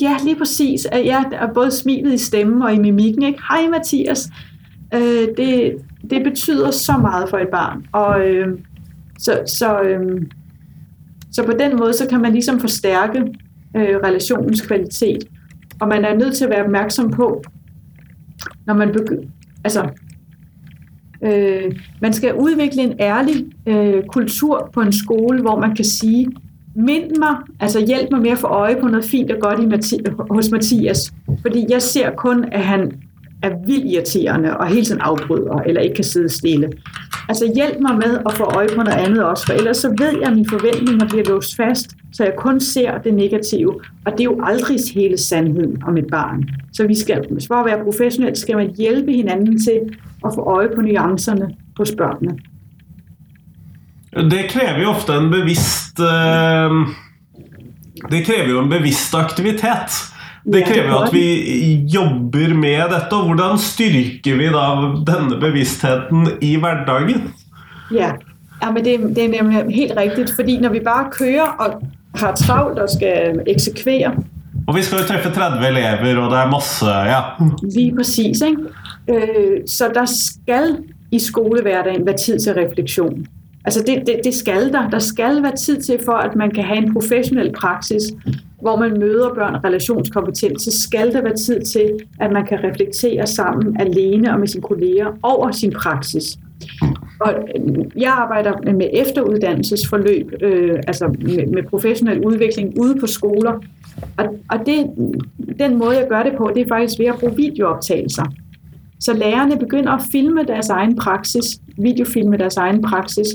Ja, 0.00 0.16
lige 0.24 0.36
præcis. 0.36 0.86
Ja, 0.92 1.22
både 1.54 1.70
smilet 1.70 2.12
i 2.12 2.18
stemmen 2.18 2.62
og 2.62 2.74
i 2.74 2.78
mimikken. 2.78 3.22
Ikke? 3.22 3.38
Hej 3.48 3.68
Mathias. 3.70 4.30
Øh, 4.94 5.28
det, 5.36 5.74
det 6.10 6.24
betyder 6.24 6.70
så 6.70 6.92
meget 7.00 7.28
for 7.28 7.38
et 7.38 7.48
barn. 7.48 7.86
Og 7.92 8.28
øh, 8.28 8.48
så, 9.18 9.40
så, 9.58 9.80
øh, 9.80 10.22
så 11.32 11.42
på 11.46 11.52
den 11.58 11.76
måde, 11.76 11.92
så 11.92 12.06
kan 12.10 12.20
man 12.20 12.32
ligesom 12.32 12.60
forstærke 12.60 13.22
øh, 13.76 13.96
relationens 14.04 14.66
kvalitet. 14.66 15.24
Og 15.80 15.88
man 15.88 16.04
er 16.04 16.14
nødt 16.14 16.36
til 16.36 16.44
at 16.44 16.50
være 16.50 16.64
opmærksom 16.64 17.10
på, 17.10 17.42
når 18.66 18.74
man 18.74 18.92
begynder, 18.92 19.28
altså, 19.64 19.88
øh, 21.22 21.76
man 22.00 22.12
skal 22.12 22.34
udvikle 22.34 22.82
en 22.82 22.94
ærlig 23.00 23.46
øh, 23.66 24.02
kultur 24.04 24.70
på 24.74 24.80
en 24.80 24.92
skole, 24.92 25.40
hvor 25.40 25.60
man 25.60 25.74
kan 25.74 25.84
sige, 25.84 26.28
mind 26.76 27.16
mig, 27.18 27.36
altså 27.60 27.86
hjælp 27.86 28.08
mig 28.10 28.20
med 28.22 28.30
at 28.30 28.38
få 28.38 28.46
øje 28.46 28.76
på 28.80 28.88
noget 28.88 29.04
fint 29.04 29.30
og 29.30 29.40
godt 29.40 29.60
i 29.60 29.66
Mathi- 29.66 30.34
hos 30.34 30.50
Mathias. 30.50 31.14
Fordi 31.42 31.66
jeg 31.68 31.82
ser 31.82 32.10
kun, 32.10 32.44
at 32.52 32.60
han 32.60 32.92
er 33.44 33.66
vildt 33.66 33.92
irriterende 33.92 34.56
og 34.56 34.66
hele 34.66 34.84
tiden 34.84 35.00
afbryder, 35.00 35.56
eller 35.66 35.80
ikke 35.80 35.94
kan 35.94 36.04
sidde 36.04 36.28
stille. 36.28 36.68
Altså 37.28 37.52
hjælp 37.54 37.76
mig 37.80 37.94
med 37.94 38.18
at 38.26 38.32
få 38.32 38.44
øje 38.44 38.68
på 38.76 38.82
noget 38.82 38.98
andet 38.98 39.24
også, 39.24 39.46
for 39.46 39.52
ellers 39.52 39.76
så 39.76 39.88
ved 39.98 40.12
jeg, 40.20 40.28
at 40.28 40.34
mine 40.34 40.48
forventninger 40.48 41.08
bliver 41.08 41.24
låst 41.24 41.56
fast, 41.56 41.90
så 42.12 42.24
jeg 42.24 42.32
kun 42.36 42.60
ser 42.60 42.98
det 42.98 43.14
negative, 43.14 43.80
og 44.06 44.12
det 44.12 44.20
er 44.20 44.24
jo 44.24 44.40
aldrig 44.44 44.78
hele 44.94 45.18
sandheden 45.18 45.82
om 45.86 45.96
et 45.96 46.06
barn. 46.10 46.48
Så 46.72 46.86
vi 46.86 46.94
skal, 46.94 47.24
for 47.48 47.54
at 47.54 47.66
være 47.66 47.84
professionelt, 47.84 48.38
skal 48.38 48.56
man 48.56 48.74
hjælpe 48.78 49.12
hinanden 49.12 49.64
til 49.64 49.80
at 50.24 50.30
få 50.34 50.40
øje 50.40 50.68
på 50.76 50.80
nuancerne 50.80 51.48
hos 51.78 51.92
børnene. 51.98 52.38
Det 54.30 54.44
kræver 54.48 54.80
jo 54.82 54.88
ofte 54.88 55.12
en 55.12 55.30
bevidst... 55.30 56.00
Øh, 56.00 56.70
Det 58.10 58.26
kræver 58.26 58.48
jo 58.50 58.60
en 58.60 58.70
bevidst 58.70 59.14
aktivitet. 59.14 60.13
Det 60.44 60.60
krever 60.66 60.90
jo 60.90 60.98
at 61.06 61.12
vi 61.12 61.26
jobber 61.88 62.54
med 62.54 62.90
dette. 62.92 63.16
og 63.16 63.30
Hvordan 63.30 63.58
styrker 63.58 64.36
vi 64.36 64.50
da 64.52 64.64
denne 65.08 65.40
bevisstheten 65.40 66.28
i 66.44 66.54
hverdagen? 66.60 67.30
Ja, 67.92 68.12
ja 68.62 68.70
men 68.70 68.84
det, 68.84 68.98
det 69.16 69.24
er 69.24 69.42
nemlig 69.42 69.64
helt 69.74 69.96
rigtigt, 69.96 70.32
fordi 70.36 70.58
når 70.60 70.76
vi 70.76 70.80
bare 70.84 71.10
kører 71.10 71.56
og 71.58 71.82
har 72.14 72.34
travlt 72.34 72.78
og 72.78 72.90
skal 72.90 73.40
eksekvere. 73.46 74.14
Og 74.66 74.76
vi 74.76 74.82
skal 74.82 74.98
jo 74.98 75.04
treffe 75.04 75.30
30 75.30 75.66
elever, 75.66 76.20
og 76.20 76.30
det 76.30 76.38
er 76.38 76.50
masse, 76.50 76.86
ja. 76.86 77.20
Lige 77.74 77.96
præcis, 77.96 78.40
ikke? 78.40 78.62
Øh, 79.08 79.60
så 79.66 79.90
der 79.94 80.04
skal 80.04 80.76
i 81.12 81.18
skolehverdagen 81.18 82.06
være 82.06 82.16
tid 82.16 82.38
til 82.38 82.54
refleksion. 82.54 83.26
Altså 83.64 83.82
det, 83.86 84.06
det, 84.06 84.20
det 84.24 84.34
skal 84.34 84.72
der. 84.72 84.90
Der 84.90 84.98
skal 84.98 85.42
være 85.42 85.56
tid 85.56 85.82
til 85.82 85.98
for, 86.04 86.12
at 86.12 86.36
man 86.36 86.50
kan 86.50 86.64
have 86.64 86.78
en 86.78 86.92
professionel 86.92 87.52
praksis, 87.52 88.02
hvor 88.60 88.76
man 88.76 88.98
møder 88.98 89.34
børn 89.34 89.64
relationskompetent, 89.64 90.62
så 90.62 90.80
skal 90.80 91.12
der 91.12 91.22
være 91.22 91.36
tid 91.36 91.60
til, 91.62 91.90
at 92.20 92.32
man 92.32 92.46
kan 92.46 92.64
reflektere 92.64 93.26
sammen 93.26 93.80
alene 93.80 94.32
og 94.32 94.40
med 94.40 94.48
sine 94.48 94.62
kolleger 94.62 95.18
over 95.22 95.50
sin 95.50 95.72
praksis. 95.72 96.38
Og 97.20 97.34
øh, 97.34 97.84
jeg 97.96 98.12
arbejder 98.12 98.72
med 98.72 98.88
efteruddannelsesforløb, 98.92 100.32
øh, 100.42 100.76
altså 100.86 101.08
med, 101.08 101.46
med 101.46 101.62
professionel 101.62 102.26
udvikling 102.26 102.80
ude 102.80 103.00
på 103.00 103.06
skoler. 103.06 103.52
Og, 104.16 104.24
og 104.50 104.66
det, 104.66 104.90
den 105.58 105.78
måde, 105.78 105.96
jeg 105.96 106.06
gør 106.08 106.22
det 106.22 106.32
på, 106.36 106.50
det 106.54 106.62
er 106.62 106.68
faktisk 106.68 106.98
ved 106.98 107.06
at 107.06 107.14
bruge 107.20 107.36
videooptagelser. 107.36 108.24
Så 109.00 109.12
lærerne 109.12 109.58
begynder 109.58 109.92
at 109.92 110.02
filme 110.12 110.44
deres 110.44 110.68
egen 110.68 110.96
praksis, 110.96 111.44
videofilme 111.78 112.36
deres 112.36 112.56
egen 112.56 112.82
praksis, 112.82 113.26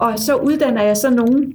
og 0.00 0.18
så 0.18 0.34
uddanner 0.34 0.82
jeg 0.82 0.96
så 0.96 1.10
nogen, 1.10 1.54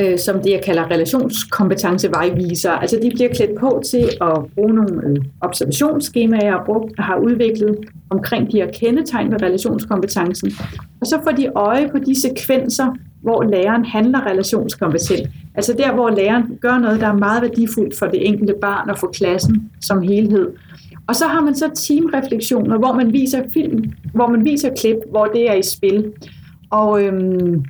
øh, 0.00 0.18
som 0.18 0.42
det 0.42 0.50
jeg 0.50 0.62
kalder 0.64 0.90
relationskompetencevejviser. 0.90 2.70
Altså 2.70 2.98
de 3.02 3.10
bliver 3.10 3.34
klædt 3.34 3.58
på 3.60 3.82
til 3.90 4.08
at 4.20 4.38
bruge 4.54 4.74
nogle 4.74 5.02
øh, 5.06 5.16
observationsskemaer, 5.40 6.44
jeg 6.44 6.60
brugt, 6.66 6.92
har 6.98 7.16
udviklet 7.16 7.76
omkring 8.10 8.52
de 8.52 8.56
her 8.56 8.70
kendetegn 8.70 9.32
ved 9.32 9.42
relationskompetencen. 9.42 10.52
Og 11.00 11.06
så 11.06 11.20
får 11.24 11.30
de 11.30 11.48
øje 11.54 11.88
på 11.88 11.98
de 11.98 12.20
sekvenser, 12.20 12.96
hvor 13.22 13.42
læreren 13.42 13.84
handler 13.84 14.26
relationskompetent. 14.26 15.28
Altså 15.54 15.74
der, 15.78 15.94
hvor 15.94 16.10
læreren 16.10 16.58
gør 16.60 16.78
noget, 16.78 17.00
der 17.00 17.06
er 17.06 17.16
meget 17.16 17.42
værdifuldt 17.42 17.98
for 17.98 18.06
det 18.06 18.26
enkelte 18.26 18.54
barn 18.60 18.90
og 18.90 18.98
for 18.98 19.06
klassen 19.06 19.70
som 19.80 20.02
helhed. 20.02 20.48
Og 21.06 21.16
så 21.16 21.26
har 21.26 21.40
man 21.40 21.54
så 21.54 21.70
teamreflektioner, 21.74 22.78
hvor 22.78 22.92
man 22.92 23.12
viser 23.12 23.42
film, 23.52 23.84
hvor 24.14 24.26
man 24.26 24.44
viser 24.44 24.74
klip, 24.74 24.96
hvor 25.10 25.24
det 25.24 25.50
er 25.50 25.54
i 25.54 25.62
spil. 25.62 26.12
Og 26.70 27.02
øhm, 27.02 27.64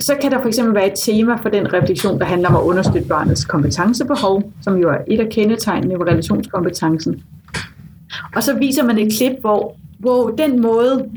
så 0.00 0.16
kan 0.20 0.30
der 0.30 0.40
for 0.40 0.48
eksempel 0.48 0.74
være 0.74 0.86
et 0.86 0.98
tema 1.04 1.36
for 1.42 1.48
den 1.48 1.72
refleksion, 1.72 2.18
der 2.18 2.24
handler 2.24 2.48
om 2.48 2.56
at 2.56 2.62
understøtte 2.62 3.08
barnets 3.08 3.44
kompetencebehov, 3.44 4.52
som 4.62 4.76
jo 4.76 4.88
er 4.88 4.98
et 5.08 5.20
af 5.20 5.28
kendetegnene 5.28 5.94
ved 5.94 6.06
relationskompetencen. 6.06 7.22
Og 8.36 8.42
så 8.42 8.58
viser 8.58 8.84
man 8.84 8.98
et 8.98 9.12
klip, 9.12 9.32
hvor, 9.40 9.76
hvor 9.98 10.30
den 10.30 10.62
måde, 10.62 11.08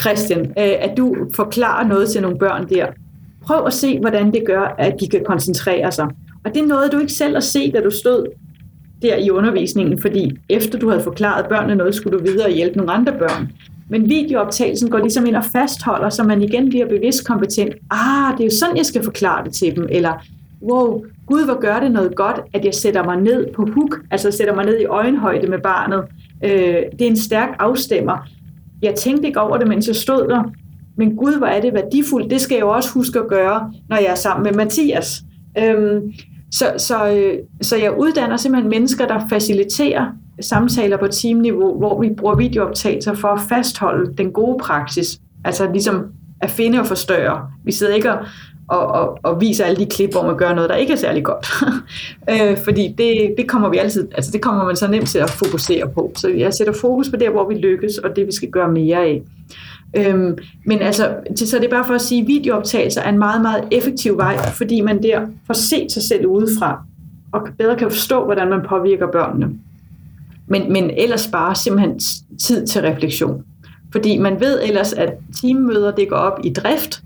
Christian, 0.00 0.40
øh, 0.40 0.54
at 0.56 0.94
du 0.96 1.16
forklarer 1.34 1.88
noget 1.88 2.08
til 2.08 2.22
nogle 2.22 2.38
børn 2.38 2.68
der, 2.68 2.86
prøv 3.42 3.66
at 3.66 3.72
se, 3.72 4.00
hvordan 4.00 4.32
det 4.32 4.42
gør, 4.46 4.74
at 4.78 4.94
de 5.00 5.08
kan 5.08 5.24
koncentrere 5.26 5.92
sig. 5.92 6.08
Og 6.44 6.54
det 6.54 6.68
noget, 6.68 6.92
du 6.92 6.98
ikke 6.98 7.12
selv 7.12 7.36
at 7.36 7.44
se, 7.44 7.72
da 7.72 7.80
du 7.80 7.90
stod 7.90 8.26
der 9.02 9.16
i 9.16 9.30
undervisningen, 9.30 10.00
fordi 10.00 10.38
efter 10.48 10.78
du 10.78 10.88
havde 10.88 11.02
forklaret 11.02 11.46
børnene 11.48 11.74
noget, 11.74 11.94
skulle 11.94 12.18
du 12.18 12.24
videre 12.24 12.46
og 12.46 12.52
hjælpe 12.52 12.76
nogle 12.76 12.92
andre 12.92 13.12
børn. 13.12 13.52
Men 13.88 14.08
videooptagelsen 14.08 14.90
går 14.90 14.98
ligesom 14.98 15.26
ind 15.26 15.36
og 15.36 15.44
fastholder, 15.44 16.08
så 16.08 16.22
man 16.22 16.42
igen 16.42 16.68
bliver 16.68 16.88
bevidst 16.88 17.26
kompetent. 17.26 17.74
Ah, 17.90 18.32
det 18.32 18.40
er 18.40 18.44
jo 18.44 18.56
sådan, 18.60 18.76
jeg 18.76 18.86
skal 18.86 19.04
forklare 19.04 19.44
det 19.44 19.52
til 19.52 19.76
dem. 19.76 19.86
Eller, 19.90 20.12
wow, 20.62 21.04
Gud, 21.26 21.44
hvor 21.44 21.60
gør 21.60 21.80
det 21.80 21.92
noget 21.92 22.16
godt, 22.16 22.40
at 22.52 22.64
jeg 22.64 22.74
sætter 22.74 23.04
mig 23.04 23.20
ned 23.20 23.46
på 23.54 23.68
huk, 23.74 24.00
altså 24.10 24.30
sætter 24.30 24.54
mig 24.54 24.64
ned 24.64 24.80
i 24.80 24.84
øjenhøjde 24.84 25.46
med 25.46 25.58
barnet. 25.58 26.04
Øh, 26.44 26.76
det 26.98 27.02
er 27.02 27.06
en 27.06 27.16
stærk 27.16 27.48
afstemmer. 27.58 28.28
Jeg 28.82 28.94
tænkte 28.94 29.26
ikke 29.26 29.40
over 29.40 29.56
det, 29.56 29.68
mens 29.68 29.86
jeg 29.88 29.96
stod 29.96 30.28
der. 30.28 30.42
Men 30.96 31.16
Gud, 31.16 31.38
hvor 31.38 31.46
er 31.46 31.60
det 31.60 31.74
værdifuldt. 31.74 32.30
Det 32.30 32.40
skal 32.40 32.54
jeg 32.54 32.62
jo 32.62 32.70
også 32.70 32.90
huske 32.92 33.18
at 33.18 33.28
gøre, 33.28 33.72
når 33.88 33.96
jeg 33.96 34.06
er 34.06 34.14
sammen 34.14 34.44
med 34.44 34.52
Mathias. 34.52 35.22
Øhm, 35.58 36.12
så, 36.52 36.74
så, 36.78 37.12
øh, 37.12 37.38
så 37.62 37.76
jeg 37.76 37.98
uddanner 37.98 38.36
simpelthen 38.36 38.70
mennesker, 38.70 39.06
der 39.06 39.28
faciliterer 39.28 40.06
samtaler 40.40 40.96
på 40.96 41.06
teamniveau, 41.06 41.78
hvor 41.78 42.00
vi 42.00 42.10
bruger 42.16 42.34
videooptagelser 42.34 43.14
for 43.14 43.28
at 43.28 43.40
fastholde 43.48 44.14
den 44.18 44.32
gode 44.32 44.58
praksis. 44.58 45.20
Altså 45.44 45.72
ligesom 45.72 46.06
at 46.40 46.50
finde 46.50 46.80
og 46.80 46.86
forstørre. 46.86 47.48
Vi 47.64 47.72
sidder 47.72 47.94
ikke 47.94 48.12
og, 48.12 48.18
og, 48.68 48.86
og, 48.86 49.18
og 49.22 49.40
viser 49.40 49.64
alle 49.64 49.84
de 49.84 49.86
klip, 49.86 50.12
hvor 50.12 50.26
man 50.26 50.36
gør 50.36 50.54
noget, 50.54 50.70
der 50.70 50.76
ikke 50.76 50.92
er 50.92 50.96
særlig 50.96 51.24
godt. 51.24 51.46
øh, 52.32 52.58
fordi 52.64 52.94
det, 52.98 53.34
det 53.38 53.48
kommer 53.48 53.68
vi 53.68 53.78
altid, 53.78 54.08
altså 54.14 54.30
det 54.30 54.42
kommer 54.42 54.64
man 54.64 54.76
så 54.76 54.86
nemt 54.86 55.08
til 55.08 55.18
at 55.18 55.30
fokusere 55.30 55.88
på. 55.88 56.12
Så 56.16 56.28
jeg 56.28 56.54
sætter 56.54 56.72
fokus 56.72 57.10
på 57.10 57.16
det, 57.16 57.30
hvor 57.30 57.48
vi 57.48 57.54
lykkes, 57.54 57.98
og 57.98 58.16
det 58.16 58.26
vi 58.26 58.32
skal 58.32 58.50
gøre 58.50 58.72
mere 58.72 58.96
af. 58.96 59.22
Øhm, 59.96 60.38
men 60.66 60.78
altså, 60.78 61.14
så 61.36 61.58
det 61.58 61.64
er 61.64 61.70
bare 61.70 61.86
for 61.86 61.94
at 61.94 62.00
sige, 62.00 62.20
at 62.20 62.26
videooptagelser 62.26 63.00
er 63.02 63.08
en 63.08 63.18
meget, 63.18 63.42
meget 63.42 63.64
effektiv 63.72 64.16
vej, 64.16 64.36
fordi 64.52 64.80
man 64.80 65.02
der 65.02 65.26
får 65.46 65.54
set 65.54 65.92
sig 65.92 66.02
selv 66.02 66.26
udefra, 66.26 66.82
og 67.32 67.48
bedre 67.58 67.76
kan 67.76 67.90
forstå, 67.90 68.24
hvordan 68.24 68.48
man 68.48 68.60
påvirker 68.68 69.06
børnene. 69.06 69.50
Men, 70.46 70.72
men 70.72 70.90
ellers 70.90 71.28
bare 71.32 71.54
simpelthen 71.54 72.00
tid 72.42 72.66
til 72.66 72.82
refleksion. 72.82 73.44
Fordi 73.92 74.18
man 74.18 74.40
ved 74.40 74.62
ellers, 74.62 74.92
at 74.92 75.12
teammøder 75.40 75.90
det 75.90 76.08
går 76.08 76.16
op 76.16 76.40
i 76.44 76.52
drift, 76.52 77.02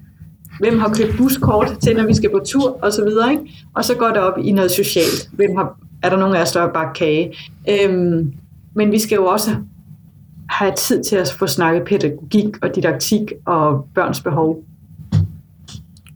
hvem 0.61 0.79
har 0.79 0.95
købt 0.95 1.17
buskort 1.17 1.77
til, 1.83 1.97
når 1.97 2.07
vi 2.07 2.15
skal 2.15 2.31
på 2.31 2.41
tur, 2.47 2.79
og 2.83 2.93
så 2.93 3.05
videre. 3.05 3.31
Ikke? 3.31 3.67
Og 3.75 3.85
så 3.85 3.95
går 3.95 4.09
det 4.09 4.17
op 4.17 4.39
i 4.39 4.53
noget 4.53 4.71
socialt. 4.71 5.29
Hvem 5.33 5.57
har, 5.57 5.79
er 6.03 6.11
der 6.11 6.17
nogen 6.17 6.37
af 6.37 6.43
os, 6.43 6.53
der 6.53 6.61
har 6.61 6.69
bagt 6.69 6.97
kage? 6.97 7.35
Øhm, 7.71 8.33
men 8.75 8.93
vi 8.93 8.99
skal 8.99 9.17
jo 9.17 9.27
også 9.27 9.51
have 10.49 10.73
tid 10.77 11.05
til 11.05 11.17
at 11.17 11.35
få 11.39 11.47
snakket 11.47 11.85
pædagogik 11.85 12.63
og 12.63 12.75
didaktik 12.75 13.33
og 13.45 13.89
børns 13.95 14.21
behov. 14.21 14.63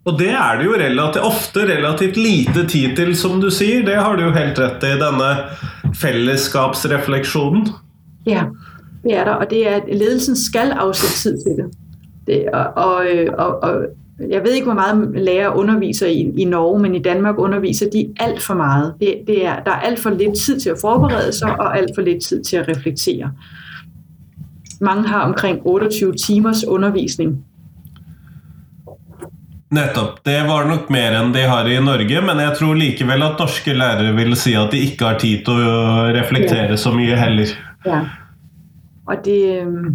Og 0.05 0.18
det 0.18 0.30
er 0.30 0.59
det 0.59 0.64
jo 0.66 0.74
relativt, 0.74 1.24
ofte 1.24 1.61
relativt 1.61 2.16
lite 2.16 2.66
tid 2.66 2.96
til, 2.96 3.16
som 3.16 3.40
du 3.40 3.50
sier. 3.50 3.84
Det 3.86 3.94
har 3.94 4.16
du 4.16 4.24
jo 4.24 4.32
helt 4.34 4.59
rett 4.59 4.82
i, 4.82 4.96
denne 4.98 5.30
fellesskapsrefleksjonen. 5.94 7.68
Ja, 8.26 8.44
det 9.05 9.16
er 9.16 9.24
der, 9.24 9.32
og 9.32 9.50
det 9.50 9.68
er, 9.68 9.76
at 9.76 9.88
ledelsen 9.92 10.36
skal 10.36 10.70
afsætte 10.70 11.16
tid 11.16 11.38
til 11.42 11.57
det. 11.57 11.70
det 12.26 12.48
og, 12.53 12.66
og, 12.76 13.07
øh, 13.07 13.30
og, 13.38 13.62
og 13.62 13.84
jeg 14.28 14.42
ved 14.44 14.53
ikke, 14.53 14.64
hvor 14.64 14.74
meget 14.74 15.11
lærere 15.14 15.57
underviser 15.57 16.07
i, 16.07 16.32
i 16.36 16.44
Norge, 16.44 16.80
men 16.80 16.94
i 16.94 17.03
Danmark 17.03 17.38
underviser 17.38 17.90
de 17.90 18.14
alt 18.20 18.42
for 18.42 18.55
meget. 18.55 18.94
Det, 19.00 19.14
det 19.26 19.46
er, 19.46 19.62
der 19.62 19.70
er 19.70 19.80
alt 19.80 19.98
for 19.98 20.11
lidt 20.11 20.38
tid 20.38 20.61
til 20.61 20.70
at 20.70 20.76
forberede 20.80 21.32
sig, 21.32 21.61
og 21.61 21.78
alt 21.78 21.90
for 21.94 22.03
lidt 22.03 22.22
tid 22.22 22.44
til 22.44 22.57
at 22.57 22.68
reflektere. 22.68 23.32
Mange 24.80 25.09
har 25.09 25.20
omkring 25.20 25.61
28 25.64 26.14
timers 26.14 26.64
undervisning. 26.64 27.44
Nettopp. 29.72 30.18
Det 30.24 30.36
var 30.48 30.66
nok 30.68 30.90
mer 30.92 31.14
enn 31.16 31.30
de 31.32 31.42
har 31.48 31.68
i 31.68 31.78
Norge, 31.80 32.20
men 32.20 32.40
jeg 32.44 32.56
tror 32.58 32.76
likevel 32.76 33.22
at 33.24 33.38
norske 33.40 33.72
lærere 33.72 34.12
vil 34.18 34.36
si 34.36 34.52
at 34.58 34.74
de 34.74 34.82
ikke 34.84 35.06
har 35.08 35.20
tid 35.22 35.46
til 35.46 35.62
å 35.64 36.10
reflektere 36.12 36.76
så 36.76 36.92
mye 36.92 37.16
heller. 37.16 37.54
Ja. 37.86 38.02
Og 39.08 39.24
det, 39.24 39.38
øhm, 39.62 39.94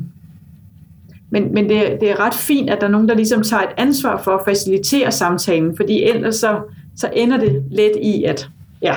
men, 1.30 1.54
men 1.54 1.70
det, 1.70 1.98
det 2.02 2.10
er 2.10 2.20
ret 2.20 2.34
fint, 2.34 2.70
at 2.70 2.82
der 2.82 2.88
er 2.88 2.92
nogen, 2.92 3.10
der 3.10 3.16
ligesom 3.16 3.44
tager 3.44 3.64
et 3.64 3.78
ansvar 3.78 4.22
for 4.24 4.32
at 4.32 4.46
facilitere 4.46 5.12
samtalen, 5.12 5.76
fordi 5.78 6.04
ellers 6.04 6.36
så, 6.36 6.60
så 6.98 7.10
ender 7.14 7.38
det 7.38 7.64
let 7.72 8.02
i, 8.02 8.24
at, 8.24 8.50
ja, 8.82 8.96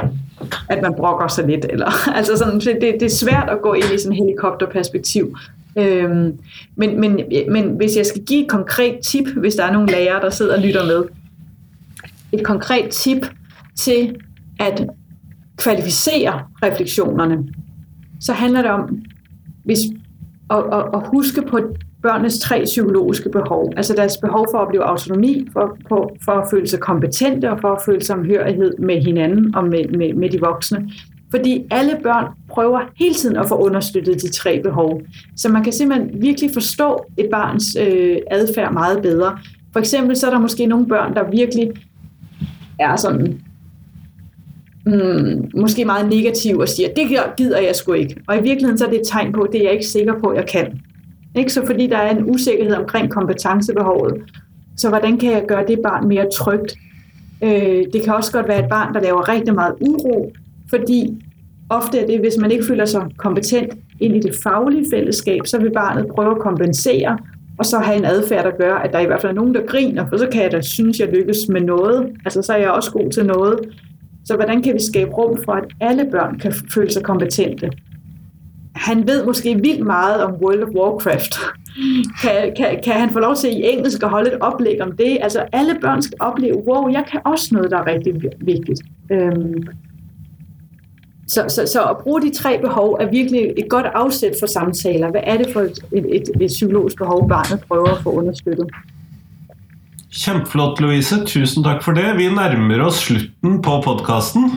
at 0.68 0.82
man 0.82 0.94
brokker 0.96 1.28
sig 1.28 1.46
lidt. 1.46 1.66
Eller, 1.70 1.90
altså 2.18 2.36
sådan, 2.36 2.60
det, 2.60 2.80
det 2.80 3.02
er 3.02 3.16
svært 3.16 3.48
at 3.48 3.62
gå 3.62 3.72
ind 3.72 3.84
i 3.94 3.98
sådan 3.98 4.12
et 4.12 4.18
helikopterperspektiv. 4.18 5.36
Øhm, 5.78 6.38
men, 6.76 7.00
men, 7.00 7.20
men 7.50 7.68
hvis 7.70 7.96
jeg 7.96 8.06
skal 8.06 8.24
give 8.24 8.42
et 8.44 8.50
konkret 8.50 8.98
tip, 9.00 9.28
hvis 9.36 9.54
der 9.54 9.64
er 9.64 9.72
nogle 9.72 9.88
lærere, 9.88 10.20
der 10.20 10.30
sidder 10.30 10.56
og 10.56 10.62
lytter 10.62 10.86
med, 10.86 11.04
et 12.32 12.44
konkret 12.44 12.90
tip 12.90 13.26
til 13.78 14.16
at 14.58 14.86
kvalificere 15.56 16.42
refleksionerne, 16.62 17.38
så 18.20 18.32
handler 18.32 18.62
det 18.62 18.70
om 18.70 19.02
hvis, 19.64 19.78
at, 20.50 20.64
at, 20.72 20.84
at 20.94 21.06
huske 21.06 21.42
på 21.42 21.60
børnenes 22.02 22.38
tre 22.38 22.62
psykologiske 22.64 23.30
behov. 23.30 23.72
Altså 23.76 23.94
deres 23.96 24.16
behov 24.16 24.46
for 24.50 24.58
at 24.58 24.66
opleve 24.66 24.84
autonomi, 24.84 25.48
for, 25.52 25.76
for, 25.88 26.16
for 26.24 26.32
at 26.32 26.48
føle 26.50 26.66
sig 26.66 26.80
kompetente 26.80 27.50
og 27.50 27.60
for 27.60 27.72
at 27.72 27.82
føle 27.86 28.04
samhørighed 28.04 28.78
med 28.78 29.02
hinanden 29.02 29.54
og 29.54 29.64
med, 29.64 29.84
med, 29.88 30.14
med 30.14 30.30
de 30.30 30.40
voksne. 30.40 30.90
Fordi 31.30 31.66
alle 31.70 31.98
børn 32.02 32.26
prøver 32.48 32.80
hele 32.98 33.14
tiden 33.14 33.36
at 33.36 33.48
få 33.48 33.54
understøttet 33.54 34.22
de 34.22 34.32
tre 34.32 34.60
behov. 34.62 35.02
Så 35.36 35.48
man 35.48 35.64
kan 35.64 35.72
simpelthen 35.72 36.22
virkelig 36.22 36.50
forstå 36.52 37.04
et 37.16 37.28
barns 37.30 37.76
øh, 37.80 38.16
adfærd 38.30 38.72
meget 38.72 39.02
bedre. 39.02 39.38
For 39.72 39.80
eksempel 39.80 40.16
så 40.16 40.26
er 40.26 40.30
der 40.30 40.38
måske 40.38 40.66
nogle 40.66 40.86
børn, 40.86 41.14
der 41.14 41.30
virkelig 41.30 41.70
er 42.78 42.96
sådan 42.96 43.40
mm, 44.86 45.50
måske 45.54 45.84
meget 45.84 46.08
negative 46.08 46.62
og 46.62 46.68
siger, 46.68 46.88
det 46.96 47.36
gider 47.36 47.58
jeg 47.58 47.76
sgu 47.76 47.92
ikke. 47.92 48.16
Og 48.28 48.36
i 48.36 48.42
virkeligheden 48.42 48.78
så 48.78 48.86
er 48.86 48.90
det 48.90 49.00
et 49.00 49.06
tegn 49.06 49.32
på, 49.32 49.40
at 49.40 49.52
det 49.52 49.60
er 49.60 49.64
jeg 49.64 49.72
ikke 49.72 49.86
sikker 49.86 50.18
på, 50.18 50.26
at 50.26 50.36
jeg 50.36 50.46
kan. 50.48 50.80
Ikke? 51.34 51.52
Så 51.52 51.66
fordi 51.66 51.86
der 51.86 51.96
er 51.96 52.16
en 52.16 52.30
usikkerhed 52.30 52.74
omkring 52.74 53.10
kompetencebehovet. 53.10 54.14
Så 54.76 54.88
hvordan 54.88 55.18
kan 55.18 55.32
jeg 55.32 55.44
gøre 55.48 55.66
det 55.66 55.78
barn 55.84 56.08
mere 56.08 56.26
trygt? 56.34 56.74
Øh, 57.42 57.84
det 57.92 58.02
kan 58.04 58.14
også 58.14 58.32
godt 58.32 58.48
være 58.48 58.64
et 58.64 58.68
barn, 58.70 58.94
der 58.94 59.00
laver 59.00 59.28
rigtig 59.28 59.54
meget 59.54 59.74
uro, 59.80 60.32
fordi 60.70 61.24
ofte 61.70 61.98
er 61.98 62.06
det, 62.06 62.20
hvis 62.20 62.36
man 62.40 62.50
ikke 62.50 62.64
føler 62.64 62.84
sig 62.84 63.06
kompetent 63.16 63.72
ind 64.00 64.16
i 64.16 64.20
det 64.20 64.34
faglige 64.42 64.86
fællesskab, 64.92 65.40
så 65.44 65.58
vil 65.58 65.70
barnet 65.70 66.06
prøve 66.06 66.30
at 66.30 66.38
kompensere, 66.42 67.18
og 67.58 67.66
så 67.66 67.78
have 67.78 67.98
en 67.98 68.04
adfærd, 68.04 68.44
der 68.44 68.50
gør, 68.50 68.74
at 68.74 68.92
der 68.92 68.98
i 68.98 69.06
hvert 69.06 69.20
fald 69.20 69.32
er 69.32 69.36
nogen, 69.36 69.54
der 69.54 69.66
griner, 69.66 70.08
for 70.08 70.16
så 70.16 70.28
kan 70.32 70.42
jeg 70.42 70.52
da 70.52 70.60
synes, 70.60 71.00
jeg 71.00 71.08
lykkes 71.08 71.48
med 71.48 71.60
noget. 71.60 72.06
Altså, 72.24 72.42
så 72.42 72.52
er 72.52 72.56
jeg 72.56 72.70
også 72.70 72.90
god 72.90 73.10
til 73.10 73.26
noget. 73.26 73.58
Så 74.24 74.34
hvordan 74.36 74.62
kan 74.62 74.74
vi 74.74 74.82
skabe 74.82 75.10
rum 75.10 75.38
for, 75.44 75.52
at 75.52 75.64
alle 75.80 76.08
børn 76.10 76.38
kan 76.38 76.52
føle 76.52 76.90
sig 76.90 77.02
kompetente? 77.02 77.70
Han 78.74 79.08
ved 79.08 79.26
måske 79.26 79.54
vildt 79.54 79.86
meget 79.86 80.22
om 80.22 80.34
World 80.34 80.62
of 80.62 80.68
Warcraft. 80.68 81.34
Kan, 82.22 82.54
kan, 82.56 82.80
kan 82.84 82.92
han 82.92 83.10
få 83.10 83.18
lov 83.18 83.34
til 83.34 83.50
i 83.50 83.62
engelsk 83.72 84.02
at 84.02 84.08
holde 84.08 84.32
et 84.32 84.38
oplæg 84.40 84.82
om 84.82 84.92
det? 84.92 85.18
Altså 85.20 85.44
alle 85.52 85.78
børn 85.80 86.02
skal 86.02 86.16
opleve, 86.20 86.56
wow, 86.56 86.88
jeg 86.88 87.04
kan 87.10 87.20
også 87.24 87.54
noget, 87.54 87.70
der 87.70 87.78
er 87.78 87.86
rigtig 87.86 88.14
vigtigt. 88.40 88.82
Øhm, 89.10 89.62
så, 91.34 91.44
så, 91.48 91.62
så 91.72 91.80
at 91.90 91.96
bruge 92.02 92.20
de 92.26 92.30
tre 92.34 92.58
behov 92.62 92.96
er 93.00 93.06
virkelig 93.10 93.42
et 93.56 93.68
godt 93.68 93.86
afsæt 93.86 94.34
for 94.40 94.46
samtaler. 94.46 95.10
Hvad 95.10 95.20
er 95.24 95.36
det 95.36 95.48
for 95.52 95.60
et, 95.60 95.78
et, 95.92 96.06
et, 96.16 96.30
et 96.40 96.50
psykologisk 96.50 96.96
behov, 96.98 97.28
barnet 97.28 97.60
prøver 97.68 97.90
at 97.94 98.02
få 98.02 98.10
understøttet? 98.10 98.66
Kjempeflott, 100.10 100.80
Louise. 100.82 101.20
Tusen 101.26 101.62
takk 101.62 101.84
for 101.86 101.94
det. 101.94 102.16
Vi 102.18 102.26
nærmer 102.34 102.82
oss 102.82 103.04
slutten 103.06 103.60
på 103.62 103.76
podkasten. 103.84 104.50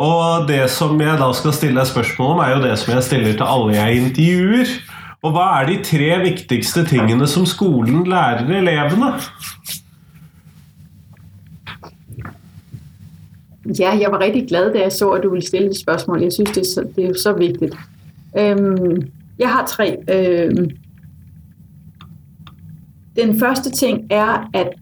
Og 0.00 0.48
det 0.48 0.64
som 0.72 0.98
jeg 1.00 1.18
da 1.20 1.28
skal 1.36 1.54
stille 1.54 1.78
deg 1.78 1.86
spørsmål 1.86 2.34
om, 2.34 2.42
er 2.42 2.56
jo 2.56 2.64
det 2.64 2.74
som 2.80 2.94
jeg 2.96 3.06
stiller 3.06 3.36
til 3.36 3.46
alle 3.46 3.76
jeg 3.76 4.02
intervjuer. 4.02 4.74
Og 5.20 5.34
hva 5.36 5.46
er 5.60 5.68
de 5.68 5.78
tre 5.84 6.10
viktigste 6.24 6.86
tingene 6.88 7.28
som 7.28 7.46
skolen 7.46 8.02
lærer 8.08 8.50
elevene? 8.62 9.12
Ja, 13.78 13.98
jeg 14.00 14.12
var 14.12 14.20
rigtig 14.20 14.48
glad, 14.48 14.72
da 14.72 14.80
jeg 14.80 14.92
så, 14.92 15.10
at 15.10 15.22
du 15.22 15.30
ville 15.30 15.46
stille 15.46 15.68
et 15.70 15.76
spørgsmål. 15.76 16.22
Jeg 16.22 16.32
synes, 16.32 16.50
det 16.50 16.60
er 16.60 16.64
så, 16.74 16.88
det 16.96 17.04
er 17.04 17.14
så 17.14 17.32
vigtigt. 17.32 17.74
Øhm, 18.38 19.10
jeg 19.38 19.48
har 19.48 19.66
tre. 19.66 19.96
Øhm, 20.12 20.70
den 23.16 23.38
første 23.38 23.70
ting 23.70 24.06
er, 24.10 24.50
at, 24.54 24.72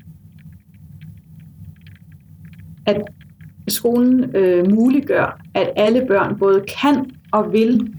at 2.87 3.03
skolen 3.69 4.37
øh, 4.37 4.71
muliggør, 4.71 5.41
at 5.55 5.71
alle 5.77 6.05
børn 6.09 6.39
både 6.39 6.65
kan 6.81 7.11
og 7.33 7.53
vil 7.53 7.95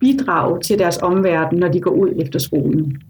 bidrage 0.00 0.60
til 0.60 0.78
deres 0.78 0.98
omverden, 0.98 1.58
når 1.58 1.68
de 1.68 1.80
går 1.80 1.90
ud 1.90 2.12
efter 2.18 2.38
skolen. 2.38 3.02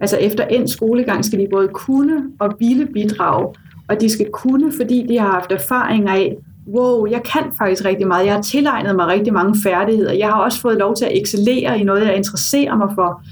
Altså 0.00 0.16
efter 0.16 0.46
en 0.46 0.68
skolegang 0.68 1.24
skal 1.24 1.38
de 1.38 1.46
både 1.50 1.68
kunne 1.68 2.22
og 2.38 2.56
ville 2.58 2.86
bidrage, 2.86 3.54
og 3.90 4.00
de 4.00 4.10
skal 4.10 4.26
kunne, 4.32 4.72
fordi 4.76 5.06
de 5.08 5.18
har 5.18 5.30
haft 5.30 5.52
erfaringer 5.52 6.12
af, 6.12 6.36
wow, 6.68 7.06
jeg 7.06 7.22
kan 7.22 7.42
faktisk 7.58 7.84
rigtig 7.84 8.06
meget, 8.06 8.26
jeg 8.26 8.34
har 8.34 8.42
tilegnet 8.42 8.96
mig 8.96 9.06
rigtig 9.06 9.32
mange 9.32 9.60
færdigheder, 9.62 10.12
jeg 10.12 10.28
har 10.28 10.40
også 10.40 10.60
fået 10.60 10.78
lov 10.78 10.96
til 10.96 11.04
at 11.04 11.18
excellere 11.18 11.80
i 11.80 11.82
noget, 11.84 12.06
jeg 12.06 12.16
interesserer 12.16 12.76
mig 12.76 12.88
for, 12.94 13.22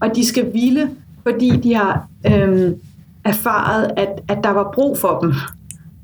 og 0.00 0.16
de 0.16 0.26
skal 0.26 0.52
ville, 0.52 0.90
fordi 1.22 1.50
de 1.50 1.74
har 1.74 2.08
øhm, 2.26 2.74
erfaret, 3.24 3.90
at, 3.96 4.08
at 4.28 4.38
der 4.44 4.50
var 4.50 4.70
brug 4.74 4.98
for 4.98 5.18
dem. 5.18 5.32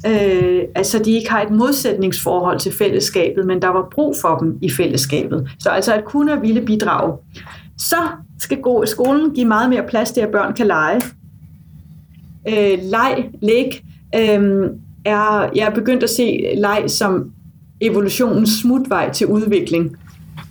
Øh, 0.07 0.63
altså 0.75 0.99
de 0.99 1.11
ikke 1.11 1.31
har 1.31 1.43
et 1.43 1.51
modsætningsforhold 1.51 2.59
til 2.59 2.73
fællesskabet, 2.73 3.47
men 3.47 3.63
der 3.63 3.69
var 3.69 3.89
brug 3.95 4.17
for 4.21 4.39
dem 4.39 4.59
i 4.63 4.71
fællesskabet. 4.71 5.51
Så 5.59 5.69
altså 5.69 5.95
at 5.95 6.05
kunne 6.05 6.33
og 6.33 6.43
ville 6.43 6.63
bidrage. 6.63 7.19
Så 7.79 7.97
skal 8.41 8.61
gå, 8.61 8.87
skolen 8.87 9.35
give 9.35 9.47
meget 9.47 9.71
mere 9.71 9.83
plads 9.89 10.11
til, 10.11 10.21
at 10.21 10.29
børn 10.29 10.55
kan 10.55 10.67
lege. 10.67 11.01
Øh, 12.49 12.79
leg, 12.83 13.31
læg, 13.43 13.83
øh, 14.15 14.71
er, 15.05 15.51
jeg 15.55 15.67
er 15.67 15.75
begyndt 15.75 16.03
at 16.03 16.11
se 16.11 16.55
leg 16.57 16.85
som 16.87 17.33
evolutionens 17.81 18.51
smutvej 18.61 19.11
til 19.13 19.27
udvikling. 19.27 19.97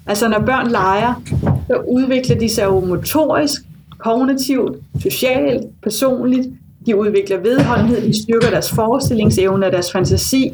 Altså 0.05 0.27
når 0.27 0.39
børn 0.39 0.71
leger, 0.71 1.23
så 1.67 1.81
udvikler 1.87 2.35
de 2.35 2.49
sig 2.49 2.63
jo 2.63 2.79
motorisk, 2.79 3.61
kognitivt, 3.97 4.77
socialt, 5.01 5.81
personligt. 5.83 6.47
De 6.85 6.95
udvikler 6.95 7.37
vedholdenhed, 7.37 8.01
de 8.07 8.23
styrker 8.23 8.49
deres 8.49 8.71
forestillingsevne 8.71 9.65
og 9.65 9.71
deres 9.71 9.91
fantasi. 9.91 10.53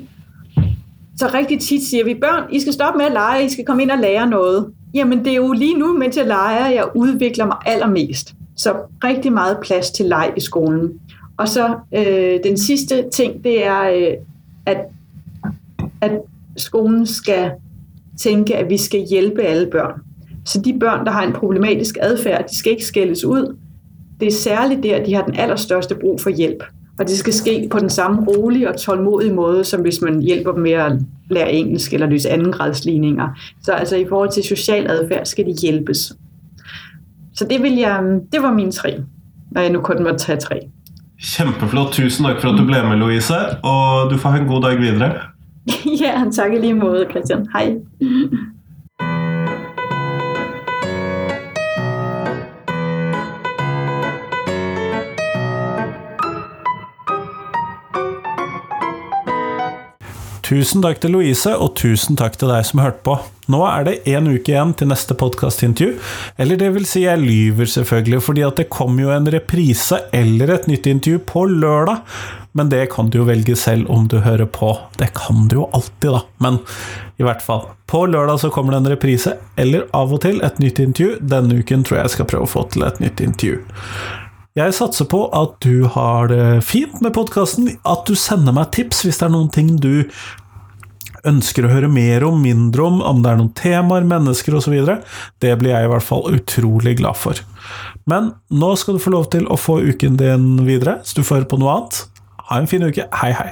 Så 1.18 1.30
rigtig 1.34 1.60
tit 1.60 1.84
siger 1.84 2.04
vi, 2.04 2.14
børn, 2.14 2.44
I 2.52 2.60
skal 2.60 2.74
stoppe 2.74 2.98
med 2.98 3.06
at 3.06 3.12
lege, 3.12 3.46
I 3.46 3.50
skal 3.50 3.66
komme 3.66 3.84
ind 3.84 3.92
og 3.92 3.98
lære 3.98 4.30
noget. 4.30 4.66
Jamen 4.94 5.26
det 5.26 5.32
er 5.32 5.36
jo 5.36 5.52
lige 5.52 5.80
nu, 5.80 5.98
mens 5.98 6.18
jeg 6.18 6.28
leger, 6.28 6.70
jeg 6.70 6.86
udvikler 6.96 7.46
mig 7.46 7.58
allermest. 7.66 8.34
Så 8.56 8.74
rigtig 9.04 9.34
meget 9.34 9.58
plads 9.62 9.92
til 9.92 10.06
leg 10.06 10.34
i 10.38 10.40
skolen. 10.40 10.92
Og 11.38 11.48
så 11.48 11.76
øh, 11.96 12.40
den 12.44 12.58
sidste 12.58 13.10
ting, 13.14 13.44
det 13.44 13.66
er, 13.66 13.82
øh, 13.82 14.14
at, 14.66 14.78
at 16.02 16.12
skolen 16.58 17.06
skal 17.06 17.52
tænke, 18.20 18.56
at 18.58 18.70
vi 18.70 18.78
skal 18.78 19.06
hjælpe 19.10 19.42
alle 19.42 19.68
børn. 19.72 20.02
Så 20.46 20.62
de 20.62 20.80
børn, 20.80 21.06
der 21.06 21.12
har 21.12 21.24
en 21.24 21.34
problematisk 21.34 21.98
adfærd, 22.02 22.48
de 22.50 22.58
skal 22.58 22.72
ikke 22.72 22.86
skældes 22.86 23.26
ud. 23.26 23.56
Det 24.20 24.28
er 24.28 24.32
særligt 24.32 24.84
der, 24.84 25.06
de 25.06 25.14
har 25.14 25.24
den 25.24 25.36
allerstørste 25.36 25.96
brug 25.96 26.22
for 26.22 26.30
hjælp. 26.30 26.64
Og 27.00 27.08
det 27.08 27.18
skal 27.18 27.34
ske 27.34 27.68
på 27.72 27.80
den 27.80 27.90
samme 27.90 28.26
rolige 28.26 28.70
og 28.70 28.78
tålmodige 28.78 29.34
måde, 29.34 29.64
som 29.64 29.82
hvis 29.82 30.02
man 30.02 30.22
hjælper 30.22 30.52
dem 30.52 30.62
med 30.62 30.72
at 30.72 30.92
lære 31.30 31.52
engelsk 31.52 31.94
eller 31.94 32.08
løse 32.08 32.30
andengradsligninger. 32.30 33.40
Så 33.64 33.72
altså 33.72 33.96
i 33.96 34.06
forhold 34.10 34.32
til 34.32 34.44
social 34.44 34.92
adfærd 34.92 35.26
skal 35.26 35.46
de 35.46 35.56
hjælpes. 35.62 36.14
Så 37.34 37.46
det, 37.50 37.64
vil 37.64 37.76
jeg, 37.76 38.20
det 38.32 38.42
var 38.42 38.54
mine 38.54 38.72
tre, 38.72 39.02
når 39.52 39.62
jeg 39.62 39.72
nu 39.72 39.82
kun 39.82 40.04
måtte 40.04 40.20
tage 40.20 40.40
tre. 40.40 40.60
Kjempeflott. 41.18 41.94
Tusen 41.98 42.26
takk 42.26 42.42
for 42.42 42.54
at 42.54 42.60
du 42.60 42.66
ble 42.68 42.84
med, 42.86 43.00
Louise. 43.02 43.38
Og 43.66 44.12
du 44.12 44.18
får 44.22 44.36
ha 44.36 44.42
en 44.44 44.50
god 44.50 44.62
dag 44.68 44.82
videre. 44.82 45.12
ja, 46.04 46.20
takk 46.32 46.54
i 46.54 46.62
lige 46.62 46.78
måte, 46.78 47.08
Christian. 47.12 47.48
Hej. 47.54 47.78
Tusen 60.48 60.80
takk 60.80 61.02
til 61.04 61.12
Louise, 61.12 61.52
og 61.52 61.74
tusen 61.76 62.16
takk 62.16 62.38
til 62.40 62.48
deg 62.48 62.64
som 62.64 62.80
hørte 62.80 63.02
på. 63.04 63.18
Nå 63.52 63.58
er 63.68 63.84
det 63.84 63.96
én 64.08 64.30
uke 64.32 64.54
igjen 64.54 64.70
til 64.80 64.88
neste 64.88 65.16
podkastintervju. 65.20 65.98
Eller 66.40 66.60
det 66.62 66.70
vil 66.72 66.86
si, 66.88 67.02
jeg 67.04 67.20
lyver 67.20 67.68
selvfølgelig, 67.68 68.22
fordi 68.24 68.46
at 68.48 68.62
det 68.62 68.70
kommer 68.72 69.04
jo 69.04 69.12
en 69.12 69.28
reprise 69.34 70.00
eller 70.16 70.54
et 70.56 70.70
nytt 70.72 70.88
intervju 70.88 71.20
på 71.28 71.44
lørdag. 71.52 72.00
Men 72.56 72.72
det 72.72 72.86
kan 72.94 73.12
du 73.12 73.20
jo 73.20 73.26
velge 73.28 73.58
selv 73.60 73.92
om 73.92 74.06
du 74.08 74.22
hører 74.24 74.48
på. 74.48 74.72
Det 74.96 75.10
kan 75.20 75.50
du 75.52 75.58
jo 75.60 75.66
alltid, 75.76 76.14
da. 76.16 76.22
Men 76.40 76.62
i 77.20 77.28
hvert 77.28 77.44
fall. 77.44 77.68
På 77.88 78.06
lørdag 78.08 78.40
så 78.40 78.52
kommer 78.54 78.72
det 78.72 78.80
en 78.86 78.92
reprise, 78.94 79.36
eller 79.60 79.84
av 79.96 80.16
og 80.16 80.24
til 80.24 80.40
et 80.48 80.64
nytt 80.64 80.80
intervju. 80.80 81.20
Denne 81.28 81.60
uken 81.60 81.84
tror 81.84 82.00
jeg 82.00 82.08
jeg 82.08 82.16
skal 82.16 82.32
prøve 82.32 82.48
å 82.48 82.54
få 82.56 82.64
til 82.72 82.88
et 82.88 83.04
nytt 83.04 83.20
intervju. 83.26 83.60
Jeg 84.58 84.74
satser 84.74 85.06
på 85.06 85.20
at 85.38 85.60
du 85.62 85.86
har 85.94 86.32
det 86.32 86.64
fint 86.66 86.98
med 87.06 87.14
podkasten, 87.14 87.70
at 87.86 88.10
du 88.10 88.16
sender 88.18 88.56
meg 88.58 88.72
tips 88.74 89.04
hvis 89.06 89.20
det 89.20 89.28
er 89.28 89.34
noen 89.36 89.52
ting 89.54 89.76
du 89.78 90.08
ønsker 91.28 91.68
å 91.68 91.70
høre 91.70 91.90
mer 91.92 92.26
om, 92.26 92.40
mindre 92.42 92.88
om, 92.88 92.98
om 93.06 93.22
det 93.22 93.30
er 93.30 93.38
noen 93.38 93.54
temaer, 93.58 94.08
mennesker 94.08 94.58
osv. 94.58 94.74
Det 95.44 95.54
blir 95.62 95.76
jeg 95.76 95.86
i 95.86 95.92
hvert 95.94 96.08
fall 96.08 96.26
utrolig 96.34 96.96
glad 97.04 97.20
for. 97.22 97.44
Men 98.10 98.34
nå 98.50 98.74
skal 98.82 98.98
du 98.98 99.04
få 99.04 99.14
lov 99.14 99.30
til 99.36 99.46
å 99.46 99.60
få 99.62 99.78
uken 99.92 100.18
din 100.18 100.50
videre, 100.66 101.00
så 101.06 101.20
du 101.20 101.28
får 101.28 101.44
høre 101.44 101.52
på 101.54 101.62
noe 101.62 101.78
annet. 101.78 102.04
Ha 102.50 102.58
en 102.58 102.70
fin 102.72 102.88
uke. 102.88 103.06
Hei, 103.22 103.34
hei. 103.38 103.52